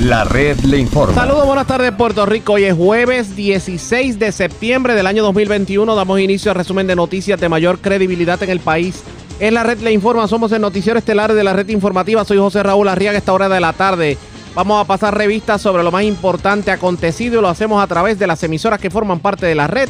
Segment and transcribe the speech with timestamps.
[0.00, 1.14] La red le informa.
[1.14, 2.52] Saludos, buenas tardes Puerto Rico.
[2.52, 5.94] Hoy es jueves 16 de septiembre del año 2021.
[5.94, 9.02] Damos inicio al resumen de noticias de mayor credibilidad en el país.
[9.40, 10.28] Es la red le informa.
[10.28, 12.26] Somos el noticiero estelar de la red informativa.
[12.26, 13.16] Soy José Raúl Arriaga.
[13.16, 14.18] Esta hora de la tarde
[14.54, 18.26] vamos a pasar revistas sobre lo más importante acontecido y lo hacemos a través de
[18.26, 19.88] las emisoras que forman parte de la red,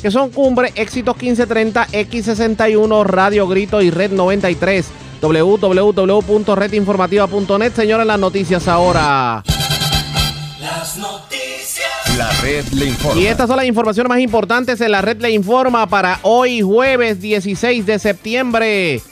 [0.00, 4.86] que son Cumbre, Éxitos 1530, X61, Radio Grito y Red 93
[5.20, 7.74] www.redinformativa.net.
[7.74, 9.42] Señores, las noticias ahora.
[10.60, 11.88] Las noticias.
[12.16, 13.20] La red le informa.
[13.20, 17.20] Y estas son las informaciones más importantes en la red le informa para hoy jueves
[17.20, 19.02] 16 de septiembre.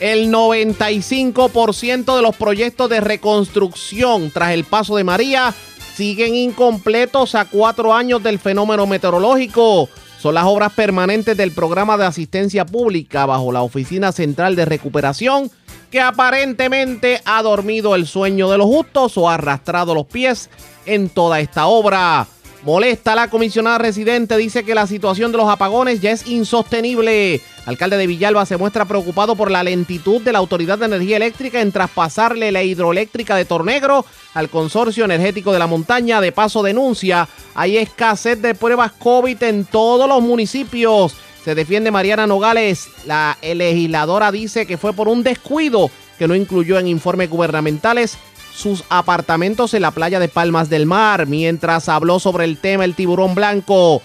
[0.00, 5.54] El 95% de los proyectos de reconstrucción tras el paso de María
[5.94, 9.88] siguen incompletos a cuatro años del fenómeno meteorológico.
[10.22, 15.50] Son las obras permanentes del programa de asistencia pública bajo la Oficina Central de Recuperación
[15.90, 20.48] que aparentemente ha dormido el sueño de los justos o ha arrastrado los pies
[20.86, 22.28] en toda esta obra.
[22.64, 27.40] Molesta la comisionada residente, dice que la situación de los apagones ya es insostenible.
[27.66, 31.60] Alcalde de Villalba se muestra preocupado por la lentitud de la Autoridad de Energía Eléctrica
[31.60, 36.20] en traspasarle la hidroeléctrica de Tornegro al Consorcio Energético de la Montaña.
[36.20, 41.16] De paso denuncia, hay escasez de pruebas COVID en todos los municipios.
[41.44, 42.86] Se defiende Mariana Nogales.
[43.06, 48.16] La legisladora dice que fue por un descuido que no incluyó en informes gubernamentales
[48.62, 51.26] sus apartamentos en la playa de Palmas del Mar.
[51.26, 54.00] Mientras habló sobre el tema el tiburón blanco,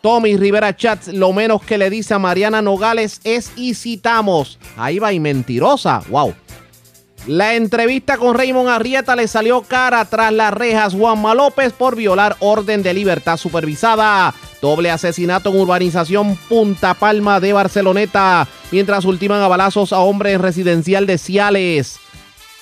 [0.00, 4.58] Tommy Rivera Chats lo menos que le dice a Mariana Nogales es y citamos.
[4.76, 6.02] Ahí va y mentirosa.
[6.08, 6.32] Wow.
[7.26, 12.36] La entrevista con Raymond Arrieta le salió cara tras las rejas Juanma López por violar
[12.40, 14.34] orden de libertad supervisada.
[14.60, 20.42] Doble asesinato en urbanización Punta Palma de Barceloneta, mientras ultiman a balazos a hombre en
[20.42, 22.01] residencial de Ciales.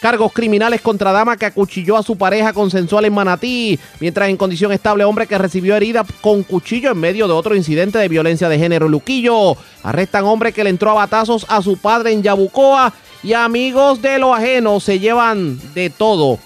[0.01, 4.73] Cargos criminales contra dama que acuchilló a su pareja consensual en Manatí, mientras en condición
[4.73, 8.59] estable hombre que recibió herida con cuchillo en medio de otro incidente de violencia de
[8.59, 9.57] género Luquillo.
[9.83, 14.19] Arrestan hombre que le entró a batazos a su padre en Yabucoa y amigos de
[14.19, 16.39] lo ajeno se llevan de todo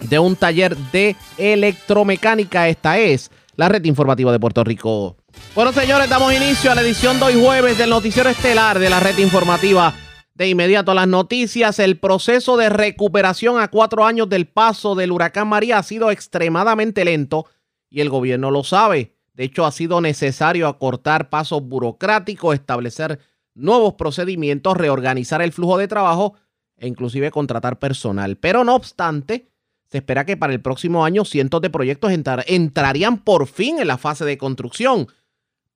[0.00, 2.68] de un taller de electromecánica.
[2.68, 5.16] Esta es la red informativa de Puerto Rico.
[5.54, 9.00] Bueno, señores, damos inicio a la edición de hoy jueves del noticiero estelar de la
[9.00, 9.92] red informativa.
[10.40, 15.12] De inmediato a las noticias, el proceso de recuperación a cuatro años del paso del
[15.12, 17.44] huracán María ha sido extremadamente lento
[17.90, 19.14] y el gobierno lo sabe.
[19.34, 23.18] De hecho, ha sido necesario acortar pasos burocráticos, establecer
[23.54, 26.36] nuevos procedimientos, reorganizar el flujo de trabajo
[26.78, 28.38] e inclusive contratar personal.
[28.38, 29.50] Pero no obstante,
[29.90, 33.88] se espera que para el próximo año cientos de proyectos entrar, entrarían por fin en
[33.88, 35.06] la fase de construcción.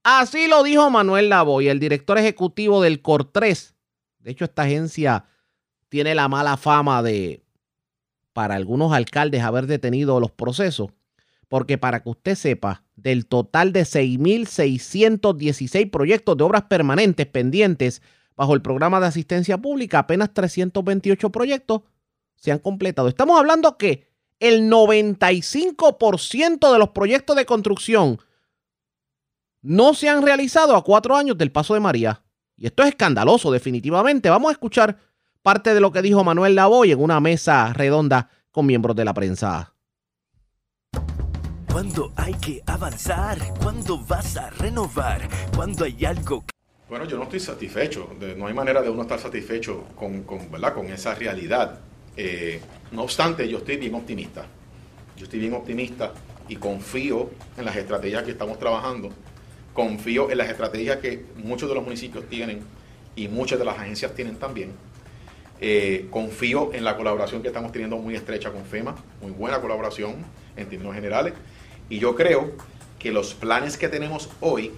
[0.04, 3.73] Así lo dijo Manuel Lavoy, el director ejecutivo del COR3.
[4.24, 5.26] De hecho, esta agencia
[5.90, 7.44] tiene la mala fama de,
[8.32, 10.88] para algunos alcaldes, haber detenido los procesos.
[11.48, 18.02] Porque para que usted sepa, del total de 6.616 proyectos de obras permanentes pendientes
[18.34, 21.82] bajo el programa de asistencia pública, apenas 328 proyectos
[22.36, 23.08] se han completado.
[23.08, 24.08] Estamos hablando que
[24.40, 28.18] el 95% de los proyectos de construcción
[29.60, 32.23] no se han realizado a cuatro años del paso de María.
[32.56, 34.30] Y esto es escandaloso, definitivamente.
[34.30, 34.98] Vamos a escuchar
[35.42, 39.12] parte de lo que dijo Manuel Lavoy en una mesa redonda con miembros de la
[39.14, 39.74] prensa.
[41.70, 46.44] Cuando hay que avanzar, cuando vas a renovar, cuando hay algo
[46.88, 48.08] Bueno, yo no estoy satisfecho.
[48.20, 50.72] De- no hay manera de uno estar satisfecho con, con, ¿verdad?
[50.74, 51.80] con esa realidad.
[52.16, 52.60] Eh,
[52.92, 54.46] no obstante, yo estoy bien optimista.
[55.16, 56.12] Yo estoy bien optimista
[56.48, 59.08] y confío en las estrategias que estamos trabajando.
[59.74, 62.60] Confío en las estrategias que muchos de los municipios tienen
[63.16, 64.72] y muchas de las agencias tienen también.
[65.60, 70.16] Eh, confío en la colaboración que estamos teniendo muy estrecha con FEMA, muy buena colaboración
[70.56, 71.34] en términos generales.
[71.88, 72.52] Y yo creo
[72.98, 74.72] que los planes que tenemos hoy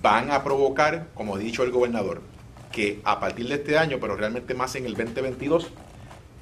[0.00, 2.22] van a provocar, como ha dicho el gobernador,
[2.72, 5.68] que a partir de este año, pero realmente más en el 2022,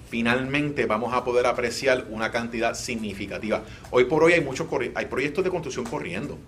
[0.09, 3.63] finalmente vamos a poder apreciar una cantidad significativa.
[3.91, 6.39] Hoy por hoy hay muchos hay proyectos de construcción corriendo.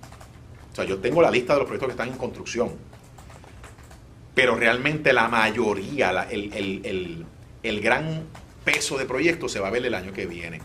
[0.79, 2.71] O sea, yo tengo la lista de los proyectos que están en construcción.
[4.33, 7.27] Pero realmente la mayoría, el, el- el-
[7.65, 8.23] el gran
[8.65, 10.61] peso de proyectos se va a ver el año que viene.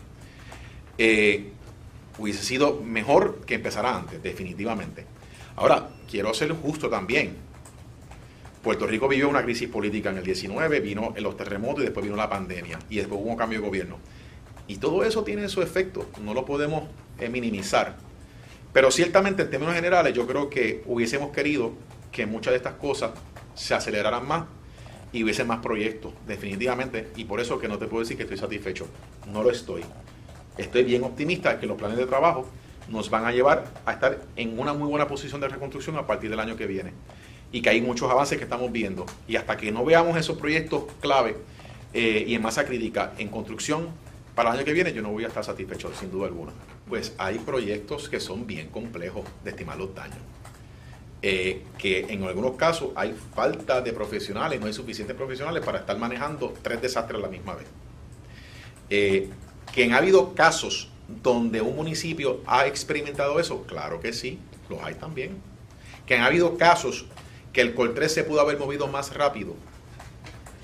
[0.98, 1.50] Eh,
[2.18, 5.04] hubiese sido mejor que empezara antes, definitivamente.
[5.56, 7.34] Ahora, quiero ser justo también.
[8.62, 12.14] Puerto Rico vivió una crisis política en el 19, vino los terremotos y después vino
[12.16, 13.98] la pandemia y después hubo un cambio de gobierno.
[14.68, 16.84] Y todo eso tiene su efecto, no lo podemos
[17.18, 17.96] eh, minimizar.
[18.74, 21.72] Pero ciertamente en términos generales yo creo que hubiésemos querido
[22.10, 23.12] que muchas de estas cosas
[23.54, 24.46] se aceleraran más
[25.12, 27.08] y hubiese más proyectos, definitivamente.
[27.14, 28.88] Y por eso que no te puedo decir que estoy satisfecho.
[29.32, 29.82] No lo estoy.
[30.58, 32.46] estoy bien optimista que los planes de trabajo
[32.88, 36.28] nos van a llevar a estar en una muy buena posición de reconstrucción a partir
[36.28, 36.92] del año que viene.
[37.52, 39.06] Y que hay muchos avances que estamos viendo.
[39.28, 41.36] Y hasta que no veamos esos proyectos clave
[41.92, 43.90] eh, y en masa crítica en construcción
[44.34, 46.52] para el año que viene, yo no voy a estar satisfecho, sin duda alguna.
[46.88, 50.18] Pues hay proyectos que son bien complejos de estimar los daños.
[51.22, 55.96] Eh, que en algunos casos hay falta de profesionales, no hay suficientes profesionales para estar
[55.96, 57.66] manejando tres desastres a la misma vez.
[58.90, 59.30] Eh,
[59.72, 60.90] que ha habido casos
[61.22, 64.38] donde un municipio ha experimentado eso, claro que sí,
[64.68, 65.38] los hay también.
[66.06, 67.06] Que han habido casos
[67.52, 69.54] que el Col 3 se pudo haber movido más rápido.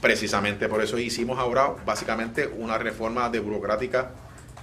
[0.00, 4.12] Precisamente por eso hicimos ahora básicamente una reforma de burocrática,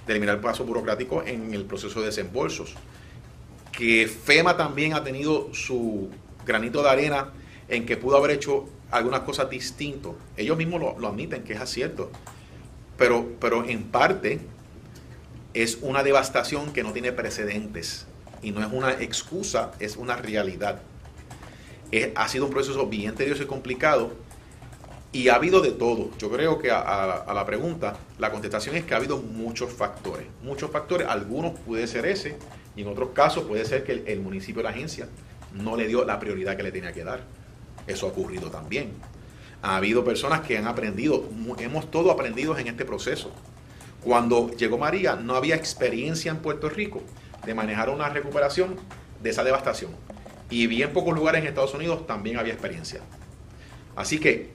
[0.06, 2.74] de eliminar el paso burocrático en el proceso de desembolsos.
[3.70, 6.10] Que FEMA también ha tenido su
[6.44, 7.32] granito de arena
[7.68, 10.12] en que pudo haber hecho algunas cosas distintas.
[10.36, 12.10] Ellos mismos lo, lo admiten que es acierto.
[12.96, 14.40] Pero, pero en parte
[15.54, 18.06] es una devastación que no tiene precedentes
[18.42, 20.82] y no es una excusa, es una realidad.
[22.16, 24.12] ha sido un proceso bien tedioso y complicado
[25.12, 26.10] y ha habido de todo.
[26.18, 30.26] Yo creo que a, la pregunta, la contestación es que ha habido muchos factores.
[30.42, 32.36] Muchos factores, algunos puede ser ese
[32.76, 35.08] y en otros casos puede ser que el, el municipio o la agencia
[35.54, 37.22] no le dio la prioridad que le tenía que dar.
[37.86, 38.92] Eso ha ocurrido también.
[39.62, 41.24] Ha habido personas que han aprendido,
[41.58, 43.32] hemos todos aprendido en este proceso.
[44.02, 47.02] Cuando llegó María, no había experiencia en Puerto Rico
[47.44, 48.76] de manejar una recuperación
[49.22, 49.90] de esa devastación.
[50.50, 53.00] Y bien pocos lugares en Estados Unidos también había experiencia.
[53.96, 54.52] Así que,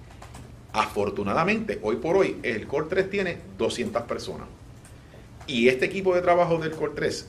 [0.74, 4.48] afortunadamente, hoy por hoy, el Core 3 tiene 200 personas.
[5.46, 7.28] Y este equipo de trabajo del Core 3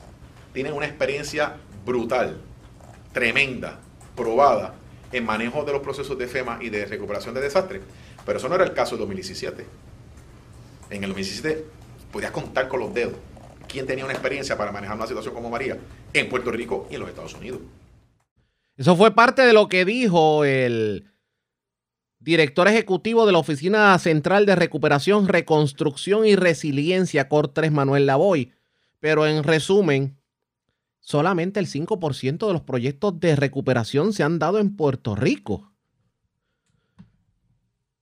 [0.53, 2.41] tiene una experiencia brutal,
[3.13, 3.79] tremenda,
[4.15, 4.73] probada
[5.11, 7.81] en manejo de los procesos de FEMA y de recuperación de desastres.
[8.25, 9.65] Pero eso no era el caso del 2017.
[10.89, 11.65] En el 2017
[12.11, 13.13] podías contar con los dedos
[13.67, 15.77] quién tenía una experiencia para manejar una situación como María
[16.13, 17.59] en Puerto Rico y en los Estados Unidos.
[18.77, 21.05] Eso fue parte de lo que dijo el
[22.25, 28.51] director ejecutivo de la Oficina Central de Recuperación, Reconstrucción y Resiliencia, COR3, Manuel Lavoy.
[28.99, 30.17] Pero en resumen,
[30.99, 35.71] solamente el 5% de los proyectos de recuperación se han dado en Puerto Rico.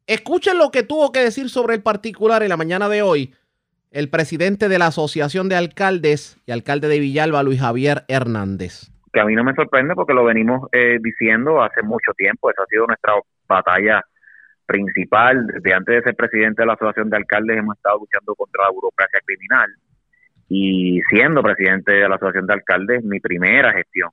[0.08, 3.36] Escuchen lo que tuvo que decir sobre el particular en la mañana de hoy
[3.92, 8.90] el presidente de la Asociación de Alcaldes y alcalde de Villalba, Luis Javier Hernández.
[9.12, 12.64] Que a mí no me sorprende porque lo venimos eh, diciendo hace mucho tiempo, esa
[12.64, 13.14] ha sido nuestra
[13.48, 14.04] batalla
[14.66, 15.48] principal.
[15.48, 18.72] Desde antes de ser presidente de la Asociación de Alcaldes hemos estado luchando contra la
[18.72, 19.70] burocracia criminal
[20.50, 24.10] y siendo presidente de la Asociación de Alcaldes, mi primera gestión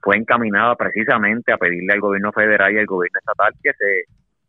[0.00, 4.04] fue encaminada precisamente a pedirle al gobierno federal y al gobierno estatal que se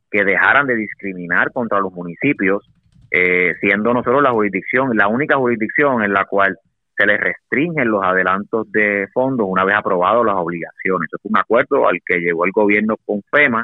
[0.09, 2.63] que dejaran de discriminar contra los municipios
[3.11, 6.57] eh, siendo nosotros la jurisdicción, la única jurisdicción en la cual
[6.97, 11.07] se les restringen los adelantos de fondos una vez aprobados las obligaciones.
[11.07, 13.63] Eso es un acuerdo al que llegó el gobierno con FEMA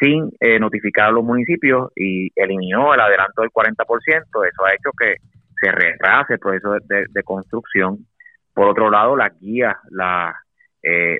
[0.00, 3.76] sin eh, notificar a los municipios y eliminó el adelanto del 40%.
[4.06, 5.16] Eso ha hecho que
[5.60, 8.06] se retrase el proceso de, construcción.
[8.54, 10.34] Por otro lado, las guías, la,
[10.82, 11.18] eh,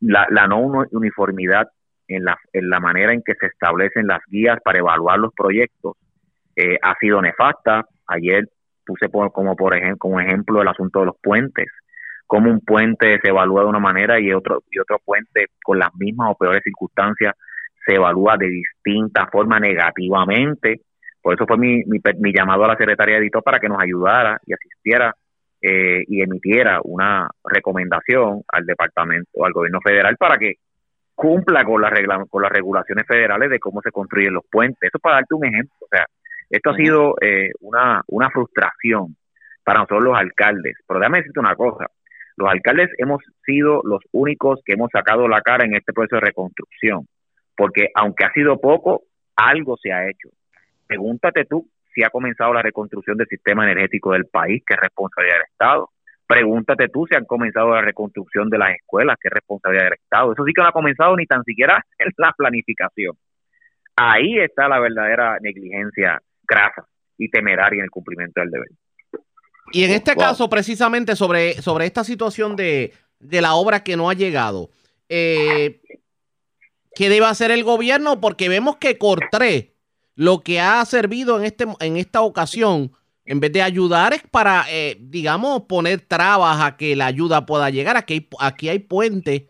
[0.00, 0.60] la, la no
[0.92, 1.68] uniformidad
[2.06, 5.96] en la, en la manera en que se establecen las guías para evaluar los proyectos
[6.56, 7.84] eh, ha sido nefasta.
[8.06, 8.48] Ayer
[8.84, 11.68] puse como por ejemplo como ejemplo el asunto de los puentes,
[12.26, 15.94] como un puente se evalúa de una manera y otro y otro puente con las
[15.94, 17.34] mismas o peores circunstancias
[17.84, 20.82] se evalúa de distinta forma negativamente.
[21.22, 24.38] Por eso fue mi, mi, llamado a la secretaria de Edito para que nos ayudara
[24.46, 25.14] y asistiera
[25.60, 30.54] eh, y emitiera una recomendación al departamento, al gobierno federal para que
[31.14, 34.78] cumpla con, la regla, con las regulaciones federales de cómo se construyen los puentes.
[34.88, 35.76] Eso para darte un ejemplo.
[35.80, 36.06] O sea,
[36.48, 39.16] esto ha sido eh, una, una frustración
[39.62, 40.76] para nosotros los alcaldes.
[40.86, 41.86] Pero déjame decirte una cosa.
[42.36, 46.22] Los alcaldes hemos sido los únicos que hemos sacado la cara en este proceso de
[46.22, 47.06] reconstrucción.
[47.60, 49.02] Porque aunque ha sido poco,
[49.36, 50.30] algo se ha hecho.
[50.86, 55.34] Pregúntate tú si ha comenzado la reconstrucción del sistema energético del país, que es responsabilidad
[55.34, 55.90] del Estado.
[56.26, 60.32] Pregúntate tú si han comenzado la reconstrucción de las escuelas, que es responsabilidad del Estado.
[60.32, 63.14] Eso sí que no ha comenzado ni tan siquiera en la planificación.
[63.94, 66.86] Ahí está la verdadera negligencia grasa
[67.18, 68.68] y temeraria en el cumplimiento del deber.
[69.72, 74.14] Y en este caso, precisamente sobre, sobre esta situación de, la obra que no ha
[74.14, 74.70] llegado,
[75.10, 75.82] eh,
[76.94, 78.20] ¿qué debe hacer el gobierno?
[78.20, 79.74] Porque vemos que Cortré
[80.14, 82.92] lo que ha servido en, este, en esta ocasión,
[83.24, 87.70] en vez de ayudar, es para, eh, digamos, poner trabas a que la ayuda pueda
[87.70, 87.96] llegar.
[87.96, 89.44] Aquí hay, aquí hay puentes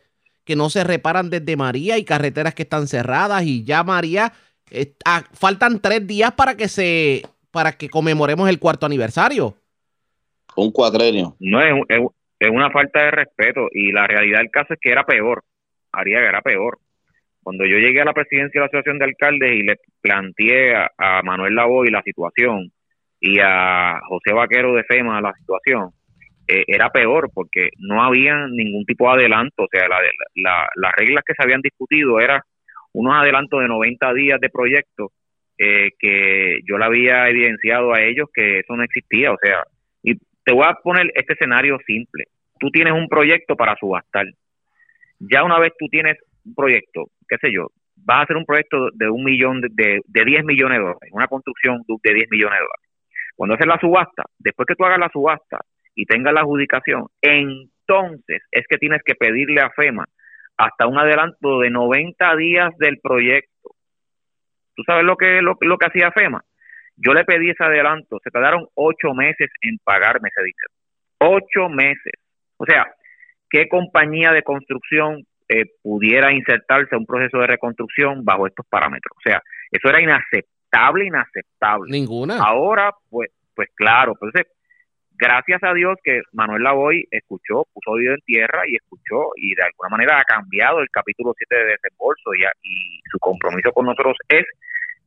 [0.45, 4.33] que no se reparan desde María y carreteras que están cerradas y ya María
[5.05, 9.57] Ah, faltan tres días para que se para que conmemoremos el cuarto aniversario.
[10.57, 11.37] Un cuatrenio.
[11.41, 12.01] No es, es,
[12.39, 15.43] es una falta de respeto y la realidad del caso es que era peor.
[15.93, 16.79] Ariaga era peor.
[17.51, 20.89] Cuando yo llegué a la presidencia de la Asociación de Alcaldes y le planteé a,
[20.97, 22.71] a Manuel Lavoy la situación
[23.19, 25.91] y a José Vaquero de FEMA la situación,
[26.47, 29.65] eh, era peor porque no había ningún tipo de adelanto.
[29.65, 29.99] O sea, la,
[30.37, 32.41] la, las reglas que se habían discutido eran
[32.93, 35.11] unos adelantos de 90 días de proyecto
[35.59, 39.33] eh, que yo le había evidenciado a ellos que eso no existía.
[39.33, 39.65] O sea,
[40.05, 40.15] y
[40.45, 42.27] te voy a poner este escenario simple.
[42.61, 44.27] Tú tienes un proyecto para subastar.
[45.19, 48.91] Ya una vez tú tienes un proyecto, qué sé yo, vas a hacer un proyecto
[48.93, 52.59] de un millón, de, de, de 10 millones de dólares, una construcción de 10 millones
[52.59, 52.91] de dólares.
[53.37, 55.61] Cuando haces la subasta, después que tú hagas la subasta
[55.95, 60.05] y tengas la adjudicación, entonces es que tienes que pedirle a FEMA
[60.57, 63.71] hasta un adelanto de 90 días del proyecto.
[64.75, 66.43] ¿Tú sabes lo que, lo, lo que hacía FEMA?
[66.97, 71.39] Yo le pedí ese adelanto, se tardaron ocho meses en pagarme ese dinero.
[71.39, 72.13] Ocho meses.
[72.59, 72.93] O sea,
[73.49, 79.17] ¿qué compañía de construcción eh, pudiera insertarse a un proceso de reconstrucción bajo estos parámetros?
[79.19, 81.91] O sea, eso era inaceptable, inaceptable.
[81.91, 82.39] Ninguna.
[82.39, 84.47] Ahora, pues, pues claro, entonces,
[85.19, 89.65] gracias a Dios que Manuel Lavoy escuchó, puso oído en tierra y escuchó y de
[89.65, 94.17] alguna manera ha cambiado el capítulo 7 de desembolso y, y su compromiso con nosotros
[94.29, 94.47] es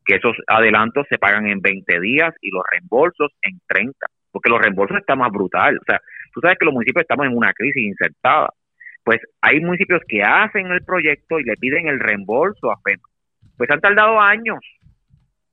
[0.04, 3.96] que esos adelantos se pagan en 20 días y los reembolsos en 30,
[4.30, 5.78] porque los reembolsos están más brutal.
[5.78, 6.00] O sea,
[6.32, 8.50] tú sabes que los municipios estamos en una crisis insertada.
[9.04, 13.02] Pues hay municipios que hacen el proyecto y le piden el reembolso a FEMA.
[13.56, 14.58] Pues han tardado años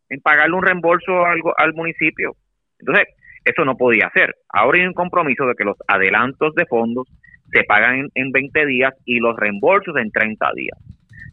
[0.10, 2.34] en pagarle un reembolso al, al municipio.
[2.80, 3.06] Entonces,
[3.46, 4.36] eso no podía ser.
[4.50, 7.08] Ahora hay un compromiso de que los adelantos de fondos
[7.52, 10.78] se pagan en, en 20 días y los reembolsos en 30 días.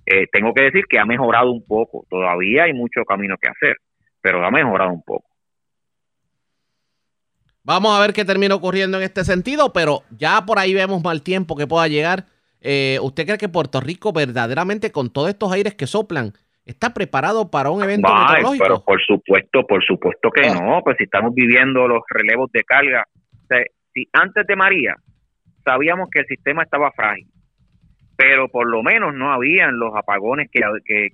[0.07, 2.07] Eh, tengo que decir que ha mejorado un poco.
[2.09, 3.77] Todavía hay mucho camino que hacer,
[4.21, 5.28] pero ha mejorado un poco.
[7.69, 11.21] Vamos a ver qué termina ocurriendo en este sentido, pero ya por ahí vemos mal
[11.21, 12.25] tiempo que pueda llegar.
[12.63, 16.33] Eh, ¿Usted cree que Puerto Rico verdaderamente con todos estos aires que soplan
[16.65, 18.65] está preparado para un evento Ay, meteorológico?
[18.65, 20.55] pero por supuesto, por supuesto que Ah.
[20.55, 23.59] no, pues si estamos viviendo los relevos de carga, o sea,
[23.93, 24.97] si antes de María
[25.63, 27.27] sabíamos que el sistema estaba frágil,
[28.19, 30.61] pero por lo menos no habían los apagones que,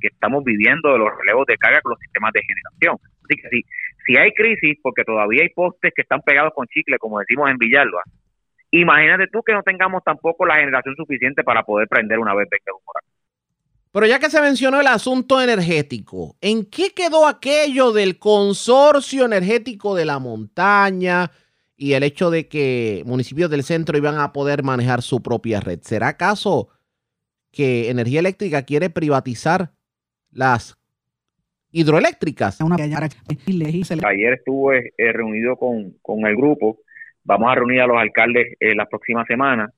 [0.00, 2.96] estamos viviendo de los relevos de carga con los sistemas de generación.
[3.22, 3.62] Así que si,
[4.06, 7.58] si hay crisis, porque todavía hay postes que están pegados con chicle, como decimos en
[7.58, 8.00] Villalba,
[8.70, 12.72] imagínate tú que no tengamos tampoco la generación suficiente para poder prender una vez venga
[12.72, 12.80] un.
[13.92, 19.94] Pero ya que se mencionó el asunto energético, ¿en qué quedó aquello del consorcio energético
[19.94, 21.30] de la montaña
[21.76, 25.80] y el hecho de que municipios del centro iban a poder manejar su propia red?
[25.82, 26.70] ¿Será acaso
[27.54, 29.70] que Energía Eléctrica quiere privatizar
[30.32, 30.76] las
[31.70, 32.58] hidroeléctricas?
[34.04, 36.78] Ayer estuve eh, reunido con, con el grupo,
[37.24, 39.70] vamos a reunir a los alcaldes eh, la próxima semana,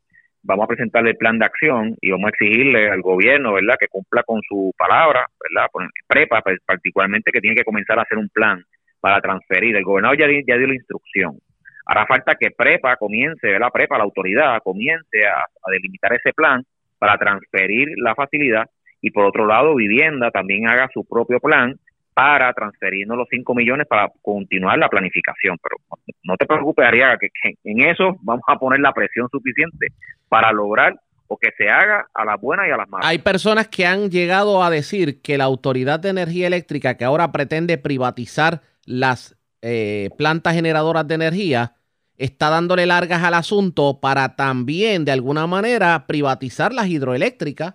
[0.43, 3.89] vamos a presentarle el plan de acción y vamos a exigirle al gobierno, ¿verdad?, que
[3.89, 8.19] cumpla con su palabra, ¿verdad?, Por- prepa pues, particularmente que tiene que comenzar a hacer
[8.19, 8.63] un plan
[9.01, 9.77] para transferir.
[9.77, 11.39] El gobernador ya, ya dio la instrucción.
[11.87, 16.63] Hará falta que prepa comience, ¿verdad?, prepa, la autoridad comience a, a delimitar ese plan
[16.99, 18.69] para transferir la facilidad
[19.01, 21.79] y por otro lado vivienda también haga su propio plan
[22.15, 25.59] para transferirnos los 5 millones para continuar la planificación.
[25.63, 25.77] Pero
[26.25, 29.89] no te preocupes, Ariaga, que, que en eso vamos a poner la presión suficiente
[30.29, 30.95] para lograr
[31.29, 33.07] o que se haga a las buenas y a las malas.
[33.07, 37.33] Hay personas que han llegado a decir que la Autoridad de Energía Eléctrica, que ahora
[37.33, 41.76] pretende privatizar las eh, plantas generadoras de energía,
[42.19, 47.75] está dándole largas al asunto para también, de alguna manera, privatizar las hidroeléctricas.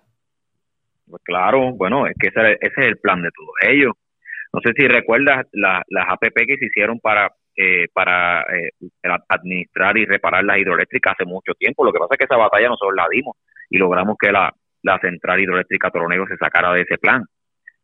[1.07, 3.93] Pues claro, bueno, es que ese, ese es el plan de todos ellos.
[4.53, 8.71] No sé si recuerdas la- las APP que se hicieron para eh, para eh,
[9.29, 11.85] administrar y reparar las hidroeléctricas hace mucho tiempo.
[11.85, 13.35] Lo que pasa es que esa batalla nosotros la dimos
[13.69, 17.25] y logramos que la, la central hidroeléctrica Toronegro se sacara de ese plan.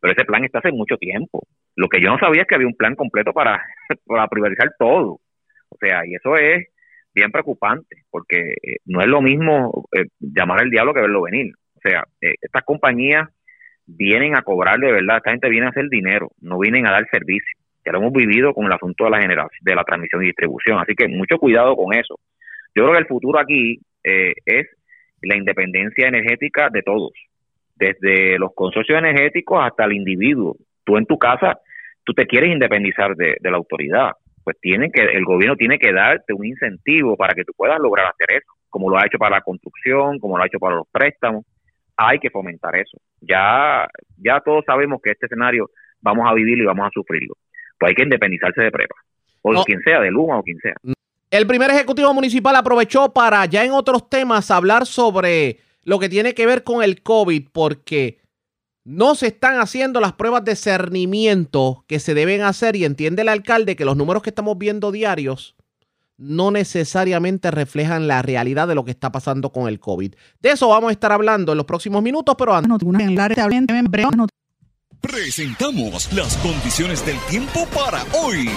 [0.00, 1.42] Pero ese plan está hace mucho tiempo.
[1.76, 3.62] Lo que yo no sabía es que había un plan completo para,
[4.06, 5.20] para privatizar todo.
[5.70, 6.66] O sea, y eso es
[7.14, 11.52] bien preocupante, porque eh, no es lo mismo eh, llamar al diablo que verlo venir.
[11.76, 13.28] O sea, eh, estas compañías
[13.86, 17.08] vienen a cobrar de verdad, esta gente viene a hacer dinero, no vienen a dar
[17.10, 17.58] servicio.
[17.84, 20.78] Ya lo hemos vivido con el asunto de la generación, de la transmisión y distribución,
[20.78, 22.18] así que mucho cuidado con eso.
[22.74, 24.66] Yo creo que el futuro aquí es
[25.22, 27.12] la independencia energética de todos,
[27.76, 30.56] desde los consorcios energéticos hasta el individuo.
[30.84, 31.58] Tú en tu casa,
[32.04, 34.12] tú te quieres independizar de, de la autoridad,
[34.48, 38.06] pues tienen que, el gobierno tiene que darte un incentivo para que tú puedas lograr
[38.06, 40.86] hacer eso, como lo ha hecho para la construcción, como lo ha hecho para los
[40.90, 41.44] préstamos,
[41.98, 42.96] hay que fomentar eso.
[43.20, 43.86] Ya,
[44.16, 45.68] ya todos sabemos que este escenario
[46.00, 47.34] vamos a vivirlo y vamos a sufrirlo.
[47.78, 48.94] Pues hay que independizarse de prepa,
[49.42, 49.64] o No.
[49.64, 50.72] quien sea, de Luma o quien sea.
[51.30, 56.32] El primer ejecutivo municipal aprovechó para ya en otros temas hablar sobre lo que tiene
[56.32, 58.16] que ver con el COVID, porque
[58.88, 63.28] no se están haciendo las pruebas de cernimiento que se deben hacer y entiende el
[63.28, 65.56] alcalde que los números que estamos viendo diarios
[66.16, 70.14] no necesariamente reflejan la realidad de lo que está pasando con el COVID.
[70.40, 72.70] De eso vamos a estar hablando en los próximos minutos, pero antes...
[75.02, 78.48] Presentamos las condiciones del tiempo para hoy.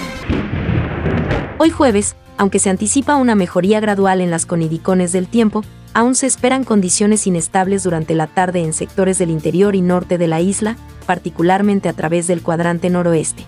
[1.63, 5.63] Hoy jueves, aunque se anticipa una mejoría gradual en las conidicones del tiempo,
[5.93, 10.25] aún se esperan condiciones inestables durante la tarde en sectores del interior y norte de
[10.25, 10.75] la isla,
[11.05, 13.45] particularmente a través del cuadrante noroeste.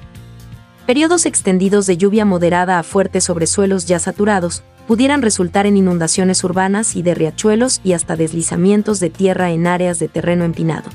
[0.86, 6.44] Periodos extendidos de lluvia moderada a fuertes sobre suelos ya saturados pudieran resultar en inundaciones
[6.44, 10.92] urbanas y de riachuelos y hasta deslizamientos de tierra en áreas de terreno empinado.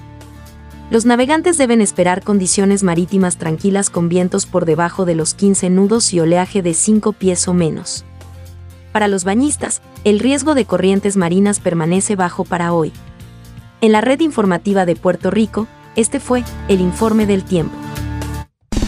[0.91, 6.15] Los navegantes deben esperar condiciones marítimas tranquilas con vientos por debajo de los 15 nudos
[6.15, 8.07] y oleaje de 5 pies o menos.
[8.91, 12.95] Para los bañistas, el riesgo de corrientes marinas permanece bajo para hoy.
[13.83, 17.77] En la red informativa de Puerto Rico, este fue el informe del tiempo.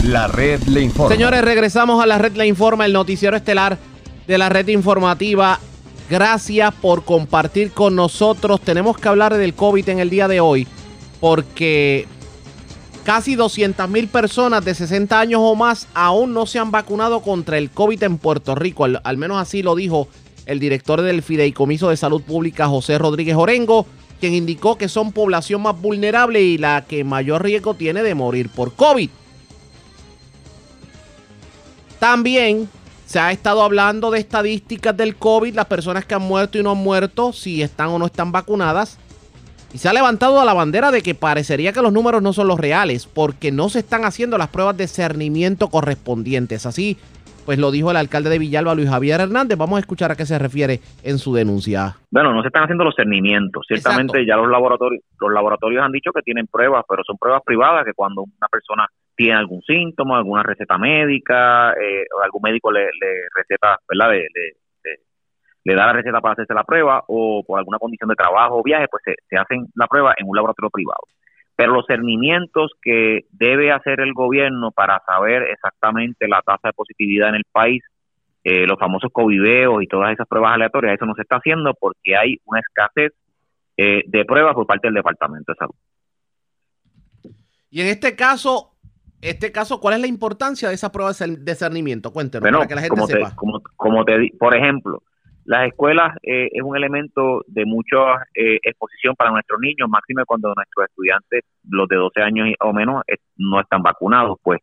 [0.03, 1.15] La red le informa.
[1.15, 3.77] Señores, regresamos a la red Le Informa, el noticiero estelar
[4.27, 5.61] de la red informativa.
[6.09, 8.63] Gracias por compartir con nosotros.
[8.63, 10.67] Tenemos que hablar del COVID en el día de hoy
[11.21, 12.07] porque
[13.05, 17.59] casi 200 mil personas de 60 años o más aún no se han vacunado contra
[17.59, 18.85] el COVID en Puerto Rico.
[18.85, 20.09] Al, al menos así lo dijo
[20.47, 23.87] el director del Fideicomiso de Salud Pública, José Rodríguez Orengo,
[24.21, 28.49] quien indicó que son población más vulnerable y la que mayor riesgo tiene de morir
[28.49, 29.11] por COVID.
[31.99, 32.69] También
[33.07, 36.73] se ha estado hablando de estadísticas del COVID, las personas que han muerto y no
[36.73, 38.99] han muerto, si están o no están vacunadas.
[39.73, 42.59] Y se ha levantado la bandera de que parecería que los números no son los
[42.59, 46.67] reales, porque no se están haciendo las pruebas de cernimiento correspondientes.
[46.67, 46.97] Así,
[47.47, 49.57] pues lo dijo el alcalde de Villalba, Luis Javier Hernández.
[49.57, 51.97] Vamos a escuchar a qué se refiere en su denuncia.
[52.11, 53.65] Bueno, no se están haciendo los cernimientos.
[53.69, 57.85] Ciertamente ya los laboratorios, los laboratorios han dicho que tienen pruebas, pero son pruebas privadas
[57.85, 63.13] que cuando una persona tiene algún síntoma, alguna receta médica, eh, algún médico le, le
[63.37, 64.11] receta, ¿verdad?
[64.13, 64.57] Le, le-
[65.65, 68.63] le- da la receta para hacerse la prueba o por alguna condición de trabajo o
[68.63, 71.01] viaje, pues se, se hacen la prueba en un laboratorio privado.
[71.57, 77.29] Pero los cernimientos que debe hacer el gobierno para saber exactamente la tasa de positividad
[77.31, 77.83] en el país,
[78.45, 82.17] eh, los famosos covideos y todas esas pruebas aleatorias, eso no se está haciendo porque
[82.17, 83.13] hay una escasez
[83.77, 85.75] eh, de pruebas por parte del Departamento de Salud.
[87.71, 88.73] Y en este caso,
[89.21, 92.13] este caso, ¿cuál es la importancia de esa prueba de cer- de cernimiento?
[92.13, 93.37] Cuéntenos, Bueno, para que la gente como te, sepa.
[93.37, 95.03] como, como te di- por ejemplo,
[95.51, 100.55] las escuelas eh, es un elemento de mucha eh, exposición para nuestros niños, máximo cuando
[100.55, 104.39] nuestros estudiantes, los de 12 años o menos, eh, no están vacunados.
[104.45, 104.61] Pues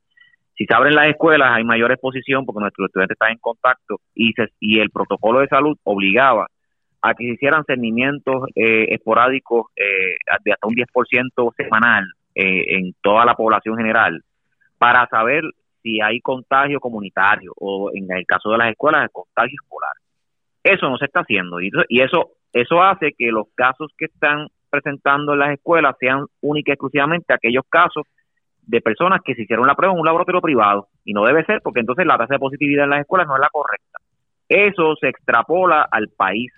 [0.56, 4.32] si se abren las escuelas hay mayor exposición porque nuestros estudiantes están en contacto y,
[4.32, 6.48] se- y el protocolo de salud obligaba
[7.02, 12.06] a que se hicieran cernimientos eh, esporádicos eh, de hasta un 10% semanal
[12.40, 14.22] en toda la población general
[14.78, 15.44] para saber
[15.84, 19.92] si hay contagio comunitario o en el caso de las escuelas el contagio escolar.
[20.68, 25.34] Eso no se está haciendo y eso- eso hace que los casos que están presentando
[25.34, 28.04] en las escuelas sean y exclusivamente aquellos casos
[28.64, 31.62] de personas que se hicieron la prueba en un laboratorio privado y no debe ser
[31.64, 34.00] porque entonces la tasa de positividad en las escuelas no es la correcta.
[34.50, 36.52] Eso se extrapola al país.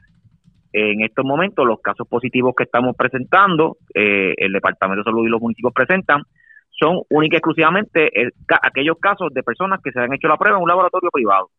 [0.73, 5.29] En estos momentos los casos positivos que estamos presentando, eh, el Departamento de Salud y
[5.29, 6.23] los municipios presentan,
[6.71, 8.31] son única exclusivamente el
[8.63, 11.49] aquellos casos de personas que se han hecho la prueba en un laboratorio privado.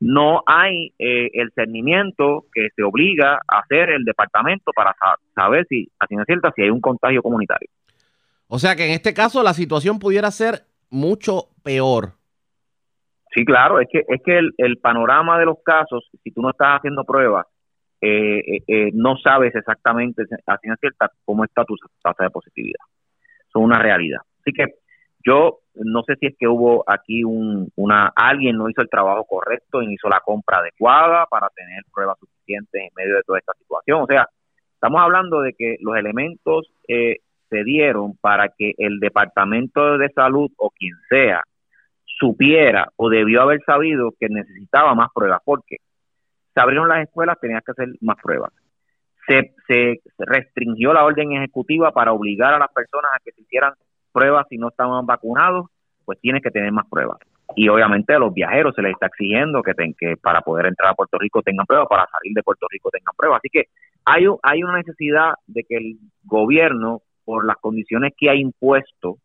[0.00, 5.66] No hay eh, el cernimiento que se obliga a hacer el departamento para sa- saber
[5.68, 7.68] si, a ciencia cierta, si hay un contagio comunitario.
[8.48, 12.12] O sea que en este caso la situación pudiera ser mucho peor.
[13.34, 16.50] Sí, claro, es que es que el, el panorama de los casos, si tú no
[16.50, 17.46] estás haciendo pruebas,
[18.00, 22.84] eh, eh, eh, no sabes exactamente a ciencia cierta cómo está tu tasa de positividad.
[23.48, 24.20] Es una realidad.
[24.40, 24.66] Así que
[25.24, 29.24] yo no sé si es que hubo aquí un, una alguien no hizo el trabajo
[29.24, 33.54] correcto no hizo la compra adecuada para tener pruebas suficientes en medio de toda esta
[33.54, 34.02] situación.
[34.02, 34.28] O sea,
[34.74, 37.16] estamos hablando de que los elementos eh,
[37.48, 41.42] se dieron para que el Departamento de Salud o quien sea
[42.04, 45.76] supiera o debió haber sabido que necesitaba más pruebas, porque
[46.54, 48.52] se abrieron las escuelas, tenías que hacer más pruebas.
[49.26, 53.72] Se, se restringió la orden ejecutiva para obligar a las personas a que se hicieran
[54.14, 55.66] pruebas si no estaban vacunados,
[56.06, 57.18] pues tienes que tener más pruebas.
[57.56, 60.90] Y obviamente a los viajeros se les está exigiendo que, ten- que para poder entrar
[60.92, 63.38] a Puerto Rico tengan pruebas, para salir de Puerto Rico tengan pruebas.
[63.38, 63.64] Así que
[64.04, 69.18] hay, hay una necesidad de que el gobierno, por las condiciones que ha impuesto,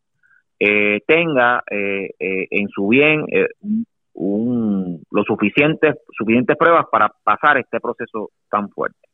[0.59, 7.09] eh, tenga eh, eh, en su bien eh, un, un lo suficientes, suficientes pruebas para
[7.23, 9.08] pasar este proceso tan fuerte.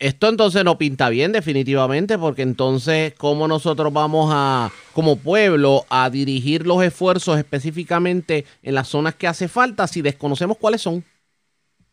[0.00, 6.08] Esto entonces no pinta bien definitivamente, porque entonces, ¿cómo nosotros vamos a, como pueblo, a
[6.08, 11.04] dirigir los esfuerzos específicamente en las zonas que hace falta si desconocemos cuáles son?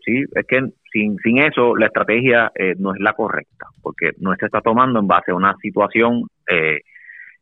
[0.05, 4.33] Sí, es que sin, sin eso la estrategia eh, no es la correcta, porque no
[4.39, 6.79] se está tomando en base a una situación eh,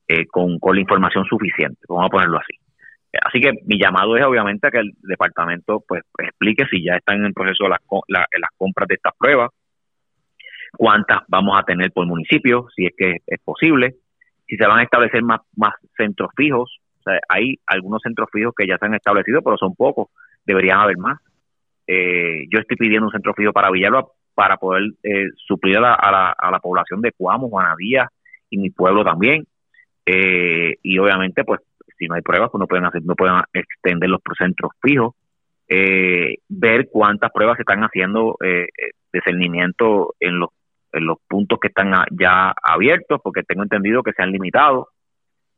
[0.07, 2.57] eh, con, con la información suficiente, vamos a ponerlo así.
[3.23, 7.17] Así que mi llamado es obviamente a que el departamento pues explique si ya están
[7.17, 9.51] en el proceso de las, las compras de estas pruebas,
[10.77, 13.95] cuántas vamos a tener por municipio, si es que es posible,
[14.47, 16.79] si se van a establecer más, más centros fijos.
[17.29, 20.09] hay algunos centros fijos que ya se han establecido, pero son pocos,
[20.45, 21.19] deberían haber más.
[21.87, 25.93] Eh, yo estoy pidiendo un centro fijo para Villalba para poder eh, suplir a la,
[25.93, 28.09] a, la, población de Cuamo, Juanadía
[28.49, 29.45] y mi pueblo también.
[30.05, 31.61] Eh, y obviamente, pues,
[31.97, 35.13] si no hay pruebas, pues no pueden hacer, no pueden extender los centros fijos.
[35.67, 40.49] ver cuántas pruebas se están haciendo de cernimiento en los
[40.95, 44.89] en los puntos que están ya abiertos, porque tengo entendido que se han limitado.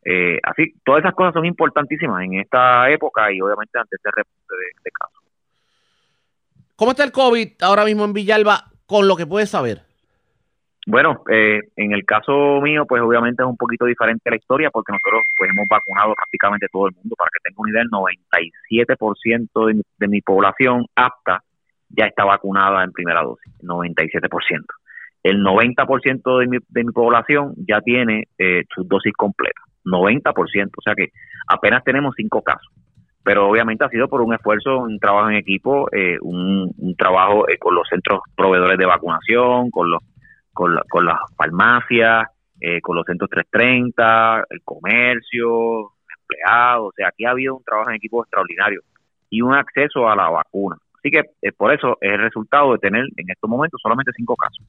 [0.03, 4.55] Eh, así, todas esas cosas son importantísimas en esta época y obviamente ante este repunte
[4.83, 5.23] de, casos.
[6.75, 9.81] ¿Cómo está el COVID ahora mismo en Villalba con lo que puedes saber?
[10.85, 14.93] Bueno, eh, en el caso mío, pues obviamente es un poquito diferente la historia porque
[14.93, 17.15] nosotros pues hemos vacunado prácticamente todo el mundo.
[17.17, 21.43] Para que tenga una idea, el 97% de mi, de mi población apta
[21.89, 24.63] ya está vacunada en primera dosis, 97%
[25.29, 30.81] el 90% de mi, de mi población ya tiene eh, su dosis completa, 90%, o
[30.81, 31.09] sea que
[31.47, 32.71] apenas tenemos cinco casos.
[33.23, 37.57] Pero obviamente ha sido por un esfuerzo, un trabajo en equipo, eh, un, trabajo eh,
[37.57, 40.01] con los centros proveedores de vacunación, con, los,
[40.53, 42.27] con, con las farmacias,
[42.81, 46.87] con los centros 330, el comercio, empleados.
[46.87, 48.81] O sea, aquí ha habido un trabajo en equipo extraordinario
[49.29, 50.77] y un acceso a la vacuna.
[50.97, 54.65] Así que por eso es el resultado de tener en estos momentos solamente cinco casos.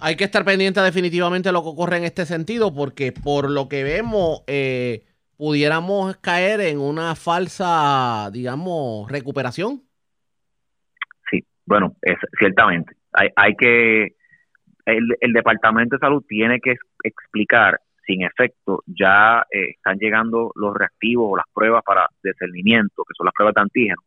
[0.00, 3.68] Hay que estar pendiente definitivamente de lo que ocurre en este sentido, porque por lo
[3.68, 5.04] que vemos, eh,
[5.36, 9.82] pudiéramos caer en una falsa, digamos, recuperación.
[11.30, 12.94] Sí, bueno, es, ciertamente.
[13.12, 14.14] Hay, hay que.
[14.84, 21.32] El, Departamento de Salud tiene que explicar sin efecto, ya eh, están llegando los reactivos
[21.32, 24.04] o las pruebas para discernimiento, que son las pruebas de antígenos.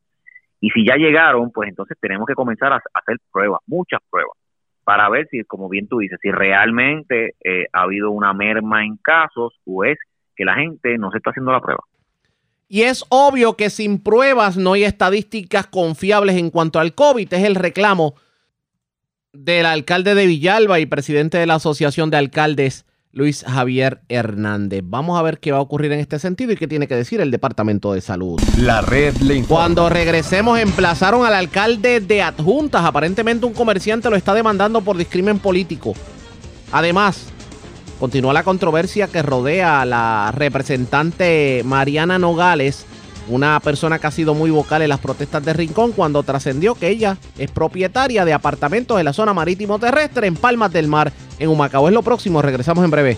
[0.60, 4.38] Y si ya llegaron, pues entonces tenemos que comenzar a hacer pruebas, muchas pruebas
[4.86, 8.98] para ver si, como bien tú dices, si realmente eh, ha habido una merma en
[8.98, 9.98] casos o es
[10.36, 11.84] que la gente no se está haciendo la prueba.
[12.68, 17.34] Y es obvio que sin pruebas no hay estadísticas confiables en cuanto al COVID.
[17.34, 18.16] Es el reclamo
[19.34, 22.86] del alcalde de Villalba y presidente de la Asociación de Alcaldes
[23.16, 24.82] Luis Javier Hernández.
[24.84, 27.22] Vamos a ver qué va a ocurrir en este sentido y qué tiene que decir
[27.22, 28.38] el Departamento de Salud.
[28.58, 29.64] La red le informa.
[29.64, 32.84] Cuando regresemos, emplazaron al alcalde de Adjuntas.
[32.84, 35.94] Aparentemente un comerciante lo está demandando por discrimen político.
[36.74, 37.28] Además,
[38.02, 42.86] continúa la controversia que rodea a la representante Mariana Nogales
[43.28, 46.90] una persona que ha sido muy vocal en las protestas de Rincón cuando trascendió que
[46.90, 51.50] ella es propietaria de apartamentos en la zona marítimo terrestre en Palmas del Mar, en
[51.50, 51.88] Humacao.
[51.88, 53.18] Es lo próximo, regresamos en breve.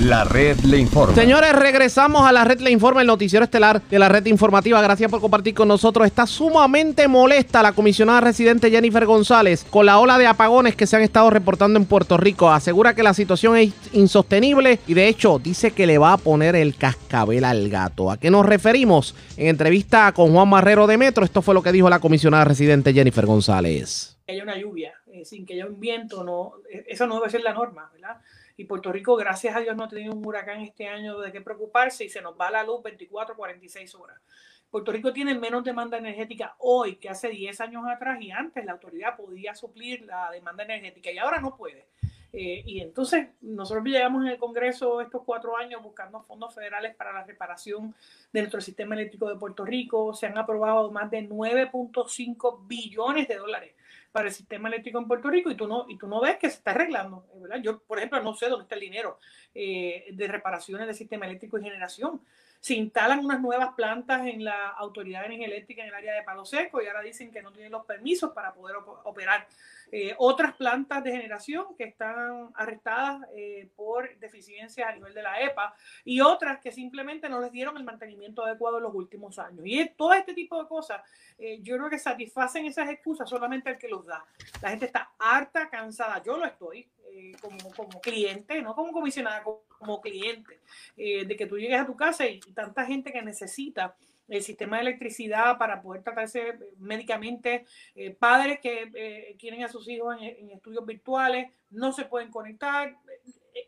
[0.00, 1.12] La red le informa.
[1.16, 4.80] Señores, regresamos a la red le informa, el noticiero estelar de la red informativa.
[4.80, 6.06] Gracias por compartir con nosotros.
[6.06, 10.94] Está sumamente molesta la comisionada residente Jennifer González con la ola de apagones que se
[10.94, 12.48] han estado reportando en Puerto Rico.
[12.48, 16.54] Asegura que la situación es insostenible y de hecho dice que le va a poner
[16.54, 18.12] el cascabel al gato.
[18.12, 19.16] ¿A qué nos referimos?
[19.36, 22.94] En entrevista con Juan Marrero de Metro, esto fue lo que dijo la comisionada residente
[22.94, 24.16] Jennifer González.
[24.24, 27.30] Que haya una lluvia, eh, sin que haya un viento, no, eh, eso no debe
[27.30, 28.18] ser la norma, ¿verdad?
[28.58, 31.40] Y Puerto Rico, gracias a Dios, no ha tenido un huracán este año de qué
[31.40, 34.20] preocuparse y se nos va la luz 24, 46 horas.
[34.68, 38.72] Puerto Rico tiene menos demanda energética hoy que hace 10 años atrás y antes la
[38.72, 41.86] autoridad podía suplir la demanda energética y ahora no puede.
[42.32, 47.12] Eh, y entonces nosotros llegamos en el Congreso estos cuatro años buscando fondos federales para
[47.12, 47.94] la reparación
[48.32, 50.12] de nuestro sistema eléctrico de Puerto Rico.
[50.14, 53.74] Se han aprobado más de 9.5 billones de dólares
[54.12, 56.48] para el sistema eléctrico en Puerto Rico y tú no, y tú no ves que
[56.48, 57.26] se está arreglando.
[57.62, 59.18] Yo, por ejemplo, no sé dónde está el dinero
[59.54, 62.20] eh, de reparaciones del sistema eléctrico y generación.
[62.60, 66.22] Se instalan unas nuevas plantas en la Autoridad de Energía Eléctrica en el área de
[66.22, 69.46] Palo Seco y ahora dicen que no tienen los permisos para poder operar
[69.90, 75.40] eh, otras plantas de generación que están arrestadas eh, por deficiencias a nivel de la
[75.40, 79.62] EPA y otras que simplemente no les dieron el mantenimiento adecuado en los últimos años.
[79.64, 81.00] Y todo este tipo de cosas,
[81.38, 84.24] eh, yo creo que satisfacen esas excusas solamente el que los da.
[84.60, 86.86] La gente está harta, cansada, yo lo estoy,
[87.18, 90.60] eh, como, como cliente, no como comisionada, como, cliente,
[90.96, 93.96] eh, de que tú llegues a tu casa y, tanta gente que necesita
[94.28, 97.64] el sistema de electricidad para poder tratarse médicamente,
[97.96, 102.96] eh, padres que quieren a sus hijos en, en, estudios virtuales, no se pueden conectar.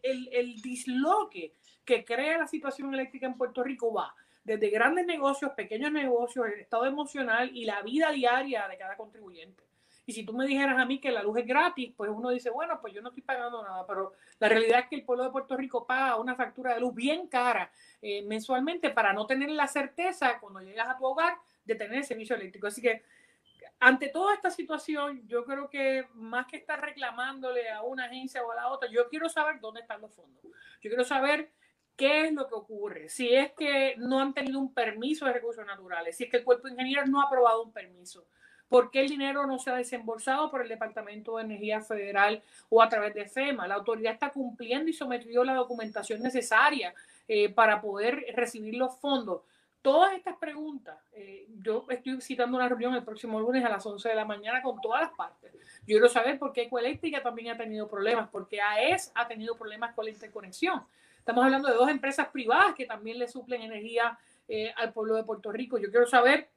[0.03, 5.53] El, el, disloque que crea la situación eléctrica en Puerto Rico va desde grandes negocios,
[5.57, 9.70] pequeños negocios, el estado emocional y la vida diaria de cada contribuyente.
[10.11, 12.51] Y si tú me dijeras a mí que la luz es gratis, pues uno dice,
[12.51, 15.31] bueno, pues yo no estoy pagando nada, pero la realidad es que el pueblo de
[15.31, 17.71] Puerto Rico paga una factura de luz bien cara
[18.03, 22.05] eh, mensualmente para no tener la certeza cuando llegas a tu hogar de tener el
[22.05, 22.67] servicio eléctrico.
[22.67, 23.05] Así que
[23.79, 28.51] ante toda esta situación, yo creo que más que estar reclamándole a una agencia o
[28.51, 30.43] a la otra, yo quiero saber dónde están los fondos.
[30.43, 31.53] Yo quiero saber
[31.95, 33.09] qué es lo que ocurre.
[33.11, 36.45] Si es que no han tenido un permiso de recursos naturales, si es que el
[36.45, 38.27] cuerpo de ingenieros no ha aprobado un permiso,
[38.71, 42.81] ¿Por qué el dinero no se ha desembolsado por el Departamento de Energía Federal o
[42.81, 43.67] a través de FEMA?
[43.67, 46.95] La autoridad está cumpliendo y sometió la documentación necesaria
[47.27, 49.43] eh, para poder recibir los fondos.
[49.83, 54.09] Todas estas preguntas, eh, yo estoy citando una reunión el próximo lunes a las 11
[54.09, 55.53] de la mañana con todas las partes.
[55.81, 59.97] Yo quiero saber por qué Ecoeléctrica también ha tenido problemas, porque AES ha tenido problemas
[59.97, 60.85] con la interconexión.
[61.19, 65.25] Estamos hablando de dos empresas privadas que también le suplen energía eh, al pueblo de
[65.25, 65.77] Puerto Rico.
[65.77, 66.49] Yo quiero saber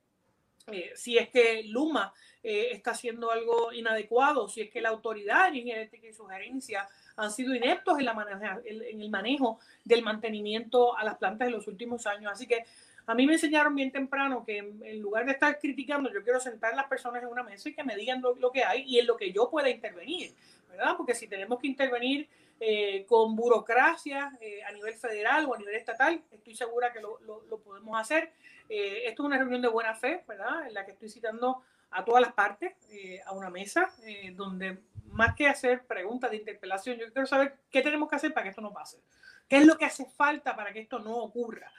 [0.68, 5.52] eh, si es que Luma eh, está haciendo algo inadecuado, si es que la autoridad
[5.52, 11.18] y sugerencia han sido ineptos en, la maneja, en el manejo del mantenimiento a las
[11.18, 12.32] plantas en los últimos años.
[12.32, 12.64] Así que
[13.06, 16.72] a mí me enseñaron bien temprano que en, lugar de estar criticando, yo quiero sentar
[16.74, 19.08] a las personas en una mesa y que me digan lo, que hay y en
[19.08, 20.34] lo que yo pueda intervenir,
[20.70, 20.96] ¿verdad?
[20.96, 22.30] Porque si tenemos que intervenir
[22.62, 27.60] eh, con burocracia eh, a nivel federal o a nivel estatal, estoy segura que lo
[27.66, 28.32] podemos hacer.
[28.70, 30.68] Eh, esto es una reunión de buena fe, ¿verdad?
[30.68, 34.80] En la que estoy citando a todas las partes eh, a una mesa eh, donde
[35.06, 38.50] más que hacer preguntas de interpelación, yo quiero saber qué tenemos que hacer para que
[38.50, 39.00] esto no pase.
[39.48, 41.72] ¿Qué es lo que hace falta para que esto no ocurra?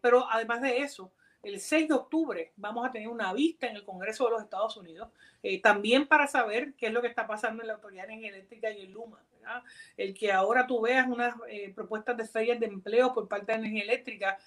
[0.00, 1.10] pero además de eso,
[1.42, 4.76] el 6 de octubre vamos a tener una vista en el Congreso de los Estados
[4.76, 5.08] Unidos,
[5.42, 8.30] eh, también para saber qué es lo que está pasando en la Autoridad de Energía
[8.30, 9.22] Eléctrica y el Luma.
[9.40, 9.62] ¿verdad?
[9.96, 13.58] El que ahora tú veas unas eh, propuestas de ferias de empleo por parte de
[13.58, 14.38] Energía Eléctrica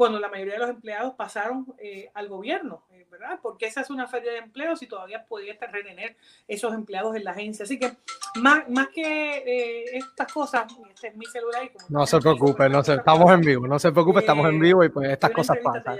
[0.00, 3.38] cuando la mayoría de los empleados pasaron eh, al gobierno, eh, ¿verdad?
[3.42, 6.16] Porque esa es una feria de empleo si todavía podía retener
[6.48, 7.64] esos empleados en la agencia.
[7.64, 7.92] Así que
[8.36, 11.66] más, más que eh, estas cosas, este es mi celular.
[11.66, 14.58] Y como no se preocupe, no se, estamos en vivo, no se preocupe, estamos en
[14.58, 15.98] vivo y pues estas cosas pasan.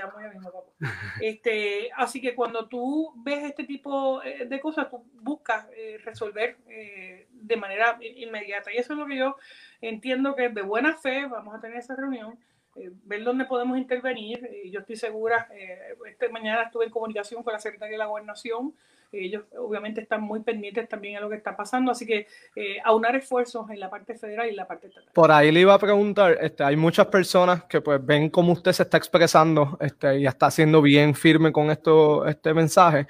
[1.20, 5.66] Este, así que cuando tú ves este tipo de cosas, tú buscas
[6.06, 8.72] resolver de manera inmediata.
[8.72, 9.36] Y eso es lo que yo
[9.82, 12.38] entiendo que de buena fe vamos a tener esa reunión
[12.76, 14.48] eh, ver dónde podemos intervenir.
[14.70, 18.74] Yo estoy segura, eh, esta mañana estuve en comunicación con la Secretaría de la Gobernación
[19.12, 23.16] ellos obviamente están muy pendientes también a lo que está pasando, así que eh, aunar
[23.16, 25.10] esfuerzos en la parte federal y en la parte estatal.
[25.12, 28.72] Por ahí le iba a preguntar, este, hay muchas personas que pues ven cómo usted
[28.72, 33.06] se está expresando este, y está siendo bien firme con esto, este mensaje,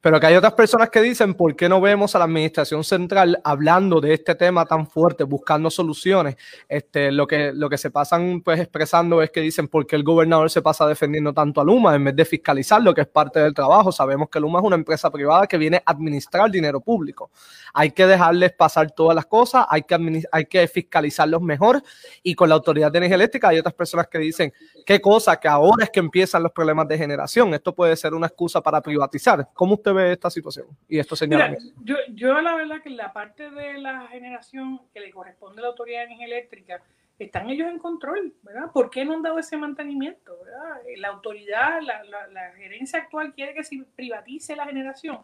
[0.00, 3.40] pero que hay otras personas que dicen, ¿por qué no vemos a la administración central
[3.44, 6.36] hablando de este tema tan fuerte, buscando soluciones?
[6.68, 10.04] Este, lo, que, lo que se pasan pues expresando es que dicen, ¿por qué el
[10.04, 13.40] gobernador se pasa defendiendo tanto a Luma en vez de fiscalizar lo que es parte
[13.40, 13.90] del trabajo?
[13.92, 17.30] Sabemos que Luma es una empresa privada que viene a administrar dinero público.
[17.72, 21.82] Hay que dejarles pasar todas las cosas, hay que, hay que fiscalizarlos mejor
[22.22, 24.52] y con la Autoridad de Energía Eléctrica hay otras personas que dicen,
[24.84, 27.54] qué cosa, que ahora es que empiezan los problemas de generación.
[27.54, 29.48] Esto puede ser una excusa para privatizar.
[29.54, 31.56] ¿Cómo usted ve esta situación y esto señala?
[31.82, 35.68] Yo, yo la verdad que la parte de la generación que le corresponde a la
[35.68, 36.82] Autoridad de Energía Eléctrica,
[37.24, 38.70] están ellos en control, ¿verdad?
[38.72, 40.38] ¿Por qué no han dado ese mantenimiento?
[40.42, 40.80] ¿verdad?
[40.96, 45.18] La autoridad, la, la, la, gerencia actual quiere que se privatice la generación.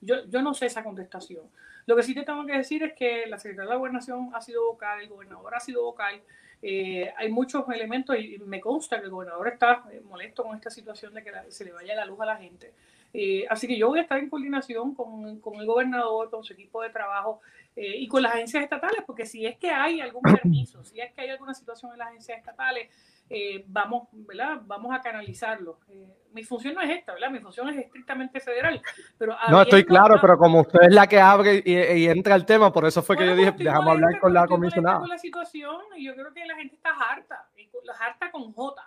[0.00, 1.44] Yo, yo no sé esa contestación.
[1.86, 4.40] Lo que sí te tengo que decir es que la Secretaría de la Gobernación ha
[4.40, 6.20] sido vocal, el gobernador ha sido vocal.
[6.62, 10.70] Eh, hay muchos elementos y me consta que el gobernador está eh, molesto con esta
[10.70, 12.72] situación de que la, se le vaya la luz a la gente.
[13.12, 16.52] Eh, así que yo voy a estar en coordinación con, con el gobernador, con su
[16.52, 17.40] equipo de trabajo
[17.74, 21.12] eh, y con las agencias estatales, porque si es que hay algún permiso, si es
[21.12, 22.90] que hay alguna situación en las agencias estatales,
[23.30, 24.60] eh, vamos, ¿verdad?
[24.66, 25.78] vamos a canalizarlo.
[25.88, 27.30] Eh, mi función no es esta, ¿verdad?
[27.30, 28.82] Mi función es estrictamente federal.
[29.16, 32.44] Pero no, estoy claro, pero como usted es la que abre y, y entra el
[32.44, 34.98] tema, por eso fue bueno, que yo dije, déjame hablar con la comisionada.
[34.98, 37.48] Con la situación, y yo creo que la gente está harta,
[37.84, 38.82] la harta con J,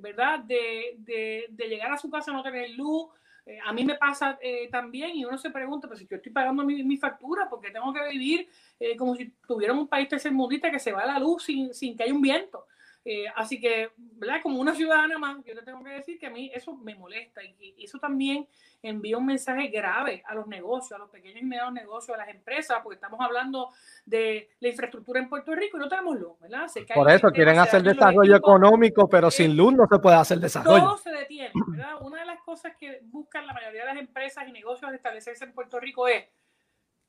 [0.00, 0.38] ¿verdad?
[0.40, 3.08] De, de, de llegar a su casa no tener luz,
[3.48, 6.30] eh, a mí me pasa eh, también y uno se pregunta, pues si yo estoy
[6.30, 8.46] pagando mi, factura, porque tengo que vivir
[8.78, 11.96] eh, como si tuviera un país tercermundista que se va a la luz sin, sin
[11.96, 12.66] que haya un viento?
[13.04, 14.40] Eh, así que, ¿verdad?
[14.42, 17.42] Como una ciudadana más, yo te tengo que decir que a mí eso me molesta
[17.42, 18.46] y, y eso también
[18.82, 22.28] envía un mensaje grave a los negocios, a los pequeños y medianos negocios, a las
[22.28, 23.70] empresas, porque estamos hablando
[24.04, 26.68] de la infraestructura en Puerto Rico y no tenemos luz, ¿verdad?
[26.68, 29.98] Se cae Por eso quieren se hacer desarrollo equipos, económico, pero sin luz no se
[29.98, 30.84] puede hacer desarrollo.
[30.84, 31.94] todo se detiene, ¿verdad?
[32.02, 35.44] Una de las cosas que buscan la mayoría de las empresas y negocios al establecerse
[35.44, 36.24] en Puerto Rico es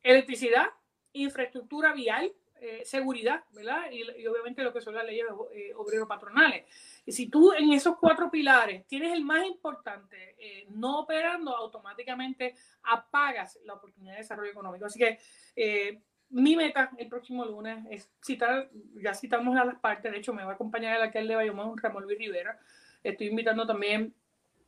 [0.01, 0.67] electricidad,
[1.13, 3.91] infraestructura vial, eh, seguridad, ¿verdad?
[3.91, 6.65] Y, y obviamente lo que son las leyes eh, obrero-patronales.
[7.05, 12.55] Y si tú en esos cuatro pilares tienes el más importante, eh, no operando, automáticamente
[12.83, 14.85] apagas la oportunidad de desarrollo económico.
[14.85, 15.19] Así que
[15.55, 20.33] eh, mi meta el próximo lunes es citar, ya citamos a las partes, de hecho
[20.33, 22.59] me va a acompañar el alcalde de Bayamón, Ramón Luis Rivera.
[23.03, 24.13] Estoy invitando también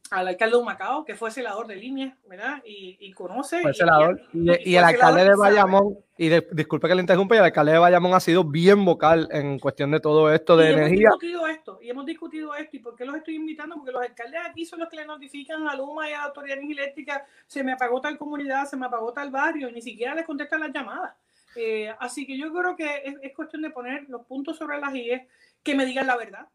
[0.10, 2.62] al alcalde de Humacao, que fue celador de línea, ¿verdad?
[2.66, 3.62] Y, y conoce.
[3.62, 4.22] Fue celador.
[4.34, 5.36] y- Y, y y fue el alcalde de.
[5.38, 8.84] Bayamón, y de- disculpe que le interrumpa, y el alcalde de Bayamón ha sido bien
[8.84, 11.08] vocal en cuestión de todo esto de y hemos energía.
[11.10, 14.42] discutido esto, y hemos discutido esto, y por qué los estoy invitando, porque los alcaldes
[14.50, 17.64] aquí son los que le notifican a Luma y a la Autoridad Energía Eléctrica, se
[17.64, 20.74] me apagó tal comunidad, se me apagó tal barrio, y ni siquiera les contestan las
[20.74, 21.14] llamadas.
[21.56, 24.94] Eh, así que yo creo que es, es cuestión de poner los puntos sobre las
[24.96, 25.22] IES,
[25.64, 26.48] que me digan la verdad.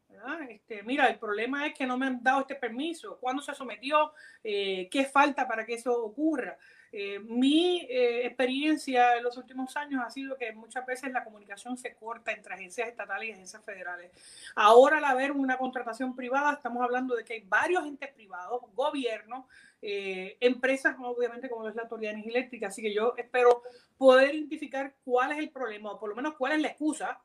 [0.48, 4.12] Este, mira, el problema es que no me han dado este permiso, cuándo se sometió,
[4.42, 6.56] Eh, qué falta para que eso ocurra.
[6.98, 11.76] Eh, mi eh, experiencia en los últimos años ha sido que muchas veces la comunicación
[11.76, 14.11] se corta entre agencias estatales y agencias federales.
[14.54, 19.44] Ahora, al haber una contratación privada, estamos hablando de que hay varios entes privados, gobiernos,
[19.82, 22.68] eh, empresas, obviamente, como es la Autoridad de Eléctrica.
[22.68, 23.62] Así que yo espero
[23.98, 27.20] poder identificar cuál es el problema, o por lo menos cuál es la excusa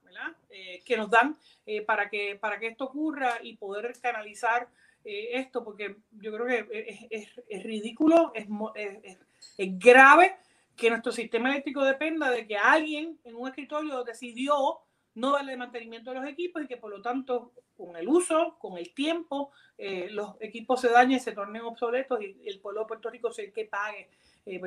[0.85, 1.37] que nos dan
[1.87, 4.67] para, que, para que esto ocurra y poder canalizar
[5.05, 8.33] esto, porque yo creo que es, es- es ridículo,
[9.57, 10.37] es- grave
[10.75, 14.79] que nuestro sistema eléctrico dependa de que alguien en un escritorio decidió
[15.13, 18.77] no darle mantenimiento a los equipos y que por lo tanto con el uso, con
[18.77, 23.09] el tiempo, eh, los equipos se dañen, se tornen obsoletos y el pueblo de Puerto
[23.09, 24.09] Rico el que pague
[24.43, 24.59] eh.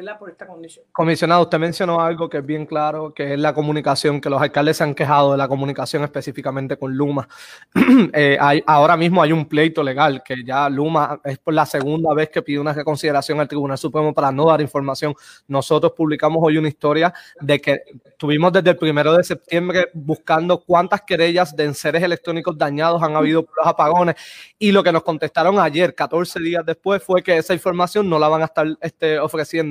[0.93, 4.77] Comisionado, usted mencionó algo que es bien claro, que es la comunicación, que los alcaldes
[4.77, 7.29] se han quejado de la comunicación específicamente con Luma.
[8.17, 12.29] Eh, ahora mismo hay un pleito legal que ya Luma es por la segunda vez
[12.29, 15.15] que pide una reconsideración al Tribunal Supremo para no dar información.
[15.49, 17.83] Nosotros publicamos hoy una historia de que
[18.17, 23.45] tuvimos desde el primero de septiembre buscando cuántas querellas de enseres electrónicos dañados han habido
[23.45, 24.15] por los apagones
[24.59, 28.29] y lo que nos contestaron ayer, 14 días después, fue que esa información no la
[28.29, 29.64] van a estar este, ofreciendo.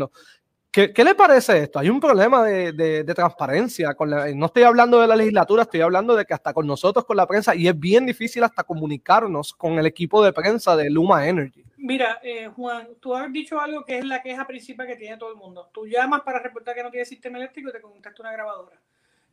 [0.72, 1.78] ¿Qué, qué le parece esto?
[1.78, 3.94] Hay un problema de, de- de transparencia.
[3.94, 7.06] Con la- no estoy hablando de la legislatura, estoy hablando de que hasta con nosotros,
[7.06, 10.90] con la prensa, y es bien difícil hasta comunicarnos con el equipo de prensa de
[10.90, 11.64] Luma Energy.
[11.78, 15.30] Mira, eh, Juan, tú has dicho algo que es la queja principal que tiene todo
[15.30, 15.70] el mundo.
[15.72, 18.80] Tú llamas para reportar que no tiene sistema eléctrico y te contesta una grabadora.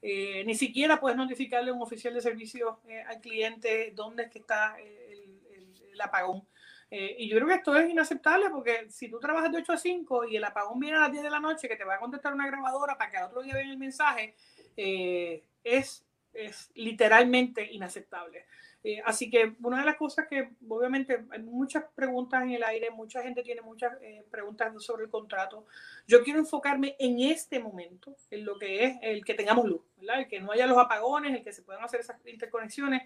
[0.02, 4.30] Eh, ni siquiera puedes notificarle a un oficial de servicio eh, al cliente dónde es
[4.30, 6.42] que está eh, el, el- el apagón.
[6.90, 9.76] Eh, y yo creo que esto es inaceptable porque si tú trabajas de 8 a
[9.76, 12.00] 5 y el apagón viene a las 10 de la noche, que te va a
[12.00, 14.34] contestar una grabadora para que al otro día vean el mensaje,
[14.76, 18.44] eh, es, es literalmente inaceptable.
[18.82, 22.90] Eh, así que una de las cosas que obviamente hay muchas preguntas en el aire,
[22.90, 23.92] mucha gente tiene muchas
[24.30, 25.66] preguntas sobre el contrato.
[26.08, 30.26] Yo quiero enfocarme en este momento, en lo que es el que tengamos luz, el
[30.26, 33.02] que no haya los apagones, el que se puedan hacer esas interconexiones,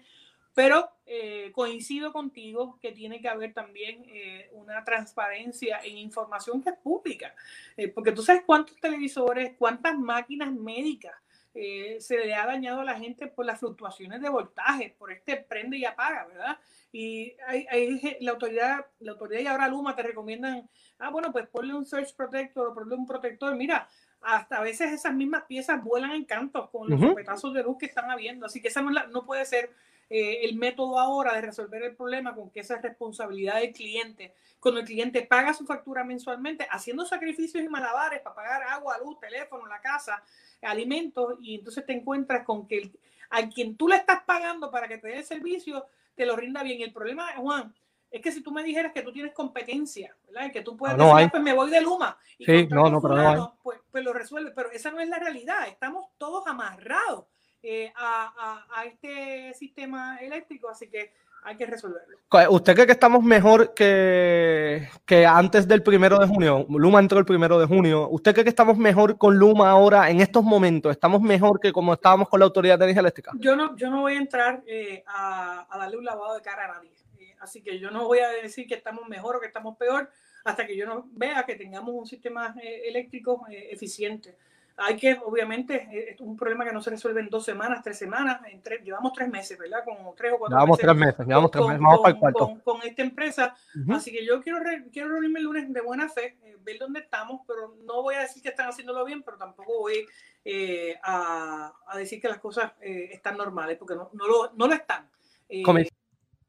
[0.55, 6.69] pero eh, coincido contigo que tiene que haber también eh, una transparencia en información que
[6.71, 7.35] es pública,
[7.77, 11.13] Eh, porque tú sabes cuántos televisores, cuántas máquinas médicas
[11.53, 15.37] eh, se le ha dañado a la gente por las fluctuaciones de voltaje, por este
[15.37, 16.57] prende y apaga, ¿verdad?
[16.91, 21.73] Y hay, la autoridad, la autoridad y ahora Luma te recomiendan, ah, bueno, pues ponle
[21.73, 23.53] un surge protector o ponle un protector.
[23.55, 23.87] Mira,
[24.21, 27.09] hasta a veces esas mismas piezas vuelan en cantos con los Ujú.
[27.09, 28.45] sopetazos de luz que están habiendo.
[28.45, 29.71] Así que esa no, la- no puede ser
[30.09, 34.33] eh, el método ahora de resolver el problema con que esa es responsabilidad del cliente.
[34.59, 39.19] Cuando el cliente paga su factura mensualmente, haciendo sacrificios y malabares para pagar agua, luz,
[39.19, 40.23] teléfono, la casa,
[40.61, 44.87] alimentos, y entonces te encuentras con que el- a quien tú le estás pagando para
[44.87, 46.79] que te dé el servicio, te lo rinda bien.
[46.79, 47.73] Y el problema, Juan,
[48.11, 50.45] es que si tú me dijeras que tú tienes competencia, ¿verdad?
[50.47, 51.27] Y que tú puedes No, no decir.
[51.27, 52.17] "Ah, pues me voy de Luma.
[52.37, 54.51] Y Sí, no, no, pero fulano", pues, pues lo resuelve.
[54.51, 55.67] Pero esa no es la realidad.
[55.67, 57.25] Estamos todos amarrados
[57.65, 61.11] eh, a, a- a este sistema eléctrico, así que
[61.43, 62.17] hay que resolverlo.
[62.49, 66.65] ¿Usted cree que estamos mejor que, que antes del primero de junio?
[66.69, 68.07] Luma entró el primero de junio.
[68.09, 70.91] ¿Usted cree que estamos mejor con Luma ahora en estos momentos?
[70.91, 73.31] ¿Estamos mejor que como estábamos con la Autoridad de Energía Eléctrica?
[73.39, 76.65] Yo no, yo no voy a entrar eh, a, a darle un lavado de cara
[76.65, 76.91] a nadie.
[77.19, 80.09] Eh, así que yo no voy a decir que estamos mejor o que estamos peor
[80.45, 84.35] hasta que yo no vea que tengamos un sistema eh, eléctrico eh, eficiente.
[84.77, 88.41] Hay que, obviamente, es un problema que no se resuelve en dos semanas, tres semanas,
[88.51, 89.83] en tres, llevamos tres meses, ¿verdad?
[89.85, 90.85] Con tres o cuatro llevamos meses.
[90.85, 92.39] tres meses, llevamos tres meses, vamos con, para el cuarto.
[92.39, 93.55] Con, con esta empresa.
[93.81, 93.93] Ujú.
[93.93, 96.99] Así que yo quiero, re- quiero reunirme el lunes de buena fe, eh, ver dónde
[96.99, 100.05] estamos, pero no voy a decir que están haciéndolo bien, pero tampoco voy
[100.43, 104.67] eh, a, a decir que las cosas eh, están normales, porque no, no, lo, no
[104.67, 105.09] lo están.
[105.47, 105.63] Eh,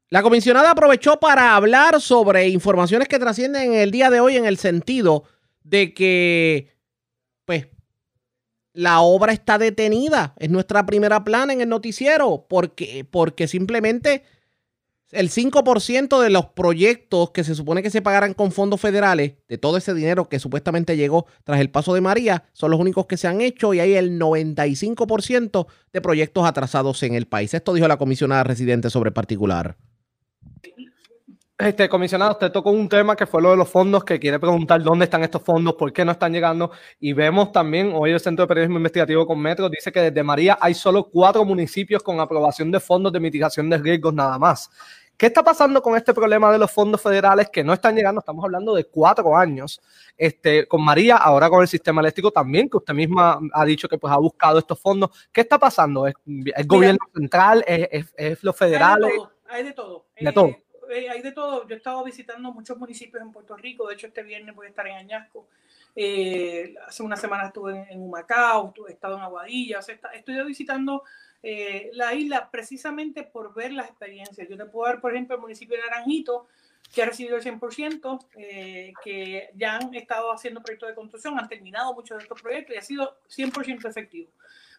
[0.09, 4.45] La comisionada aprovechó para hablar sobre informaciones que trascienden en el día de hoy en
[4.45, 5.23] el sentido
[5.63, 6.73] de que,
[7.45, 7.67] pues,
[8.77, 10.35] la obra está detenida.
[10.37, 14.21] Es nuestra primera plana en el noticiero porque, porque simplemente
[15.11, 19.57] el 5% de los proyectos que se supone que se pagarán con fondos federales, de
[19.57, 23.17] todo ese dinero que supuestamente llegó tras el paso de María, son los únicos que
[23.17, 27.55] se han hecho y hay el 95% de proyectos atrasados en el país.
[27.55, 29.75] Esto dijo la comisionada residente sobre particular.
[31.59, 34.83] Este, comisionado, usted tocó un tema que fue lo de los fondos, que quiere preguntar
[34.83, 36.69] dónde están estos fondos, por qué no están llegando.
[36.99, 40.59] Y vemos también, hoy el Centro de Periodismo Investigativo con Metro dice que desde María
[40.61, 44.69] hay solo cuatro municipios con aprobación de fondos de mitigación de riesgos nada más.
[45.17, 48.19] ¿Qué está pasando con este problema de los fondos federales que no están llegando?
[48.19, 49.81] Estamos hablando de cuatro años.
[50.15, 53.97] Este, con María, ahora con el sistema eléctrico también, que usted misma ha dicho que
[53.97, 55.09] pues, ha buscado estos fondos.
[55.31, 56.05] ¿Qué está pasando?
[56.05, 57.65] ¿Es el gobierno central?
[57.65, 59.11] ¿Es, es, es los federales?
[59.49, 60.05] Hay de todo.
[60.15, 60.51] Hay de todo.
[60.51, 60.66] De todo.
[60.89, 61.67] Eh, hay de todo.
[61.67, 63.87] Yo he estado visitando muchos municipios en Puerto Rico.
[63.87, 65.47] De hecho, este viernes voy a estar en Añasco.
[65.95, 69.79] Eh, hace una semana estuve en, Humacao, he estado en Aguadilla.
[69.79, 71.03] O sea, está- estoy visitando
[71.43, 74.47] eh, la isla precisamente por ver las experiencias.
[74.49, 76.47] Yo te puedo dar, por ejemplo, el municipio de Naranjito,
[76.93, 81.49] que ha recibido el 100%, eh, que ya han estado haciendo proyectos de construcción, han
[81.49, 84.31] terminado muchos de estos proyectos y ha sido 100% efectivo.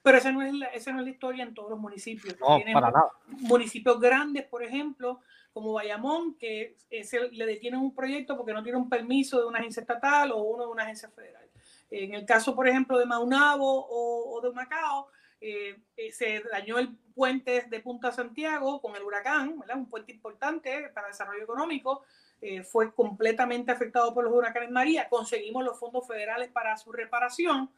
[0.03, 2.37] Pero esa no, es la, esa no es la historia en todos los municipios.
[2.41, 3.11] No, para nada.
[3.27, 5.21] municipios grandes, por ejemplo,
[5.53, 9.59] como Bayamón, que se le detienen un proyecto porque no tiene un permiso de una
[9.59, 11.47] agencia estatal o uno de una agencia federal.
[11.91, 15.09] En el caso, por ejemplo, de Maunabo o, o de Macao,
[15.41, 19.77] eh, eh, se dañó el puente de Punta Santiago con el huracán, ¿verdad?
[19.77, 22.03] un puente importante para desarrollo económico.
[22.41, 25.09] eh, fue completamente afectado por los huracanes María.
[25.09, 27.71] Conseguimos los fondos federales para su reparación,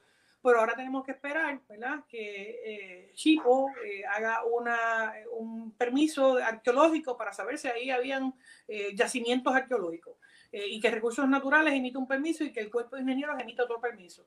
[0.43, 2.05] pero ahora tenemos que esperar ¿verdad?
[2.09, 8.35] que eh, Chipo eh, haga una, un permiso arqueológico para saber si ahí habían
[8.67, 10.17] eh, yacimientos arqueológicos
[10.53, 13.65] eh, y que Recursos Naturales emita un permiso y que el Cuerpo de Ingenieros emita
[13.65, 14.27] otro permiso.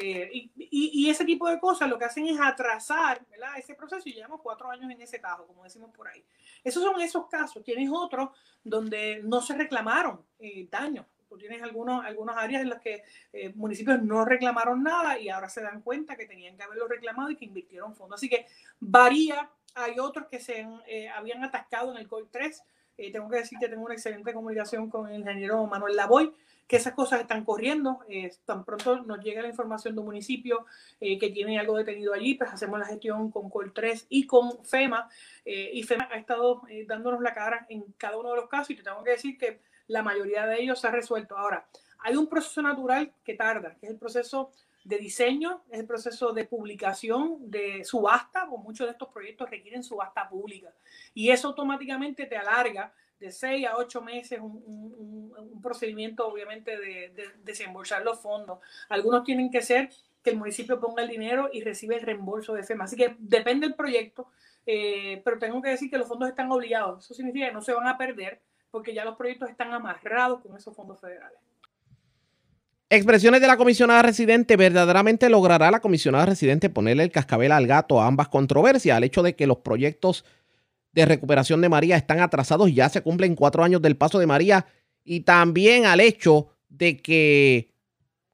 [0.00, 3.56] Y, y- ese tipo de cosas lo que hacen es atrasar ¿verdad?
[3.56, 6.22] ese proceso y llevamos cuatro años en ese tajo, como decimos por ahí.
[6.62, 7.64] Esos son esos casos.
[7.64, 8.28] Tienes otros
[8.62, 10.22] donde no se reclamaron
[10.70, 11.06] daños.
[11.28, 13.02] Tú tienes algunos, algunas áreas en las que
[13.32, 17.30] eh, municipios no reclamaron nada y ahora se dan cuenta que tenían que haberlo reclamado
[17.30, 18.18] y que invirtieron fondos.
[18.18, 18.46] Así que
[18.80, 19.50] varía.
[19.74, 22.62] Hay otros que se eh, habían atascado en el COI 3.
[22.96, 26.32] Eh, tengo que decir que tengo una excelente comunicación con el ingeniero Manuel Lavoy,
[26.68, 28.00] que esas cosas están corriendo.
[28.08, 30.66] Eh, tan pronto nos llega la información de un municipio
[31.00, 34.64] eh, que tiene algo detenido allí, pues hacemos la gestión con COL 3 y con
[34.64, 35.08] FEMA.
[35.44, 38.70] eh, y FEMA ha estado eh, dándonos la cara en cada uno de los casos
[38.70, 41.36] y te tengo que decir que la mayoría de ellos se ha resuelto.
[41.36, 41.66] Ahora,
[41.98, 44.52] hay un proceso natural que tarda, que es el proceso
[44.84, 49.82] de diseño, es el proceso de publicación, de subasta, porque muchos de estos proyectos requieren
[49.82, 50.72] subasta pública.
[51.12, 57.24] Y eso automáticamente te alarga de seis a ocho meses un, procedimiento, obviamente, de, de
[57.42, 58.60] desembolsar los fondos.
[58.88, 59.90] Algunos tienen que ser
[60.22, 62.84] que el municipio ponga el dinero y recibe el reembolso de FEMA.
[62.84, 64.28] Así que depende del proyecto,
[64.66, 67.04] eh, pero tengo que decir que los fondos están obligados.
[67.04, 70.56] Eso significa que no se van a perder porque ya los proyectos están amarrados con
[70.56, 71.38] esos fondos federales.
[72.90, 74.56] Expresiones de la comisionada residente.
[74.56, 78.96] ¿Verdaderamente logrará la comisionada residente ponerle el cascabel al gato a ambas controversias?
[78.96, 80.24] Al hecho de que los proyectos
[80.92, 84.66] de recuperación de María están atrasados, ya se cumplen cuatro años del paso de María,
[85.04, 87.74] y también al hecho de que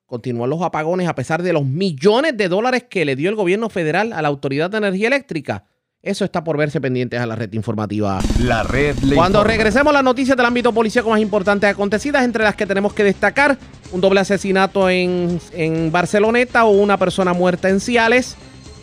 [0.07, 3.69] continúan los apagones a pesar de los millones de dólares que le dio el gobierno
[3.69, 5.67] federal a la Autoridad de Energía Eléctrica.
[6.05, 8.21] Eso está por verse pendientes a la red informativa.
[8.43, 9.57] La red le Cuando informa.
[9.57, 13.57] regresemos las noticias del ámbito policíaco más importantes acontecidas, entre las que tenemos que destacar
[13.91, 18.37] un doble asesinato en, en Barceloneta o una persona muerta en Ciales,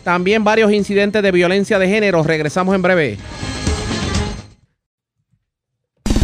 [0.04, 2.24] también varios incidentes de violencia de género.
[2.24, 3.20] Regresamos en breve.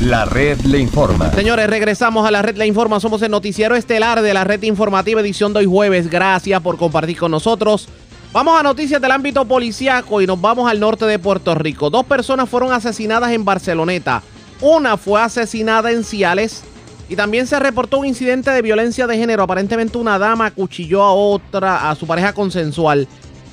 [0.01, 1.31] La red le informa.
[1.31, 2.99] Señores, regresamos a la red La Informa.
[2.99, 6.09] Somos el noticiero estelar de la red informativa edición de hoy jueves.
[6.09, 7.87] Gracias por compartir con nosotros.
[8.33, 11.89] Vamos a noticias del ámbito policíaco y nos vamos al norte de Puerto Rico.
[11.89, 14.21] Dos personas fueron asesinadas en Barceloneta.
[14.59, 16.63] Una fue asesinada en Ciales
[17.07, 19.43] y también se reportó un incidente de violencia de género.
[19.43, 23.07] Aparentemente una dama acuchilló a otra, a su pareja consensual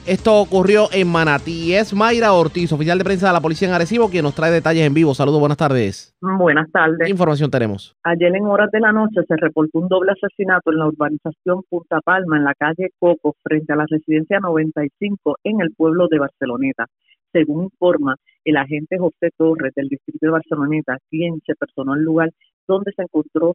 [0.06, 1.72] Esto ocurrió en Manatí.
[1.72, 4.86] Es Mayra Ortiz, oficial de prensa de la policía en Arecibo, quien nos trae detalles
[4.86, 5.14] en vivo.
[5.14, 6.14] Saludos, buenas tardes.
[6.20, 6.98] Buenas tardes.
[7.02, 7.96] ¿Qué información tenemos?
[8.02, 12.02] Ayer en horas de la noche se reportó un doble asesinato en la urbanización Punta
[12.04, 16.84] Palma, en la calle Coco, frente a la residencia 95 en el pueblo de Barceloneta.
[17.32, 22.28] Según informa el agente José Torres del distrito de Barceloneta, quien se personó al lugar
[22.68, 23.54] donde se encontró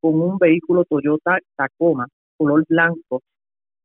[0.00, 2.06] con un vehículo Toyota Tacoma
[2.40, 3.20] color blanco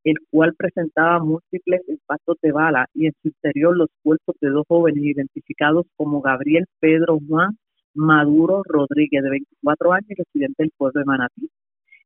[0.06, 4.64] el cual presentaba múltiples impactos de bala y en su interior los cuerpos de dos
[4.68, 7.58] jóvenes identificados como Gabriel Pedro Juan
[7.96, 11.50] Maduro Rodríguez, de 24 años, residente del pueblo de Manatí,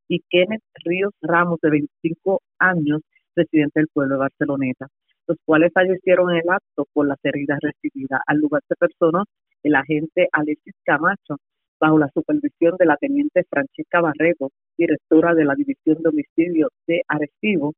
[0.08, 3.02] y Kenneth Ríos Ramos, de 25 años,
[3.36, 4.88] residente del pueblo de Barceloneta,
[5.28, 8.22] los cuales fallecieron en el acto por las heridas recibidas.
[8.28, 9.24] Al lugar se personó
[9.64, 11.38] el agente Alexis Camacho,
[11.80, 17.02] bajo la supervisión de la teniente Francesca Barreto, directora de la División de Homicidios de
[17.08, 17.74] Arecibo,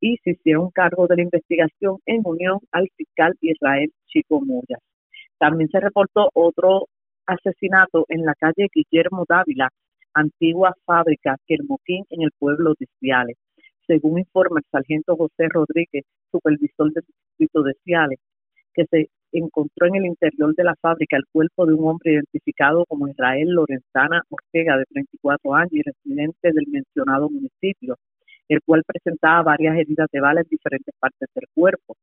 [0.00, 4.78] y se hicieron cargo de la investigación en unión al fiscal Israel Chico Moya.
[5.38, 6.86] También se reportó otro
[7.26, 9.68] asesinato en la calle Guillermo Dávila,
[10.14, 13.36] antigua fábrica Quermoquín en el pueblo de Ciales.
[13.86, 18.18] Según informa el sargento José Rodríguez, supervisor del distrito de Ciales,
[18.74, 22.84] que se encontró en el interior de la fábrica el cuerpo de un hombre identificado
[22.86, 27.96] como Israel Lorenzana Ortega, de 34 años y residente del mencionado municipio
[28.48, 31.96] el cual presentaba varias heridas de bala en diferentes partes del cuerpo.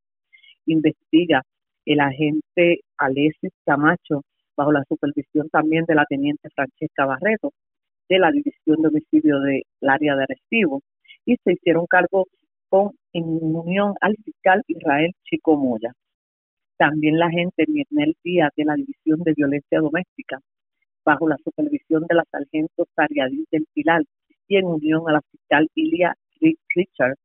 [0.66, 1.44] Investiga
[1.86, 4.24] el agente Alexis Camacho,
[4.56, 7.52] bajo la supervisión también de la teniente Francesca Barreto,
[8.10, 10.82] de la División de Homicidio del área de Arecibo,
[11.26, 12.28] y se hicieron cargo
[12.70, 15.94] con en unión al fiscal Israel Chico Moya.
[16.78, 20.40] También la agente Mirnel Díaz de la División de Violencia Doméstica,
[21.06, 24.04] bajo la supervisión de la sargento Sariadí del Pilar
[24.48, 26.16] y en unión a la fiscal Ilia
[26.76, 27.16] Richard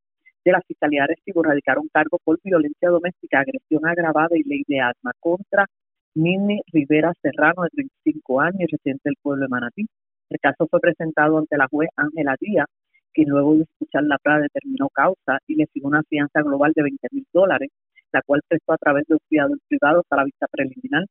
[0.45, 4.81] de la Fiscalía de Recibo radicaron cargo por violencia doméstica, agresión agravada y ley de
[4.81, 5.67] arma contra
[6.15, 9.87] Mini Rivera Serrano, de 35 años, residente del pueblo de Manatí.
[10.31, 12.67] El caso fue presentado ante la juez Ángela Díaz,
[13.13, 16.83] quien luego de escuchar la prueba determinó causa y le fijó una fianza global de
[16.85, 17.71] 20 mil dólares,
[18.13, 21.05] la cual prestó a través de un cuidado privado para la vista preliminar.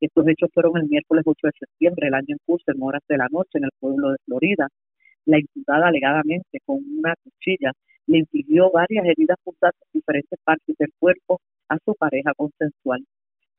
[0.00, 3.16] Estos hechos fueron el miércoles 8 de septiembre, el año en curso, en horas de
[3.16, 4.68] la noche, en el pueblo de Florida
[5.26, 7.72] la imputada alegadamente con una cuchilla
[8.06, 13.04] le infligió varias heridas punzantes en diferentes partes del cuerpo a su pareja consensual.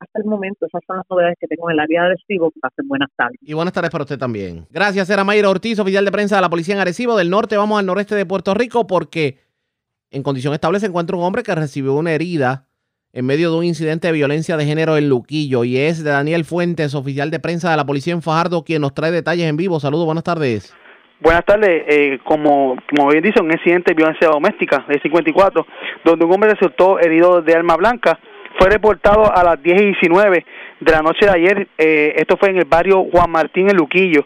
[0.00, 2.50] Hasta el momento, esas son las novedades que tengo en el área de Arecibo.
[2.52, 3.36] Que pasen buenas tardes.
[3.42, 4.66] Y buenas tardes para usted también.
[4.70, 7.16] Gracias, era Mayra Ortiz, oficial de prensa de la Policía en Arecibo.
[7.16, 9.38] Del norte vamos al noreste de Puerto Rico porque
[10.10, 12.68] en condición estable se encuentra un hombre que recibió una herida
[13.12, 15.64] en medio de un incidente de violencia de género en Luquillo.
[15.64, 18.94] Y es de Daniel Fuentes, oficial de prensa de la Policía en Fajardo, quien nos
[18.94, 19.80] trae detalles en vivo.
[19.80, 20.72] Saludos, buenas tardes.
[21.20, 21.82] Buenas tardes.
[21.88, 25.66] Eh, como, como bien dice, un incidente de violencia doméstica de 54,
[26.04, 28.20] donde un hombre resultó herido de arma blanca,
[28.56, 30.44] fue reportado a las 10 y 19
[30.78, 31.68] de la noche de ayer.
[31.76, 34.24] Eh, esto fue en el barrio Juan Martín, en Luquillo.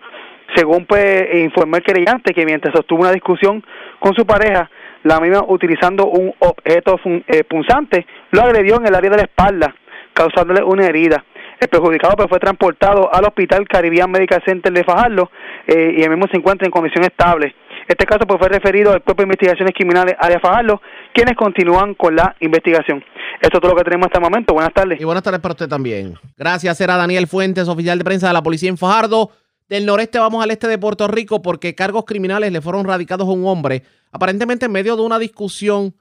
[0.55, 3.65] Según pues, informó el creyente que mientras sostuvo una discusión
[3.99, 4.71] con su pareja,
[5.05, 9.75] la misma utilizando un objeto eh, punzante, lo agredió en el área de la espalda,
[10.13, 11.25] causándole una herida.
[11.63, 15.31] El perjudicado pues, fue transportado al Hospital Caribbean Medical Center de Fajardo
[15.69, 17.55] eh, y el mismo se encuentra en condición estable.
[17.87, 20.83] Este caso pues, fue referido al Cuerpo de Investigaciones Criminales Área Fajardo,
[21.15, 23.05] quienes continúan con la investigación.
[23.41, 24.55] Esto es todo lo que tenemos hasta el momento.
[24.55, 25.01] Buenas tardes.
[25.01, 26.15] Y buenas tardes para usted también.
[26.37, 29.31] Gracias, era Daniel Fuentes, oficial de prensa de la Policía en Fajardo.
[29.69, 33.31] Del noreste vamos al este de Puerto Rico porque cargos criminales le fueron radicados a
[33.31, 33.85] un hombre.
[34.11, 35.95] Aparentemente en medio de una discusión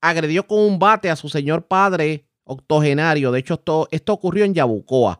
[0.00, 3.32] agredió con un bate a su señor padre octogenario.
[3.32, 5.18] De hecho, esto, esto ocurrió en Yabucoa.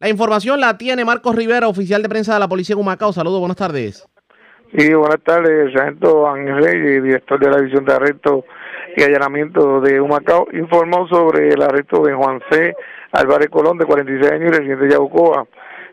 [0.00, 3.12] La información la tiene Marcos Rivera, oficial de prensa de la Policía de Humacao.
[3.12, 4.06] Saludos, buenas tardes.
[4.76, 8.44] Sí, buenas tardes, sargento Ángel Reyes, director de la División de Arresto
[8.96, 12.74] y Allanamiento de Humacao, informó sobre el arresto de Juan C.
[13.12, 15.46] Álvarez Colón, de 46 años y residente de Yabucoa,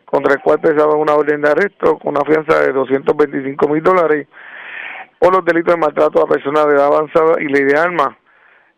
[0.06, 4.28] contra el cual pesaba una orden de arresto con una fianza de 225 mil dólares
[5.20, 8.18] por los delitos de maltrato a personas de edad avanzada y ley de armas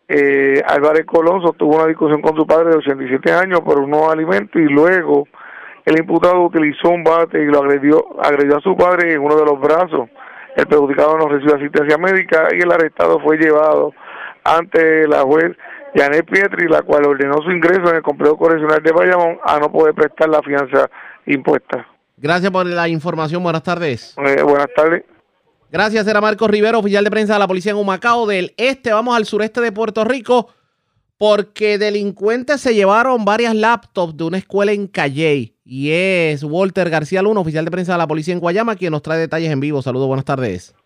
[0.08, 4.10] eh, Álvarez Colón sostuvo una discusión con su padre de 87 años por un nuevo
[4.10, 5.26] alimento y luego
[5.84, 9.44] el imputado utilizó un bate y lo agredió, agredió a su padre en uno de
[9.44, 10.08] los brazos.
[10.56, 13.92] El perjudicado no recibió asistencia médica y el arrestado fue llevado
[14.44, 15.56] ante la juez
[15.94, 19.70] Janet Pietri, la cual ordenó su ingreso en el complejo correccional de Bayamón a no
[19.70, 20.90] poder prestar la fianza
[21.26, 21.86] impuesta.
[22.16, 23.42] Gracias por la información.
[23.42, 24.14] Buenas tardes.
[24.18, 25.04] Eh, buenas tardes.
[25.74, 28.28] Gracias, era Marcos Rivero, oficial de prensa de la policía en Humacao.
[28.28, 30.50] Del este vamos al sureste de Puerto Rico
[31.18, 35.52] porque delincuentes se llevaron varias laptops de una escuela en Calley.
[35.64, 39.02] Y es Walter García Luna, oficial de prensa de la policía en Guayama, quien nos
[39.02, 39.82] trae detalles en vivo.
[39.82, 40.76] Saludos, buenas tardes.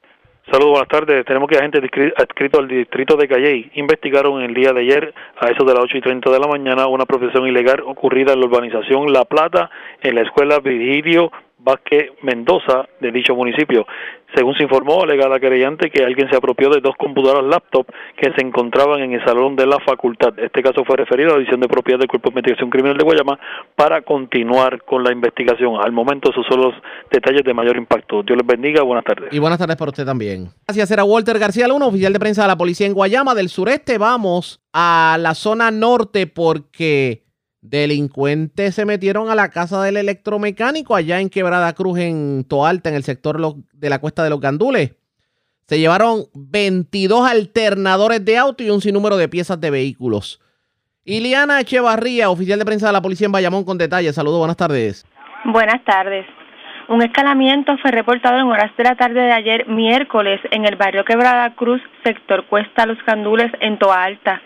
[0.50, 1.26] Saludos, buenas tardes.
[1.26, 1.82] Tenemos que agentes
[2.16, 5.98] adscritos al distrito de Calley investigaron el día de ayer, a eso de las 8
[5.98, 9.68] y 30 de la mañana, una profesión ilegal ocurrida en la urbanización La Plata,
[10.00, 13.86] en la escuela Virgilio Vázquez Mendoza de dicho municipio.
[14.34, 17.86] Según se informó, alega la querellante que alguien se apropió de dos computadoras laptop
[18.16, 20.38] que se encontraban en el salón de la facultad.
[20.38, 23.04] Este caso fue referido a la División de Propiedad del Cuerpo de Investigación Criminal de
[23.04, 23.38] Guayama
[23.74, 25.76] para continuar con la investigación.
[25.82, 26.74] Al momento, esos son los
[27.10, 28.22] detalles de mayor impacto.
[28.22, 28.82] Dios les bendiga.
[28.82, 29.32] Buenas tardes.
[29.32, 30.50] Y buenas tardes para usted también.
[30.66, 33.96] Gracias, era Walter García Luna, oficial de prensa de la policía en Guayama del sureste.
[33.96, 37.27] Vamos a la zona norte porque
[37.60, 42.94] Delincuentes se metieron a la casa del electromecánico allá en Quebrada Cruz, en Toalta, en
[42.94, 43.38] el sector
[43.72, 44.94] de la Cuesta de los Gandules.
[45.66, 50.40] Se llevaron 22 alternadores de auto y un sinnúmero de piezas de vehículos.
[51.04, 54.14] Iliana Echevarría, oficial de prensa de la policía en Bayamón, con detalles.
[54.14, 55.04] Saludos, buenas tardes.
[55.44, 56.26] Buenas tardes.
[56.88, 61.04] Un escalamiento fue reportado en horas de la tarde de ayer, miércoles, en el barrio
[61.04, 64.40] Quebrada Cruz, sector Cuesta Los Gandules, en Toa Alta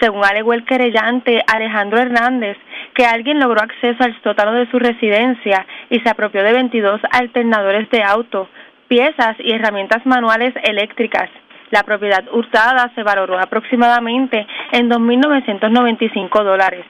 [0.00, 2.56] según alegó el querellante Alejandro Hernández,
[2.94, 7.88] que alguien logró acceso al sótano de su residencia y se apropió de 22 alternadores
[7.90, 8.48] de auto,
[8.88, 11.28] piezas y herramientas manuales eléctricas.
[11.70, 16.84] La propiedad hurtada se valoró aproximadamente en 2.995 dólares.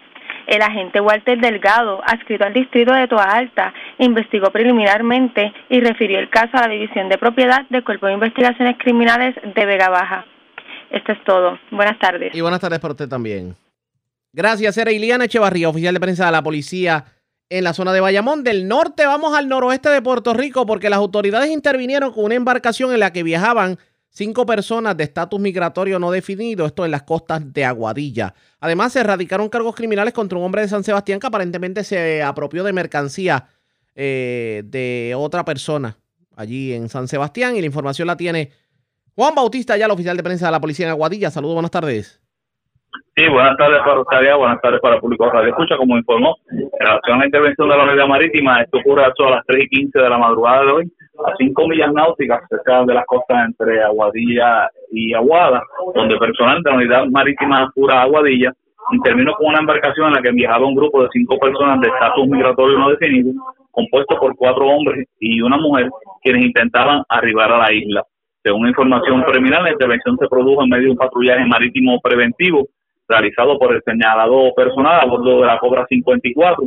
[0.47, 6.29] El agente Walter Delgado, adscrito al distrito de Toa Alta, investigó preliminarmente y refirió el
[6.29, 10.25] caso a la División de Propiedad del Cuerpo de Investigaciones Criminales de Vega Baja.
[10.91, 11.59] Esto es todo.
[11.71, 12.35] Buenas tardes.
[12.35, 13.57] Y buenas tardes para usted también.
[14.33, 17.05] Gracias, era Iliana Echevarría, oficial de prensa de la policía
[17.49, 18.45] en la zona de Bayamón.
[18.45, 22.93] Del norte vamos al noroeste de Puerto Rico porque las autoridades intervinieron con una embarcación
[22.93, 23.79] en la que viajaban
[24.11, 28.35] cinco personas de estatus migratorio no definido, esto en las costas de Aguadilla.
[28.61, 32.65] Además, se erradicaron cargos criminales contra un hombre de San Sebastián que aparentemente se apropió
[32.65, 33.47] de mercancía
[33.95, 35.97] eh, de otra persona
[36.37, 38.53] allí en San Sebastián y la información la tiene
[39.17, 41.31] Juan Bautista, ya el oficial de prensa de la policía en Aguadilla.
[41.31, 42.21] Saludos, buenas tardes.
[43.17, 45.79] Sí, buenas tardes para usted, buenas tardes para el público Radio Escucha.
[45.79, 49.47] Como informó, en relación a la intervención de la Unidad Marítima, esto ocurre a las
[49.47, 50.93] 3 y 15 de la madrugada de hoy,
[51.27, 55.63] a 5 millas náuticas cerca de las costas entre Aguadilla y Aguada,
[55.95, 58.53] donde personal de la Unidad Marítima Pura Aguadilla
[58.93, 62.29] intervino con una embarcación en la que viajaba un grupo de cinco personas de estatus
[62.29, 63.33] migratorio no definido,
[63.71, 65.89] compuesto por cuatro hombres y una mujer,
[66.23, 68.05] quienes intentaban arribar a la isla.
[68.47, 72.69] Según información preliminar, la intervención se produjo en medio de un patrullaje marítimo preventivo
[73.09, 76.63] realizado por el señalado personal a bordo de la Cobra 54,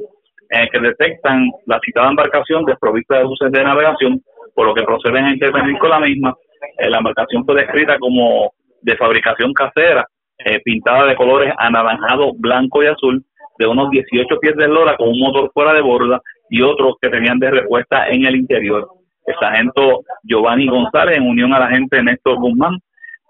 [0.49, 4.21] en el que detectan la citada embarcación desprovista de luces de navegación,
[4.53, 6.35] por lo que proceden a intervenir con la misma.
[6.79, 8.51] Eh, la embarcación fue descrita como
[8.81, 10.05] de fabricación casera,
[10.37, 13.23] eh, pintada de colores anaranjado, blanco y azul,
[13.57, 17.07] de unos 18 pies de lora con un motor fuera de borda y otros que
[17.07, 18.98] tenían de respuesta en el interior
[19.29, 22.79] el sargento Giovanni González, en unión a la gente Néstor Guzmán,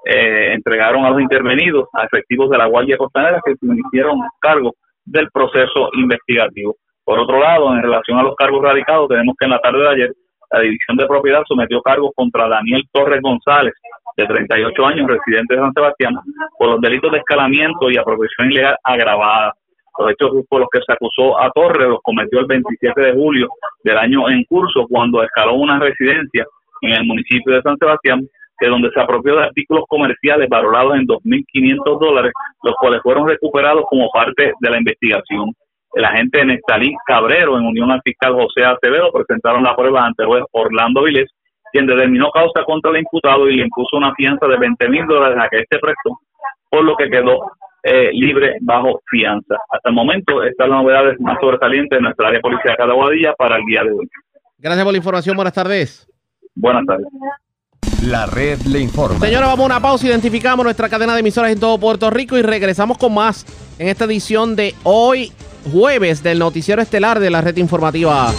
[0.05, 4.75] eh, entregaron a los intervenidos, a efectivos de la Guardia Costanera, que se hicieron cargo
[5.03, 6.77] del proceso investigativo.
[7.03, 9.89] Por otro lado, en relación a los cargos radicados, tenemos que en la tarde de
[9.89, 10.13] ayer
[10.51, 13.73] la División de Propiedad sometió cargos contra Daniel Torres González,
[14.15, 16.15] de 38 años, residente de San Sebastián,
[16.57, 19.53] por los delitos de escalamiento y apropiación ilegal agravada.
[19.99, 23.49] Los hechos por los que se acusó a Torres los cometió el 27 de julio
[23.83, 26.45] del año en curso cuando escaló una residencia
[26.81, 28.25] en el municipio de San Sebastián,
[28.61, 32.31] de donde se apropió de artículos comerciales valorados en 2.500 dólares,
[32.63, 35.51] los cuales fueron recuperados como parte de la investigación.
[35.93, 40.29] El agente Nestalí Cabrero, en unión al fiscal José Acevedo, presentaron la prueba ante el
[40.29, 41.29] juez Orlando Vilés,
[41.73, 45.37] quien determinó causa contra el imputado y le impuso una fianza de 20 mil dólares
[45.41, 46.19] a que este prestó,
[46.69, 47.51] por lo que quedó
[47.83, 49.55] eh, libre bajo fianza.
[49.71, 53.33] Hasta el momento, estas son las novedades más sobresalientes de nuestra área policial de Guadilla
[53.33, 54.09] para el día de hoy.
[54.57, 55.35] Gracias por la información.
[55.35, 56.07] Buenas tardes.
[56.55, 57.07] Buenas tardes.
[58.05, 59.19] La red le informa.
[59.19, 60.07] Señora, vamos a una pausa.
[60.07, 63.45] Identificamos nuestra cadena de emisoras en todo Puerto Rico y regresamos con más
[63.77, 65.31] en esta edición de hoy,
[65.71, 68.31] jueves, del Noticiero Estelar de la Red Informativa.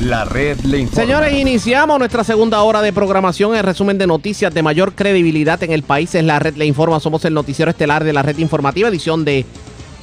[0.00, 1.02] La red le informa.
[1.02, 3.56] Señores, iniciamos nuestra segunda hora de programación.
[3.56, 7.00] El resumen de noticias de mayor credibilidad en el país es La red le informa.
[7.00, 9.44] Somos el noticiero estelar de la red informativa, edición de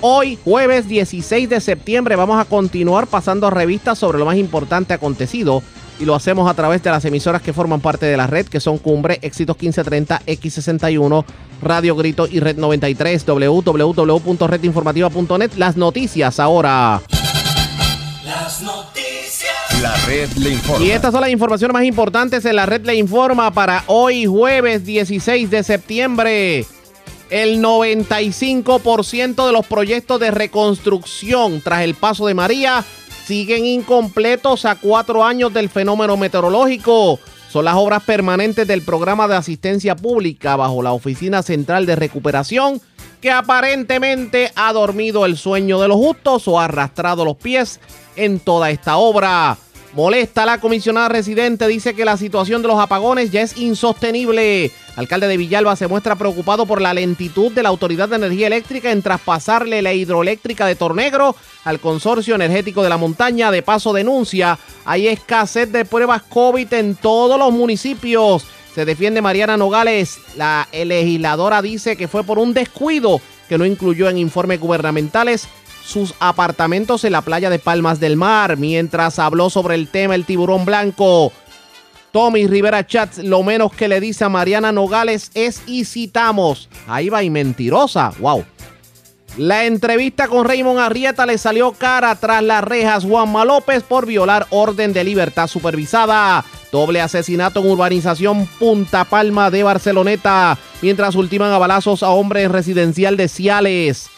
[0.01, 2.17] hoy, jueves 16 de septiembre.
[2.17, 5.63] Vamos a continuar pasando revistas sobre lo más importante acontecido
[5.97, 8.59] y lo hacemos a través de las emisoras que forman parte de la red, que
[8.59, 11.23] son Cumbre, Éxitos 1530, X61,
[11.61, 15.51] Radio Grito y Red 93, www.redinformativa.net.
[15.55, 17.01] Las noticias ahora.
[18.25, 18.94] Las noticias.
[20.79, 24.85] Y estas son las informaciones más importantes en la red le informa para hoy jueves
[24.85, 26.65] 16 de septiembre.
[27.29, 32.85] El 95% de los proyectos de reconstrucción tras el paso de María
[33.25, 37.19] siguen incompletos a cuatro años del fenómeno meteorológico.
[37.51, 42.81] Son las obras permanentes del programa de asistencia pública bajo la Oficina Central de Recuperación
[43.21, 47.79] que aparentemente ha dormido el sueño de los justos o ha arrastrado los pies
[48.15, 49.57] en toda esta obra.
[49.95, 54.69] Molesta la comisionada residente, dice que la situación de los apagones ya es insostenible.
[54.97, 58.91] Alcalde de Villalba se muestra preocupado por la lentitud de la Autoridad de Energía Eléctrica
[58.91, 63.51] en traspasarle la hidroeléctrica de Tornegro al Consorcio Energético de la Montaña.
[63.51, 68.45] De paso denuncia, hay escasez de pruebas COVID en todos los municipios.
[68.73, 70.17] Se defiende Mariana Nogales.
[70.35, 75.47] La legisladora dice que fue por un descuido que no incluyó en informes gubernamentales
[75.85, 78.57] sus apartamentos en la playa de Palmas del Mar.
[78.57, 81.31] Mientras habló sobre el tema el tiburón blanco.
[82.11, 86.69] Tommy Rivera Chats lo menos que le dice a Mariana Nogales es y citamos.
[86.87, 88.13] Ahí va y mentirosa.
[88.19, 88.45] Wow.
[89.37, 94.47] La entrevista con Raymond Arrieta le salió cara tras las rejas Juanma López por violar
[94.49, 96.45] orden de libertad supervisada.
[96.71, 102.53] Doble asesinato en urbanización Punta Palma de Barceloneta, mientras ultiman a balazos a hombre en
[102.53, 104.09] residencial de Ciales.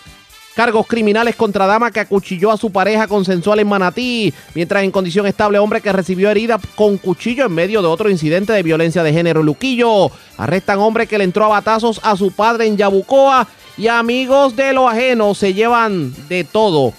[0.57, 5.27] Cargos criminales contra dama que acuchilló a su pareja consensual en Manatí, mientras en condición
[5.27, 9.13] estable hombre que recibió herida con cuchillo en medio de otro incidente de violencia de
[9.13, 10.09] género Luquillo.
[10.35, 13.47] Arrestan hombre que le entró a batazos a su padre en Yabucoa
[13.77, 16.91] y amigos de lo ajeno se llevan de todo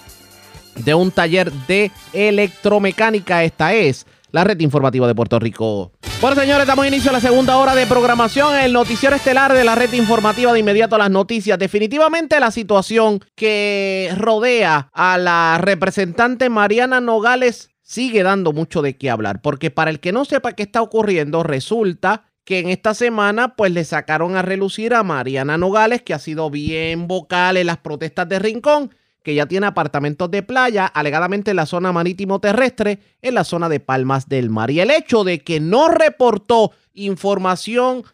[0.77, 3.43] de un taller de electromecánica.
[3.43, 5.93] Esta es la red informativa de Puerto Rico.
[6.21, 9.75] Bueno, señores, damos inicio a la segunda hora de programación, el noticiero estelar de la
[9.75, 11.59] red informativa de inmediato a las noticias.
[11.59, 19.11] Definitivamente la situación que rodea a la representante Mariana Nogales sigue dando mucho de qué
[19.11, 23.57] hablar, porque para el que no sepa qué está ocurriendo, resulta que en esta semana
[23.57, 27.79] pues le sacaron a relucir a Mariana Nogales, que ha sido bien vocal en las
[27.79, 28.95] protestas de Rincón,
[29.29, 33.69] que ya tiene apartamentos de playa, alegadamente en la zona marítimo terrestre, en la zona
[33.69, 34.71] de Palmas del Mar.
[34.71, 38.05] Y el hecho de que no reportó información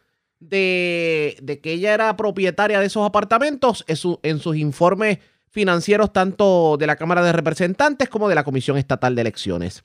[0.40, 6.96] de, que ella era propietaria de esos apartamentos en sus informes financieros tanto de la
[6.96, 9.84] Cámara de Representantes como de la Comisión Estatal de Elecciones.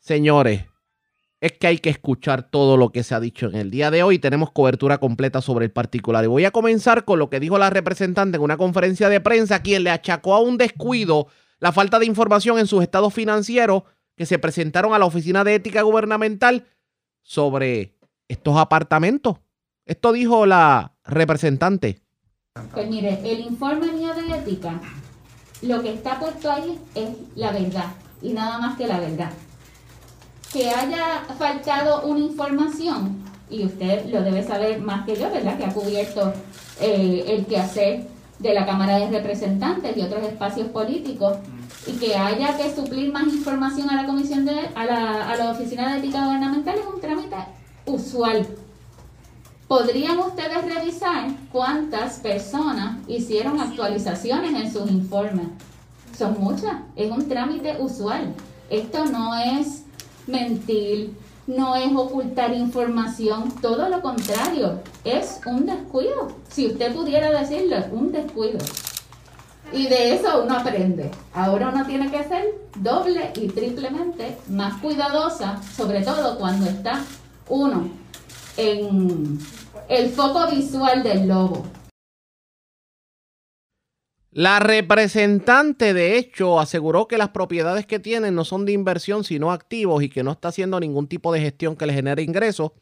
[0.00, 0.64] Señores,
[1.40, 4.02] es que hay que escuchar todo lo que se ha dicho en el día de
[4.02, 4.18] hoy.
[4.18, 6.24] Tenemos cobertura completa sobre el particular.
[6.24, 9.62] Y voy a comenzar con lo que dijo la representante en una conferencia de prensa,
[9.62, 11.28] quien le achacó a un descuido
[11.60, 13.84] la falta de información en sus estados financieros
[14.16, 16.66] que se presentaron a la Oficina de Ética Gubernamental
[17.22, 19.36] sobre estos apartamentos.
[19.86, 22.00] Esto dijo la representante.
[22.72, 24.80] Pues mire, el informe mío de ética,
[25.62, 29.30] lo que está puesto ahí es la verdad y nada más que la verdad
[30.52, 35.56] que haya faltado una información, y usted lo debe saber más que yo, ¿verdad?
[35.58, 36.32] Que ha cubierto
[36.80, 38.06] eh, el quehacer
[38.38, 41.36] de la Cámara de Representantes y otros espacios políticos,
[41.86, 45.50] y que haya que suplir más información a la Comisión de, a la, a la
[45.50, 47.36] Oficina de Ética Gubernamental es un trámite
[47.86, 48.46] usual.
[49.66, 55.46] ¿Podrían ustedes revisar cuántas personas hicieron actualizaciones en sus informes?
[56.16, 58.34] Son muchas, es un trámite usual.
[58.70, 59.84] Esto no es
[60.28, 61.14] mentir,
[61.46, 66.28] no es ocultar información, todo lo contrario, es un descuido.
[66.50, 68.58] Si usted pudiera decirlo, un descuido.
[69.72, 71.10] Y de eso uno aprende.
[71.34, 77.02] Ahora uno tiene que ser doble y triplemente más cuidadosa, sobre todo cuando está
[77.48, 77.88] uno
[78.56, 79.38] en
[79.88, 81.64] el foco visual del lobo.
[84.30, 89.52] La representante, de hecho, aseguró que las propiedades que tienen no son de inversión, sino
[89.52, 92.72] activos y que no está haciendo ningún tipo de gestión que le genere ingresos.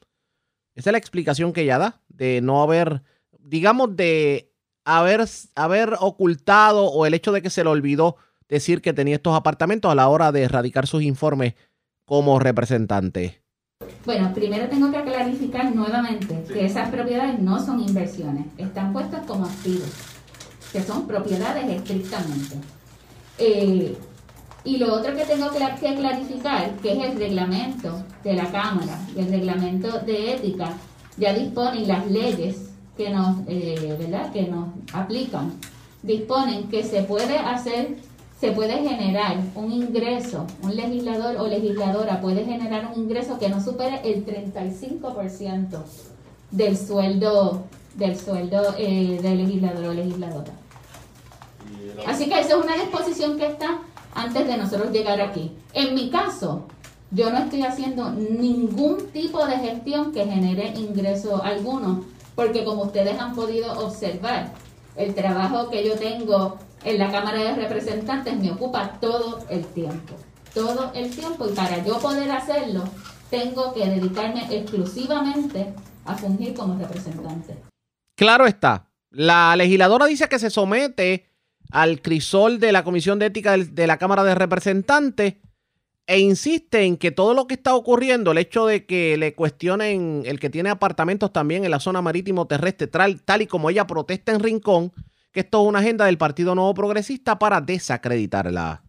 [0.75, 3.03] Esa es la explicación que ella da, de no haber,
[3.39, 4.53] digamos, de
[4.85, 5.25] haber,
[5.55, 8.17] haber ocultado o el hecho de que se le olvidó
[8.49, 11.55] decir que tenía estos apartamentos a la hora de erradicar sus informes
[12.05, 13.41] como representante.
[14.05, 19.47] Bueno, primero tengo que clarificar nuevamente que esas propiedades no son inversiones, están puestas como
[19.47, 20.16] activos
[20.77, 22.57] que son propiedades estrictamente.
[23.39, 23.97] Eh,
[24.63, 29.29] y lo otro que tengo que, clarificar, que es el reglamento de la Cámara, el
[29.29, 30.75] reglamento de ética,
[31.17, 32.57] ya disponen las leyes
[32.95, 34.31] que nos, eh, ¿verdad?
[34.35, 35.55] que nos aplican,
[36.03, 37.97] disponen que se puede hacer,
[38.39, 43.63] se puede generar un ingreso, un legislador o legisladora puede generar un ingreso que no
[43.63, 45.83] supere el 35%
[46.51, 47.65] del sueldo
[47.95, 50.66] del sueldo eh, del legislador o legisladora.
[52.07, 53.81] Así que esa es una disposición que está
[54.15, 55.53] antes de nosotros llegar aquí.
[55.73, 56.67] En mi caso,
[57.11, 63.19] yo no estoy haciendo ningún tipo de gestión que genere ingreso alguno, porque como ustedes
[63.19, 64.53] han podido observar,
[64.97, 70.15] el trabajo que yo tengo en la Cámara de Representantes me ocupa todo el tiempo,
[70.55, 72.85] todo el tiempo y para yo poder hacerlo
[73.31, 75.75] tengo que dedicarme exclusivamente
[76.05, 77.57] a fungir como representante.
[78.15, 81.27] Claro está, la legisladora dice que se somete
[81.71, 85.35] al crisol de la Comisión de Ética de la Cámara de Representantes
[86.07, 90.23] e insiste en que todo lo que está ocurriendo, el hecho de que le cuestionen
[90.25, 93.87] el que tiene apartamentos también en la zona marítimo terrestre, tal, tal y como ella
[93.87, 94.93] protesta en Rincón,
[95.33, 98.83] que esto es una agenda del Partido Nuevo Progresista para desacreditarla.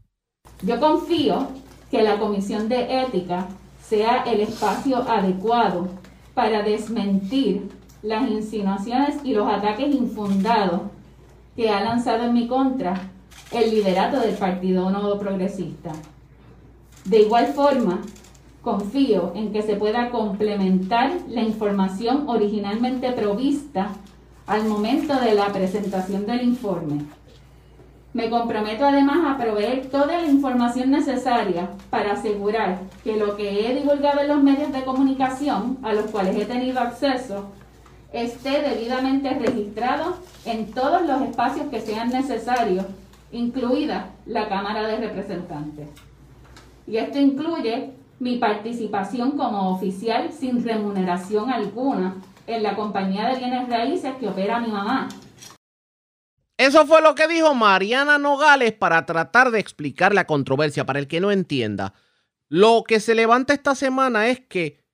[0.61, 1.49] Yo confío
[1.89, 3.47] que la Comisión de Ética
[3.81, 5.89] sea el espacio adecuado
[6.35, 7.69] para desmentir
[8.03, 10.81] las insinuaciones y los ataques infundados
[11.57, 12.93] que ha lanzado en mi contra
[13.51, 15.91] el liderato del Partido Nuevo Progresista.
[17.03, 18.01] De igual forma,
[18.61, 23.89] confío en que se pueda complementar la información originalmente provista
[24.45, 27.05] al momento de la presentación del informe.
[28.13, 33.75] Me comprometo además a proveer toda la información necesaria para asegurar que lo que he
[33.75, 37.45] divulgado en los medios de comunicación a los cuales he tenido acceso
[38.13, 42.85] esté debidamente registrado en todos los espacios que sean necesarios,
[43.31, 45.87] incluida la Cámara de Representantes
[46.87, 52.15] y esto incluye mi participación como oficial sin remuneración alguna
[52.47, 55.09] en la compañía de bienes raíces que opera mi mamá.
[56.57, 61.07] Eso fue lo que dijo Mariana Nogales para tratar de explicar la controversia para el
[61.07, 61.93] que no entienda.
[62.49, 64.86] Lo que se levanta esta semana es que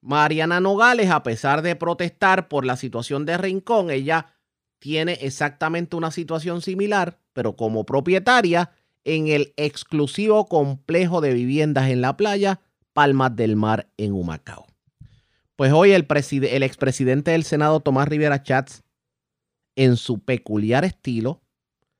[0.00, 4.34] Mariana Nogales, a pesar de protestar por la situación de Rincón, ella
[4.78, 8.70] tiene exactamente una situación similar, pero como propietaria
[9.04, 12.60] en el exclusivo complejo de viviendas en la playa
[12.92, 14.66] Palmas del Mar en Humacao.
[15.56, 16.06] Pues hoy el,
[16.62, 18.84] expresidente del Senado, Tomás Rivera Chats,
[19.76, 21.40] en su peculiar estilo,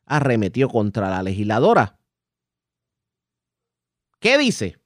[0.04, 1.98] arremetió contra la legisladora.
[4.20, 4.77] ¿Qué dice?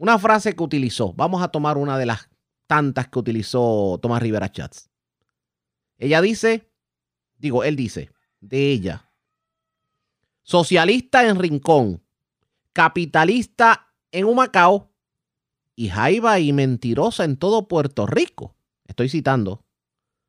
[0.00, 1.12] Una frase que utilizó.
[1.12, 2.30] Vamos a tomar una de las
[2.66, 4.88] tantas que utilizó Tomás Rivera Chats.
[5.98, 6.70] Ella dice,
[7.36, 9.10] digo, él dice, de ella,
[10.42, 12.02] socialista en Rincón,
[12.72, 14.90] capitalista en Humacao
[15.76, 18.56] y jaiba y mentirosa en todo Puerto Rico.
[18.86, 19.66] Estoy citando.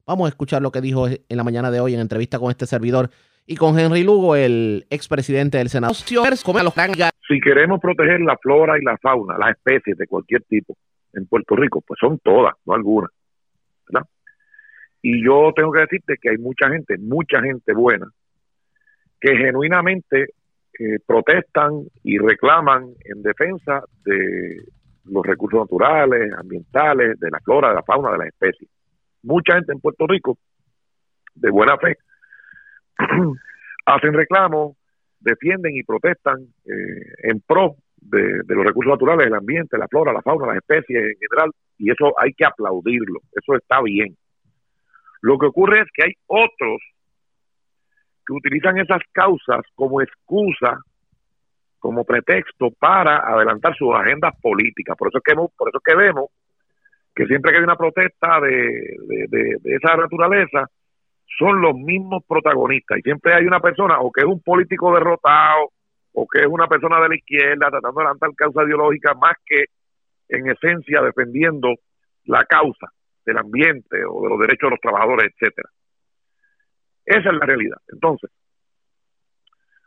[0.05, 2.67] Vamos a escuchar lo que dijo en la mañana de hoy en entrevista con este
[2.67, 3.09] servidor
[3.47, 5.93] y con Henry Lugo, el expresidente del Senado.
[7.31, 10.75] Si queremos proteger la flora y la fauna, las especies de cualquier tipo
[11.13, 13.09] en Puerto Rico, pues son todas, no algunas.
[13.87, 14.05] ¿verdad?
[15.01, 18.05] Y yo tengo que decirte que hay mucha gente, mucha gente buena,
[19.21, 20.33] que genuinamente
[20.77, 24.65] eh, protestan y reclaman en defensa de
[25.05, 28.69] los recursos naturales, ambientales, de la flora, de la fauna, de las especies.
[29.23, 30.37] Mucha gente en Puerto Rico,
[31.35, 31.97] de buena fe,
[33.85, 34.75] hacen reclamos,
[35.21, 40.11] defienden y protestan eh, en pro de, de, los recursos naturales, el ambiente, la flora,
[40.11, 44.15] la fauna, las especies en general, y eso hay que aplaudirlo, eso está bien.
[45.21, 46.81] Lo que ocurre es que hay otros
[48.25, 50.79] que utilizan esas causas como excusa,
[51.79, 54.95] como pretexto para adelantar sus agendas políticas.
[54.97, 56.29] Por eso es que, por eso que vemos
[57.15, 58.95] que siempre que hay una protesta de,
[59.27, 60.67] de, esa naturaleza,
[61.37, 62.99] son los mismos protagonistas.
[62.99, 65.71] Y siempre hay una persona, o que es un político derrotado,
[66.13, 69.65] o que es una persona de la izquierda tratando de adelantar causa ideológica, más que
[70.29, 71.75] en esencia defendiendo
[72.25, 72.87] la causa
[73.25, 75.69] del ambiente o de los derechos de los trabajadores, etcétera.
[77.05, 77.77] Esa es la realidad.
[77.87, 78.29] Entonces,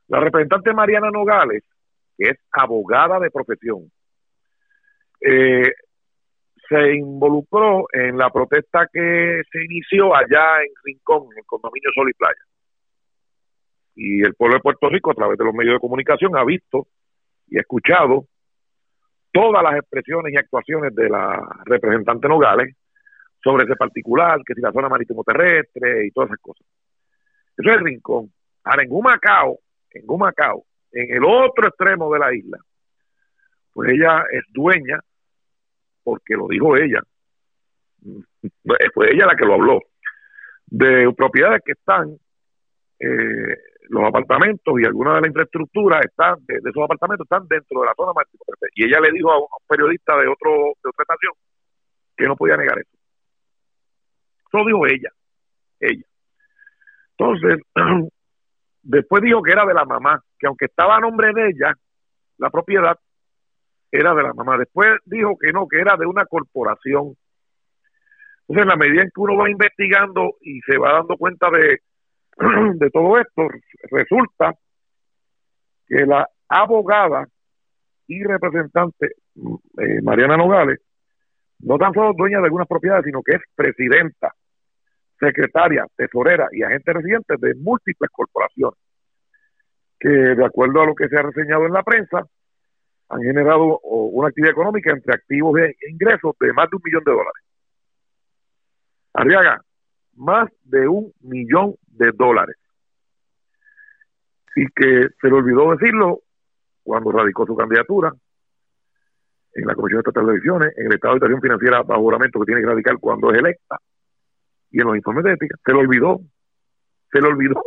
[0.09, 1.62] la representante Mariana Nogales,
[2.16, 3.90] que es abogada de profesión,
[5.20, 5.72] eh,
[6.68, 12.10] se involucró en la protesta que se inició allá en Rincón, en el condominio Sol
[12.10, 12.40] y Playa.
[13.96, 16.88] Y el pueblo de Puerto Rico, a través de los medios de comunicación, ha visto
[17.48, 18.26] y escuchado
[19.32, 22.76] todas las expresiones y actuaciones de la representante Nogales
[23.42, 26.66] sobre ese particular, que si la zona marítimo terrestre y todas esas cosas.
[27.56, 28.32] Eso es el rincón.
[28.64, 29.58] Ahora, en Humacao,
[29.90, 32.58] en Humacao, en el otro extremo de la isla,
[33.72, 35.00] pues ella es dueña,
[36.05, 37.00] porque lo dijo ella,
[38.92, 39.80] fue ella la que lo habló,
[40.66, 42.16] de propiedades que están,
[43.00, 43.57] eh,
[43.88, 47.94] los apartamentos y alguna de la infraestructura están, de, esos apartamentos están dentro de la
[47.94, 48.44] zona máxima.
[48.74, 50.50] Y ella le dijo a un periodista de, otro,
[50.82, 51.32] de otra estación
[52.16, 52.90] que no podía negar eso.
[54.46, 55.11] Eso lo dijo ella,
[55.80, 56.07] ella.
[57.16, 57.61] Entonces,
[58.82, 61.74] después dijo que era de la mamá, que aunque estaba a nombre de ella,
[62.38, 62.98] la propiedad
[63.99, 64.59] era de la mamá.
[64.59, 67.16] Después dijo que no, que era de una corporación.
[68.40, 71.80] Entonces, en la medida en que uno va investigando y se va dando cuenta de
[72.74, 73.49] de todo esto,
[73.90, 74.55] resulta
[75.86, 77.26] que la abogada
[78.07, 80.80] y representante eh, Mariana Nogales
[81.61, 84.34] no tan solo dueña de algunas propiedades, sino que es presidenta,
[85.18, 88.78] secretaria, tesorera y agente residente de múltiples corporaciones,
[89.99, 92.26] que de acuerdo a lo que se ha reseñado en la prensa,
[93.14, 97.12] han generado una actividad económica entre activos e ingresos de más de un millón de
[97.12, 97.44] dólares.
[99.12, 99.62] Arriaga,
[100.14, 102.56] más de un millón de dólares.
[104.56, 106.22] Y que se le olvidó decirlo
[106.82, 108.12] cuando radicó su candidatura
[109.52, 112.46] en la Comisión Estatal de Elecciones, en el Estado de Situación Financiera bajo juramento que
[112.46, 113.78] tiene que radicar cuando es electa,
[114.72, 115.56] y en los informes de ética.
[115.64, 116.20] Se le olvidó,
[117.12, 117.62] se le olvidó.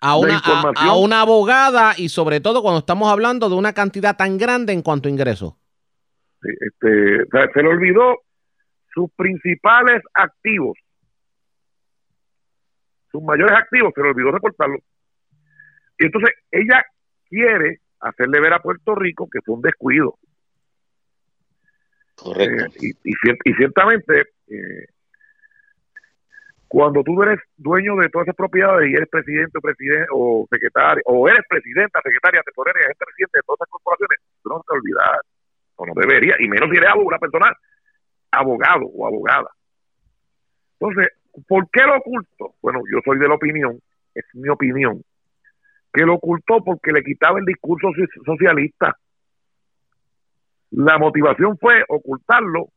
[0.00, 4.38] A una, a, una abogada y sobre todo cuando estamos hablando de una cantidad tan
[4.38, 5.54] grande en cuanto a ingresos.
[6.42, 8.18] este, se le olvidó
[8.94, 10.78] sus principales activos,
[13.10, 14.78] sus mayores activos, se le olvidó reportarlo.
[15.98, 16.84] Y entonces ella
[17.28, 20.18] quiere hacerle ver a Puerto Rico que fue un descuido.
[22.14, 22.64] Correcto.
[22.82, 24.86] Eh, y, y, ciertamente, eh,
[26.68, 31.02] cuando tú eres dueño de todas esas propiedades y eres presidente o presidente o secretario,
[31.06, 35.20] o eres presidenta, secretaria, tesorera agente presidente de todas esas corporaciones, tú no te olvidas,
[35.76, 37.56] o no debería, y menos si eres una persona
[38.30, 39.48] abogado o abogada.
[40.78, 41.08] Entonces,
[41.48, 42.54] ¿por qué lo oculto?
[42.60, 43.80] Bueno, yo soy de la opinión,
[44.14, 45.02] es mi opinión,
[45.92, 47.88] que lo ocultó porque le quitaba el discurso
[48.26, 48.94] socialista.
[50.72, 52.68] La motivación fue ocultarlo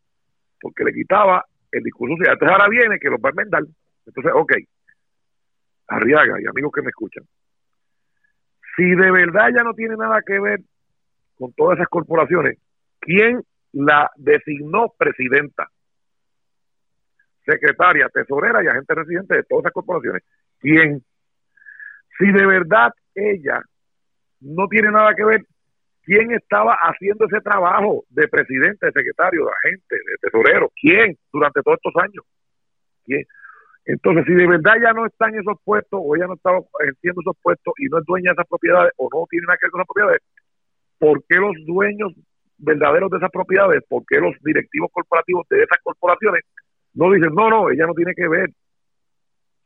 [0.62, 2.34] porque le quitaba el discurso social.
[2.34, 3.64] Entonces ahora viene que lo va a enmendar.
[4.06, 4.54] Entonces, ok,
[5.92, 7.26] Arriaga y amigos que me escuchan,
[8.78, 10.62] si de verdad ya no tiene nada que ver
[11.38, 12.58] con todas esas corporaciones,
[13.02, 13.44] ¿quién
[13.74, 15.70] la designó presidenta?
[17.46, 20.24] Secretaria, tesorera y agente residente de todas esas corporaciones.
[20.60, 21.04] ¿Quién?
[22.18, 23.62] Si de verdad ella
[24.40, 25.46] no tiene nada que ver,
[26.04, 30.72] ¿quién estaba haciendo ese trabajo de presidente, de secretario, de agente, de tesorero?
[30.82, 32.24] ¿Quién durante todos estos años?
[33.04, 33.26] ¿Quién?
[33.86, 36.52] Entonces, si de verdad ya no está en esos puestos o ella no está
[36.82, 39.66] ejerciendo esos puestos y no es dueña de esas propiedades o no tiene nada que
[39.66, 40.22] ver con esas propiedades,
[41.00, 42.14] ¿por qué los dueños
[42.58, 46.44] verdaderos de esas propiedades, por qué los directivos corporativos de esas corporaciones
[46.94, 48.52] no dicen, no, no, ella no tiene que ver?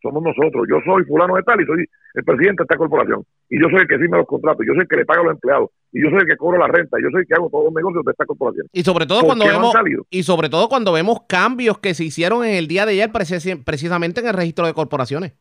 [0.05, 0.67] Somos nosotros.
[0.69, 1.83] Yo soy fulano de tal y soy
[2.13, 3.25] el presidente de esta corporación.
[3.49, 5.23] Y yo soy el que firma los contratos, yo soy el que le paga a
[5.23, 7.49] los empleados, y yo soy el que cobro la renta, yo soy el que hago
[7.49, 8.67] todos los negocios de esta corporación.
[8.71, 9.73] Y sobre todo cuando vemos
[10.11, 14.19] y sobre todo cuando vemos cambios que se hicieron en el día de ayer precisamente
[14.21, 15.33] en el registro de corporaciones.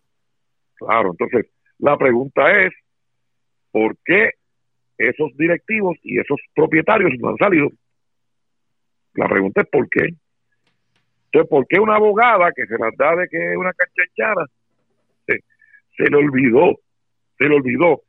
[0.77, 2.73] Claro, entonces la pregunta es
[3.71, 4.31] ¿por qué
[4.97, 7.69] esos directivos y esos propietarios no han salido?
[9.13, 10.15] La pregunta es ¿por qué?
[11.35, 14.47] Entonces, ¿por qué una abogada que se las da de que es una canchanchada
[15.27, 15.41] se,
[15.97, 16.79] se le olvidó,
[17.37, 18.03] se le olvidó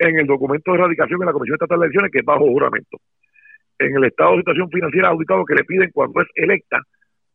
[0.00, 2.98] en el documento de erradicación de la Comisión Estatal de Elecciones, que es bajo juramento.
[3.78, 6.80] En el estado de situación financiera auditado que le piden cuando es electa,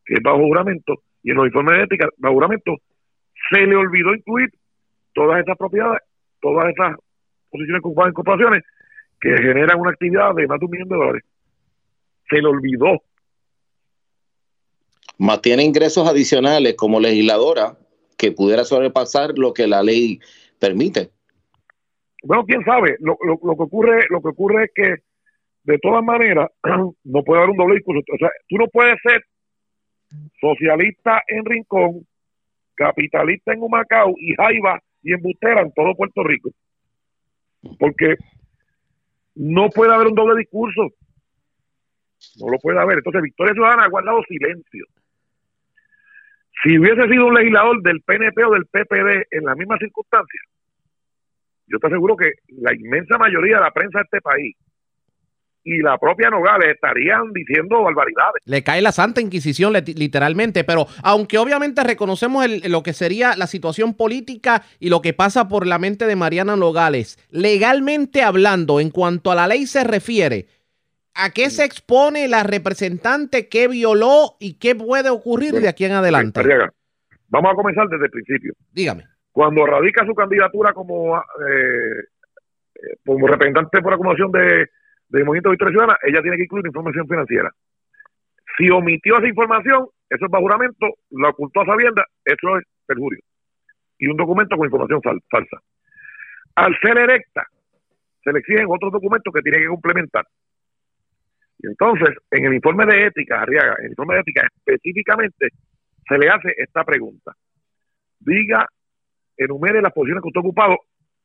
[0.03, 2.75] que es bajo juramento, y en los informes de ética, bajo juramento,
[3.49, 4.49] se le olvidó incluir
[5.13, 6.01] todas esas propiedades,
[6.41, 6.97] todas esas
[7.49, 8.63] posiciones ocupadas en corporaciones
[9.21, 11.23] que generan una actividad de más de un millón de dólares.
[12.29, 13.01] Se le olvidó.
[15.17, 17.77] Más tiene ingresos adicionales como legisladora
[18.17, 20.19] que pudiera sobrepasar lo que la ley
[20.59, 21.11] permite.
[22.23, 22.97] Bueno, quién sabe.
[22.99, 24.95] Lo, lo, que ocurre, lo que ocurre es que
[25.63, 26.49] de todas maneras
[27.03, 28.01] no puede haber un doble discurso.
[28.13, 29.23] O sea, tú no puedes ser
[30.39, 32.07] socialista en Rincón,
[32.75, 36.49] capitalista en Humacao y Jaiba y en Butera en todo Puerto Rico.
[37.79, 38.15] Porque
[39.35, 40.93] no puede haber un doble discurso.
[42.39, 42.97] No lo puede haber.
[42.97, 44.85] Entonces, Victoria Ciudadana ha guardado silencio.
[46.63, 50.41] Si hubiese sido un legislador del PNP o del PPD en la misma circunstancia,
[51.67, 52.31] yo te aseguro que
[52.61, 54.55] la inmensa mayoría de la prensa de este país
[55.67, 58.41] y la propia Nogales estarían diciendo barbaridades.
[58.45, 63.93] Le cae la Santa Inquisición literalmente, pero aunque obviamente reconocemos lo que sería la situación
[63.93, 69.29] política y lo que pasa por la mente de Mariana Nogales, legalmente hablando, en cuanto
[69.29, 70.45] a la ley se refiere,
[71.17, 75.93] ¿a qué se expone la representante que violó y qué puede ocurrir de aquí en
[75.93, 76.41] adelante?
[77.29, 78.53] vamos a comenzar desde el principio.
[78.71, 79.05] Dígame.
[79.31, 81.99] Cuando radica su candidatura como, eh,
[82.75, 84.67] eh, como representante por acumulación de,
[85.09, 87.51] de Movimiento Victoria Ciudadana, ella tiene que incluir información financiera.
[88.57, 93.19] Si omitió esa información, eso es bajo juramento, la ocultó a sabienda, eso es perjurio.
[93.99, 95.57] Y un documento con información falsa.
[96.55, 97.45] Al ser electa,
[98.23, 100.25] se le exigen otros documentos que tiene que complementar.
[101.59, 105.49] Y entonces, en el informe de ética, Arriaga, en el informe de ética específicamente,
[106.07, 107.33] se le hace esta pregunta.
[108.19, 108.67] Diga
[109.37, 110.77] enumere las posiciones que usted ha ocupado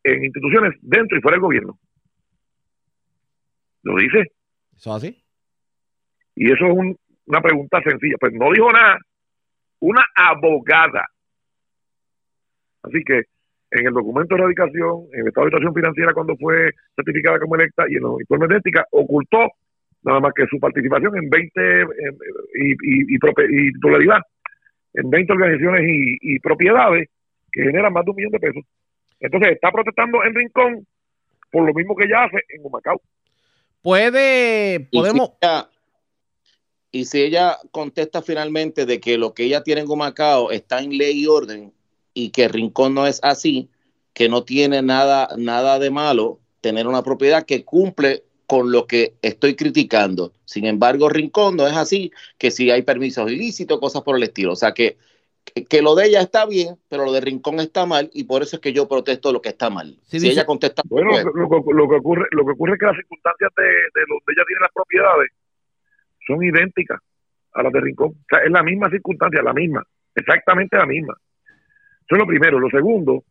[0.05, 1.79] en instituciones dentro y fuera del gobierno.
[3.83, 4.33] ¿Lo dice?
[4.77, 5.23] ¿Eso así?
[6.35, 8.17] Y eso es un- una pregunta sencilla.
[8.21, 8.99] Pues no dijo nada.
[9.81, 11.07] Una abogada.
[12.83, 13.23] Así que
[13.71, 17.55] en el documento de erradicación, en el estado de situación financiera cuando fue certificada como
[17.57, 19.39] electa y en los informes de ética, ocultó
[20.03, 21.89] nada más que su participación en 20 em,
[22.55, 24.19] y, y, y, prope- y titularidad
[24.95, 27.09] en 20 organizaciones y, y propiedades
[27.51, 28.63] que generan más de un millón de pesos.
[29.21, 30.87] Entonces está protestando en Rincón
[31.51, 33.01] por lo mismo que ella hace en Humacao.
[33.83, 35.69] Puede, Y podemos, si ella-
[36.93, 40.97] y si ella contesta finalmente de que lo que ella tiene en Humacao está en
[40.97, 41.73] ley y orden
[42.15, 43.71] y que Rincón no es así,
[44.13, 49.15] que no tiene nada, nada de malo tener una propiedad que cumple con lo que
[49.23, 50.35] estoy criticando.
[50.45, 54.53] Sin embargo, Rincón no es así, que si hay permisos ilícitos, cosas por el estilo.
[54.53, 54.99] O sea, que,
[55.71, 58.57] que, lo de ella está bien, pero lo de Rincón está mal y por eso
[58.57, 59.97] es que yo protesto lo que está mal.
[60.03, 60.83] Sí, si dice- ella contesta...
[60.85, 63.63] Bueno, pues, lo, lo- lo que ocurre, lo que ocurre es que las circunstancias de,
[63.65, 65.31] de donde ella tiene las propiedades
[66.27, 67.01] son idénticas
[67.55, 68.11] a las de Rincón.
[68.11, 69.83] O sea, es la misma circunstancia, la misma,
[70.15, 71.15] exactamente la misma.
[72.05, 72.61] Eso es lo primero.
[72.61, 73.25] Lo segundo,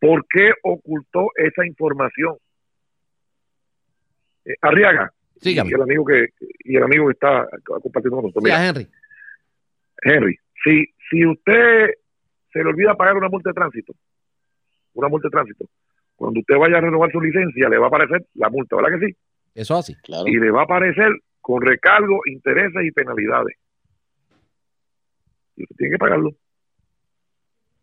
[0.00, 2.36] ¿por qué ocultó esa información?
[4.44, 5.12] Eh, Arriaga,
[5.42, 6.28] y el amigo que
[6.64, 8.44] y el amigo que está compartiendo con nosotros.
[8.44, 8.88] Sí, Mira, a Henry.
[10.02, 11.90] Henry, si, si usted
[12.52, 13.94] se le olvida pagar una multa de tránsito,
[14.94, 15.66] una multa de tránsito,
[16.16, 19.06] cuando usted vaya a renovar su licencia, le va a aparecer la multa, ¿verdad que
[19.06, 19.16] sí?
[19.54, 19.96] Eso así.
[20.26, 23.56] Y le va a aparecer con recargo, intereses y penalidades.
[25.56, 26.30] Y usted tiene que pagarlo.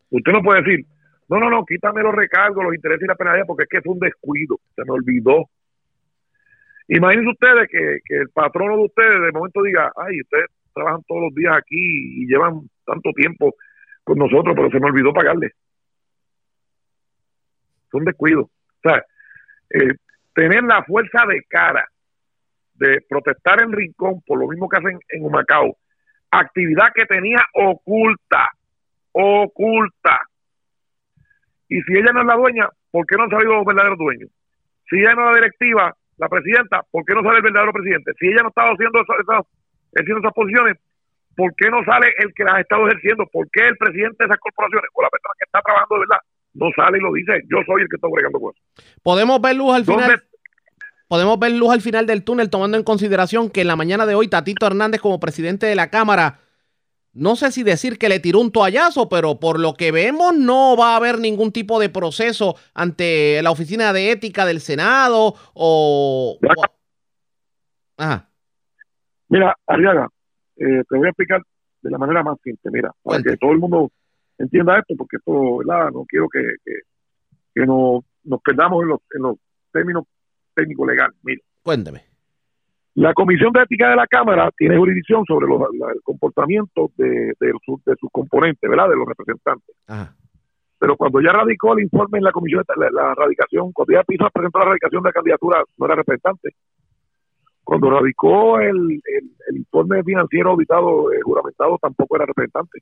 [0.09, 0.85] Usted no puede decir,
[1.29, 3.93] no, no, no, quítame los recargos, los intereses y las penalidades, porque es que fue
[3.93, 5.49] un descuido, se me olvidó.
[6.87, 11.23] Imagínense ustedes que, que el patrono de ustedes de momento diga, ay, ustedes trabajan todos
[11.23, 13.55] los días aquí y llevan tanto tiempo
[14.03, 15.51] con nosotros, pero se me olvidó pagarles.
[17.87, 18.41] Es un descuido.
[18.41, 19.03] O sea,
[19.69, 19.95] eh,
[20.33, 21.85] tener la fuerza de cara
[22.75, 25.77] de protestar en Rincón por lo mismo que hacen en Humacao,
[26.31, 28.51] actividad que tenía oculta,
[29.11, 30.21] oculta.
[31.67, 34.29] Y si ella no es la dueña, ¿por qué no han salido los verdaderos dueños?
[34.89, 38.11] Si ella no es la directiva, la presidenta, ¿por qué no sale el verdadero presidente?
[38.19, 39.45] Si ella no estaba haciendo esas, esas-
[39.93, 40.77] ejerciendo esas posiciones,
[41.35, 43.25] ¿por qué no sale el que las ha estado ejerciendo?
[43.31, 46.21] ¿Por qué el presidente de esas corporaciones o la persona que está trabajando de verdad
[46.53, 47.41] no sale y lo dice?
[47.49, 48.63] Yo soy el que está bregando con eso.
[49.03, 50.23] Podemos ver luz al ¿Dónde- final.
[51.07, 54.15] Podemos ver luz al final del túnel, tomando en consideración que en la mañana de
[54.15, 56.39] hoy Tatito Hernández, como presidente de la Cámara,
[57.17, 60.75] no sé si decir que le tiró un toallazo, pero por lo que vemos no
[60.77, 66.37] va a haber ningún tipo de proceso ante la oficina de ética del Senado o.
[66.41, 66.63] o-
[67.97, 68.29] Ajá.
[69.29, 70.07] Mira, Arriaga,
[70.57, 71.41] eh, te voy a explicar
[71.81, 73.91] de la manera más simple, mira, para que todo el mundo
[74.37, 75.89] entienda esto, porque esto, ¿verdad?
[75.91, 76.71] No quiero que, que,
[77.55, 79.35] que nos, nos perdamos en los, en los
[79.73, 80.03] términos
[80.53, 81.15] técnicos legales.
[81.23, 82.03] Mira, Cuénteme.
[82.97, 87.33] La Comisión de Ética de la Cámara tiene jurisdicción sobre los, la- el comportamiento de,
[87.39, 88.89] de, sus- de sus componentes, ¿verdad?
[88.89, 89.75] De los representantes.
[89.85, 90.15] Ajá.
[90.79, 94.29] Pero cuando ya radicó el informe en la comisión, la, la radicación, cuando ya Pisa
[94.31, 96.49] presentó la radicación de la candidatura, no era representante.
[97.63, 102.79] Cuando radicó el, el, el informe financiero auditado, eh, juramentado, tampoco era representante.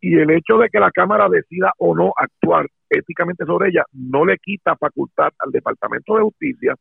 [0.00, 4.24] Y el hecho de que la Cámara decida o no actuar éticamente sobre ella no
[4.26, 6.74] le quita facultad al Departamento de Justicia,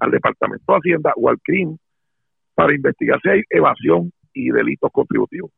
[0.00, 1.76] al Departamento de Hacienda o al CRIM
[2.54, 5.50] para investigar si hay evasión y delitos contributivos.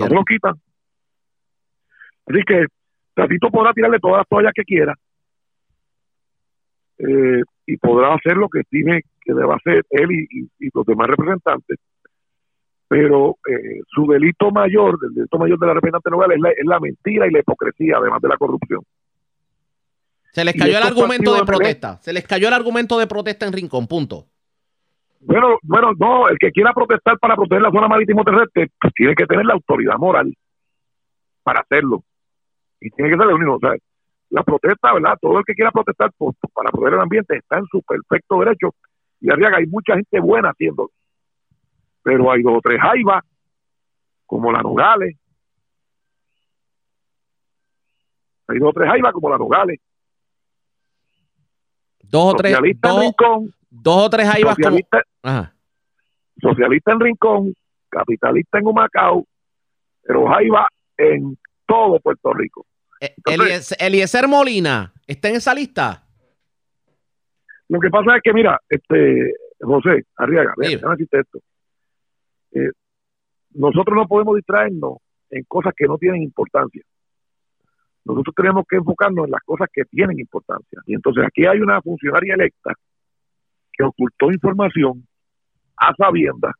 [0.00, 0.54] No se lo quitan.
[2.26, 2.66] Así que
[3.14, 4.94] Tatito podrá tirarle todas las toallas que quiera
[6.98, 10.84] eh, y podrá hacer lo que estime que deba hacer él y, y- y los
[10.86, 11.78] demás representantes.
[12.88, 16.64] Pero eh, su delito mayor, el delito mayor de la representante Nogales es la, es
[16.64, 18.80] la mentira y la hipocresía, además de la corrupción.
[20.32, 21.98] Se les cayó el argumento de protesta.
[22.02, 24.26] Se les cayó el argumento de protesta en Rincón, punto.
[25.20, 29.14] Bueno, bueno, no, el que quiera protestar para proteger la zona marítimo terrestre pues, tiene
[29.14, 30.32] que tener la autoridad moral
[31.42, 32.04] para hacerlo.
[32.80, 33.56] Y tiene que ser el único.
[33.56, 33.72] O sea,
[34.30, 35.18] la protesta, ¿verdad?
[35.20, 38.74] Todo el que quiera protestar por- para proteger el ambiente está en su perfecto derecho.
[39.20, 40.90] Y Arriaga, hay mucha gente buena haciéndolo.
[42.04, 43.24] Pero hay dos o tres jaivas,
[44.26, 45.16] como la Nogales.
[48.46, 49.80] Hay dos o tres jaivas, como la Nogales.
[52.10, 52.52] Dos o tres.
[52.52, 53.54] Socialista en Dos, Rincón.
[53.70, 54.54] dos o tres como.
[54.56, 55.54] Socialista, Ajá.
[56.40, 57.54] socialista en Rincón,
[57.88, 59.26] capitalista en Humacao,
[60.02, 62.66] pero Jaiba en todo Puerto Rico.
[63.24, 66.02] Elies- Eliezer Molina, ¿está en esa lista?
[67.68, 71.38] Lo que pasa es que, mira, este José Arriaga, vea, déjame decirte esto.
[72.52, 72.70] Eh,
[73.54, 74.98] nosotros no podemos distraernos
[75.30, 76.82] en cosas que no tienen importancia.
[78.08, 80.80] Nosotros tenemos que enfocarnos en las cosas que tienen importancia.
[80.86, 82.72] Y entonces aquí hay una funcionaria electa
[83.72, 85.06] que ocultó información
[85.76, 86.54] a sabiendas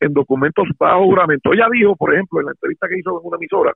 [0.00, 1.52] en documentos bajo juramento.
[1.52, 3.72] Ella dijo, por ejemplo, en la entrevista que hizo en una emisora,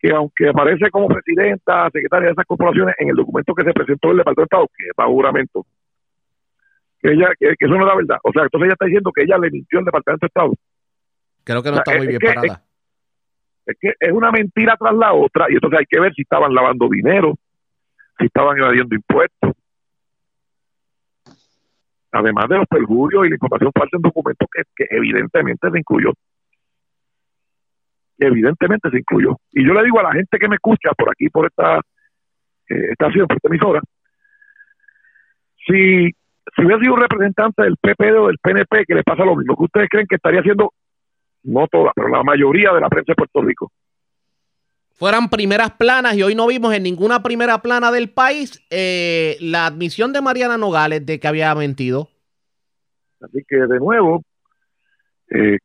[0.00, 4.08] que aunque aparece como presidenta, secretaria de esas corporaciones, en el documento que se presentó
[4.08, 5.66] en el Departamento de Estado, que es bajo juramento,
[7.00, 8.18] que, ella, que, eso no es la verdad.
[8.24, 10.52] O sea, entonces ella está diciendo que ella le mintió al Departamento de Estado.
[11.44, 12.46] Creo que no está muy bien parada.
[12.46, 12.67] Es,
[13.80, 16.88] que es una mentira tras la otra, y entonces hay que ver si estaban lavando
[16.88, 17.34] dinero,
[18.18, 19.52] si estaban evadiendo impuestos.
[22.10, 26.12] Además de los perjurios y la información falsa en documentos que, que evidentemente se incluyó
[28.18, 29.36] evidentemente se incluyó.
[29.52, 31.78] Y yo le digo a la gente que me escucha por aquí, por esta
[32.68, 33.80] eh, estación, por esta emisora,
[35.66, 39.36] si, si hubiera sido un representante del PP o del PNP que le pasa lo
[39.36, 40.72] mismo, que ustedes creen que estaría haciendo,
[41.44, 43.72] no toda, pero la mayoría de la prensa de Puerto Rico.
[44.94, 49.66] Fueran primeras planas y hoy no vimos en ninguna primera plana del país eh, la
[49.66, 52.08] admisión de Mariana Nogales de que había mentido.
[53.20, 54.22] Así que de nuevo,
[55.30, 55.58] eh,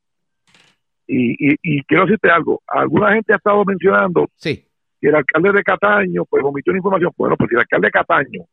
[1.07, 4.65] y, quiero decirte algo, alguna gente ha estado mencionando sí.
[5.01, 7.11] que el alcalde de Cataño pues omitió una información.
[7.17, 8.45] Bueno, pues si el alcalde de Cataño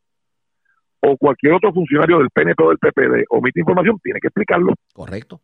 [1.00, 4.74] o cualquier otro funcionario del PNP o del PPD omite información, tiene que explicarlo.
[4.92, 5.40] Correcto.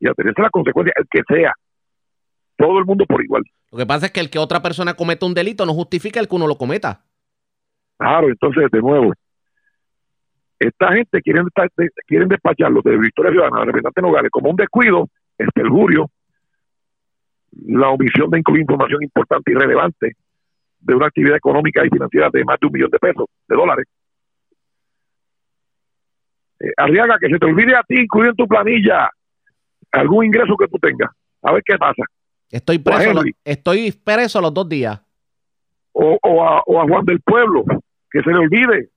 [0.00, 1.52] Y atenerse a las consecuencias, el que sea.
[2.56, 3.42] Todo el mundo por igual.
[3.70, 6.28] Lo que pasa es que el que otra persona cometa un delito no justifica el
[6.28, 7.04] que uno lo cometa.
[7.98, 9.12] Claro, entonces, de nuevo,
[10.58, 11.46] esta gente quieren,
[12.06, 15.08] quieren despacharlo de Victoria Ciudadana, representante Nogales, como un descuido,
[15.38, 16.10] el perjurio
[17.66, 20.16] la omisión de incluir información importante y relevante
[20.80, 23.86] de una actividad económica y financiera de más de un millón de pesos, de dólares.
[26.60, 29.10] Eh, Arriaga, que se te olvide a ti incluir en tu planilla
[29.92, 31.10] algún ingreso que tú tengas.
[31.42, 32.02] A ver qué pasa.
[32.50, 35.00] Estoy preso, estoy preso los dos días.
[35.92, 37.64] O, o, a, o a Juan del Pueblo,
[38.10, 38.90] que se le olvide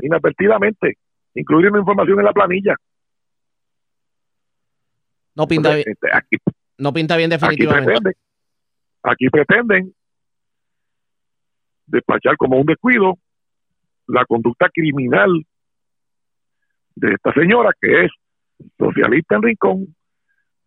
[0.00, 0.98] inadvertidamente
[1.34, 2.74] incluir una información en la planilla.
[5.34, 5.88] No pinta bien.
[5.88, 6.36] Este, aquí,
[6.78, 8.12] no pinta bien definitivamente.
[9.02, 9.94] Aquí pretenden,
[11.86, 13.18] despachar como un descuido
[14.06, 15.30] la conducta criminal
[16.94, 18.10] de esta señora que es
[18.78, 19.96] socialista en Rincón,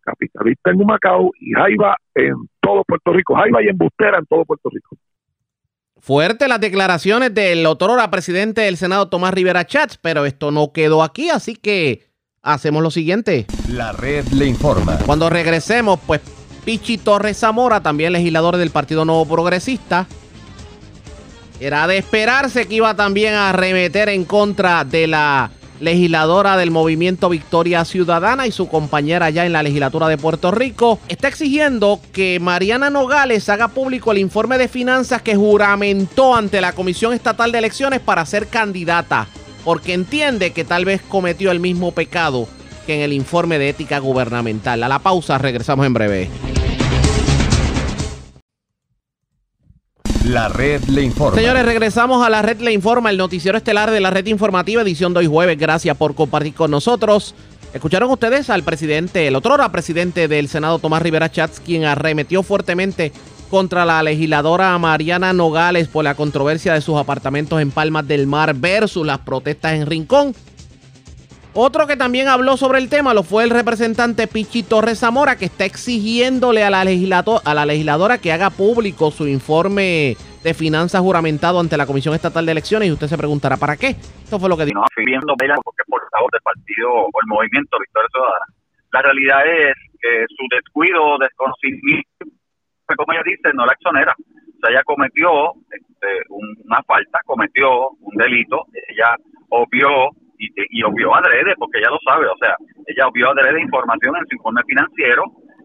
[0.06, 4.70] capitalista en Humacao y Jaiba en todo Puerto Rico, Jaiba y embustera en todo Puerto
[4.70, 4.96] Rico.
[5.98, 11.02] Fuerte las declaraciones del otrora presidente del Senado Tomás Rivera Chats, pero esto no quedó
[11.02, 12.06] aquí, así que
[12.42, 13.46] hacemos lo siguiente.
[13.68, 14.98] La red le informa.
[15.04, 16.20] Cuando regresemos, pues
[16.64, 20.06] Pichi Torres Zamora, también legislador del Partido Nuevo Progresista,
[21.58, 25.50] era de esperarse que iba también a arremeter en contra de la
[25.80, 30.98] legisladora del movimiento Victoria Ciudadana y su compañera ya en la legislatura de Puerto Rico,
[31.08, 36.72] está exigiendo que Mariana Nogales haga público el informe de finanzas que juramentó ante la
[36.72, 39.26] Comisión Estatal de Elecciones para ser candidata
[39.66, 42.46] porque entiende que tal vez cometió el mismo pecado
[42.86, 44.80] que en el informe de ética gubernamental.
[44.84, 46.30] A la pausa, regresamos en breve.
[50.26, 51.38] La red le informa.
[51.38, 55.14] Señores, regresamos a la red le informa, el noticiero estelar de la red informativa, edición
[55.14, 55.56] de hoy jueves.
[55.56, 57.36] Gracias por compartir con nosotros.
[57.72, 63.12] Escucharon ustedes al presidente, el otro presidente del Senado, Tomás Rivera Chats, quien arremetió fuertemente
[63.50, 68.52] contra la legisladora Mariana Nogales por la controversia de sus apartamentos en Palmas del Mar
[68.54, 70.34] versus las protestas en Rincón.
[71.58, 75.46] Otro que también habló sobre el tema lo fue el representante Pichi Torres Zamora, que
[75.46, 81.58] está exigiéndole a la, a la legisladora que haga público su informe de finanzas juramentado
[81.58, 82.88] ante la Comisión Estatal de Elecciones.
[82.88, 83.96] Y usted se preguntará, ¿para qué?
[84.22, 84.80] Esto fue lo que dijo.
[84.80, 85.34] No, viendo
[85.64, 88.46] porque por favor del partido o el movimiento Victoria Ciudadana.
[88.92, 92.26] La realidad es que su descuido, desconocimiento
[92.94, 94.14] como ella dice, no la exonera.
[94.18, 99.16] O sea, ella cometió este, una falta, cometió un delito, ella
[99.48, 102.54] obvió y, y obvió adrede, porque ella lo sabe, o sea,
[102.86, 105.24] ella obvió adrede información en su informe financiero,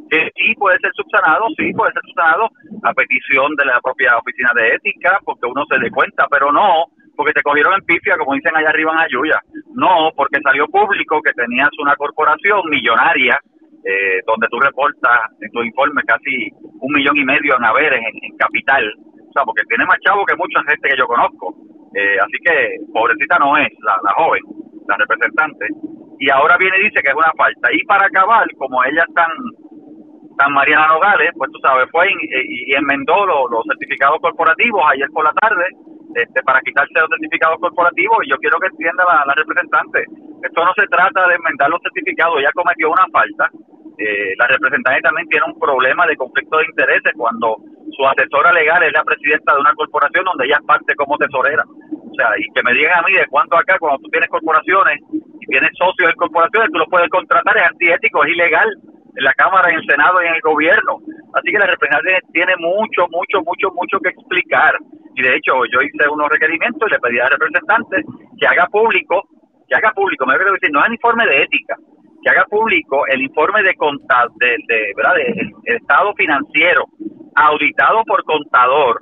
[0.10, 2.50] que sí puede ser subsanado, sí puede ser subsanado
[2.84, 6.86] a petición de la propia oficina de ética, porque uno se dé cuenta, pero no
[7.16, 9.40] porque te cogieron en pifia, como dicen allá arriba en Ayuya.
[9.76, 13.38] No, porque salió público que tenías una corporación millonaria
[13.84, 18.38] eh, donde tú reportas en tu informe casi un millón y medio en haberes en,
[18.38, 21.56] capital, o sea, porque tiene más chavo que mucha gente que yo conozco.
[21.94, 24.42] Eh, así que pobrecita no es la, joven,
[24.88, 25.68] la representante.
[26.20, 27.74] Y ahora viene y dice que es una falta.
[27.74, 29.32] Y para acabar, como ella es tan,
[30.38, 35.34] tan Mariana Nogales, pues tú sabes, fue y, enmendó los, certificados corporativos ayer por la
[35.34, 35.66] tarde
[36.16, 38.24] este, para quitarse los certificados corporativos.
[38.24, 40.06] Y yo quiero que entienda la, la representante.
[40.44, 43.50] Esto no se trata de enmendar los certificados, ella cometió una falta
[44.02, 47.58] eh, la representante también tiene un problema de conflicto de intereses cuando
[47.96, 51.64] su asesora legal es la presidenta de una corporación donde ella parte como tesorera.
[51.66, 55.00] O sea, y que me digan a mí de cuándo acá, cuando tú tienes corporaciones
[55.12, 58.70] y tienes socios en corporaciones, tú los puedes contratar, es antiético, es ilegal
[59.16, 61.00] en la Cámara, en el Senado y en el gobierno.
[61.34, 64.76] Así que la representante tiene mucho, mucho, mucho, mucho que explicar.
[65.16, 68.04] Y de hecho, yo hice unos requerimientos y le pedí al representante
[68.40, 69.24] que haga público,
[69.68, 71.76] que haga público, me voy decir, no es un informe de ética,
[72.24, 75.16] que haga público el informe de, conta, de, de, ¿verdad?
[75.66, 76.86] estado financiero
[77.36, 79.02] auditado por contador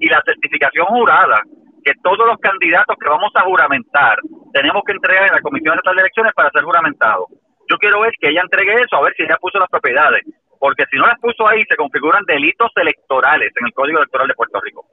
[0.00, 1.42] y la certificación jurada
[1.84, 4.18] que todos los candidatos que vamos a juramentar
[4.52, 7.26] tenemos que entregar en la Comisión de Elecciones para ser juramentados.
[7.70, 10.22] Yo quiero ver que ella entregue eso, a ver si ella puso las propiedades,
[10.58, 14.34] porque si no las puso ahí se configuran delitos electorales en el Código Electoral de
[14.34, 14.86] Puerto Rico.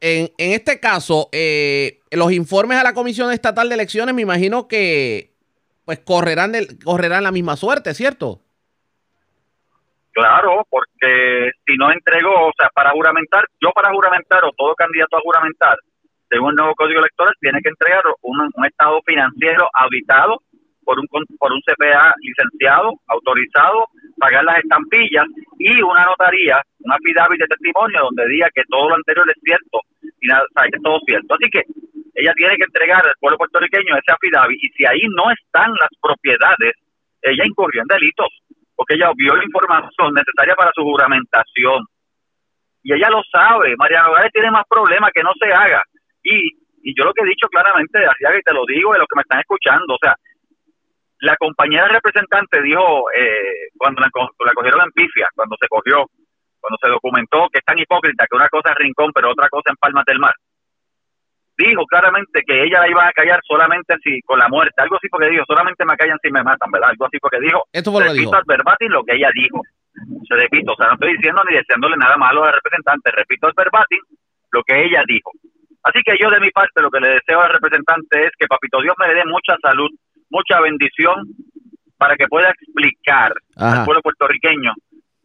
[0.00, 4.66] En, en este caso, eh, los informes a la Comisión Estatal de Elecciones me imagino
[4.66, 5.31] que
[5.84, 8.40] pues correrán, del, correrán la misma suerte, ¿cierto?
[10.12, 15.16] Claro, porque si no entregó, o sea, para juramentar, yo para juramentar o todo candidato
[15.16, 15.76] a juramentar,
[16.28, 20.42] según el nuevo código electoral, tiene que entregar un, un estado financiero auditado
[20.84, 21.06] por un,
[21.38, 23.86] por un CPA licenciado, autorizado,
[24.18, 25.26] pagar las estampillas
[25.58, 29.80] y una notaría, una affidavit de testimonio donde diga que todo lo anterior es cierto
[30.20, 31.34] y nada, o sea, que es cierto.
[31.34, 31.62] Así que
[32.14, 35.90] ella tiene que entregar al pueblo puertorriqueño ese affidavit y si ahí no están las
[36.00, 36.74] propiedades,
[37.22, 38.28] ella incurrió en delitos
[38.82, 41.86] porque ella vio la información necesaria para su juramentación.
[42.82, 45.82] Y ella lo sabe, María Nogales tiene más problemas que no se haga.
[46.24, 46.50] Y,
[46.82, 49.16] y yo lo que he dicho claramente, Arriaga, y te lo digo de los que
[49.16, 50.16] me están escuchando, o sea,
[51.22, 54.10] la compañera representante dijo, eh, cuando la,
[54.44, 56.04] la cogieron en pifia, cuando se cogió,
[56.58, 59.70] cuando se documentó que es tan hipócrita que una cosa es Rincón, pero otra cosa
[59.70, 60.34] en Palmas del Mar,
[61.56, 65.08] dijo claramente que ella la iba a callar solamente si con la muerte, algo así
[65.08, 66.90] porque dijo, solamente me callan si me matan, ¿verdad?
[66.90, 69.62] Algo así porque dijo, Esto fue lo repito al verbatim lo que ella dijo.
[70.26, 73.54] Se repito, o sea, no estoy diciendo ni deseándole nada malo al representante, repito al
[73.56, 74.00] verbatim
[74.50, 75.30] lo que ella dijo.
[75.84, 78.80] Así que yo de mi parte lo que le deseo al representante es que Papito
[78.80, 79.90] Dios me dé mucha salud,
[80.32, 81.14] mucha bendición
[81.96, 83.80] para que pueda explicar Ajá.
[83.80, 84.72] al pueblo puertorriqueño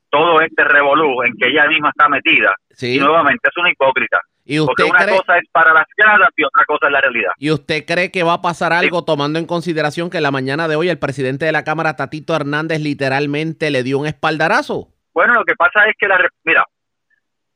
[0.10, 2.54] todo este revolú en que ella misma está metida.
[2.72, 2.96] Sí.
[2.96, 4.20] Y nuevamente es una hipócrita.
[4.46, 7.02] ¿Y usted Porque una cree- cosa es para las gradas y otra cosa es la
[7.02, 7.32] realidad.
[7.38, 10.78] ¿Y usted cree que va a pasar algo tomando en consideración que la mañana de
[10.78, 14.88] hoy el presidente de la Cámara, Tatito Hernández, literalmente le dio un espaldarazo?
[15.14, 16.64] Bueno, lo que pasa es que la re- mira,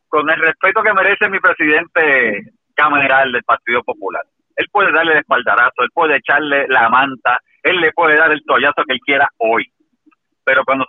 [0.09, 4.23] con el respeto que merece mi presidente cameral del Partido Popular,
[4.55, 8.43] él puede darle el espaldarazo, él puede echarle la manta, él le puede dar el
[8.45, 9.65] toallazo que él quiera hoy.
[10.43, 10.85] Pero cuando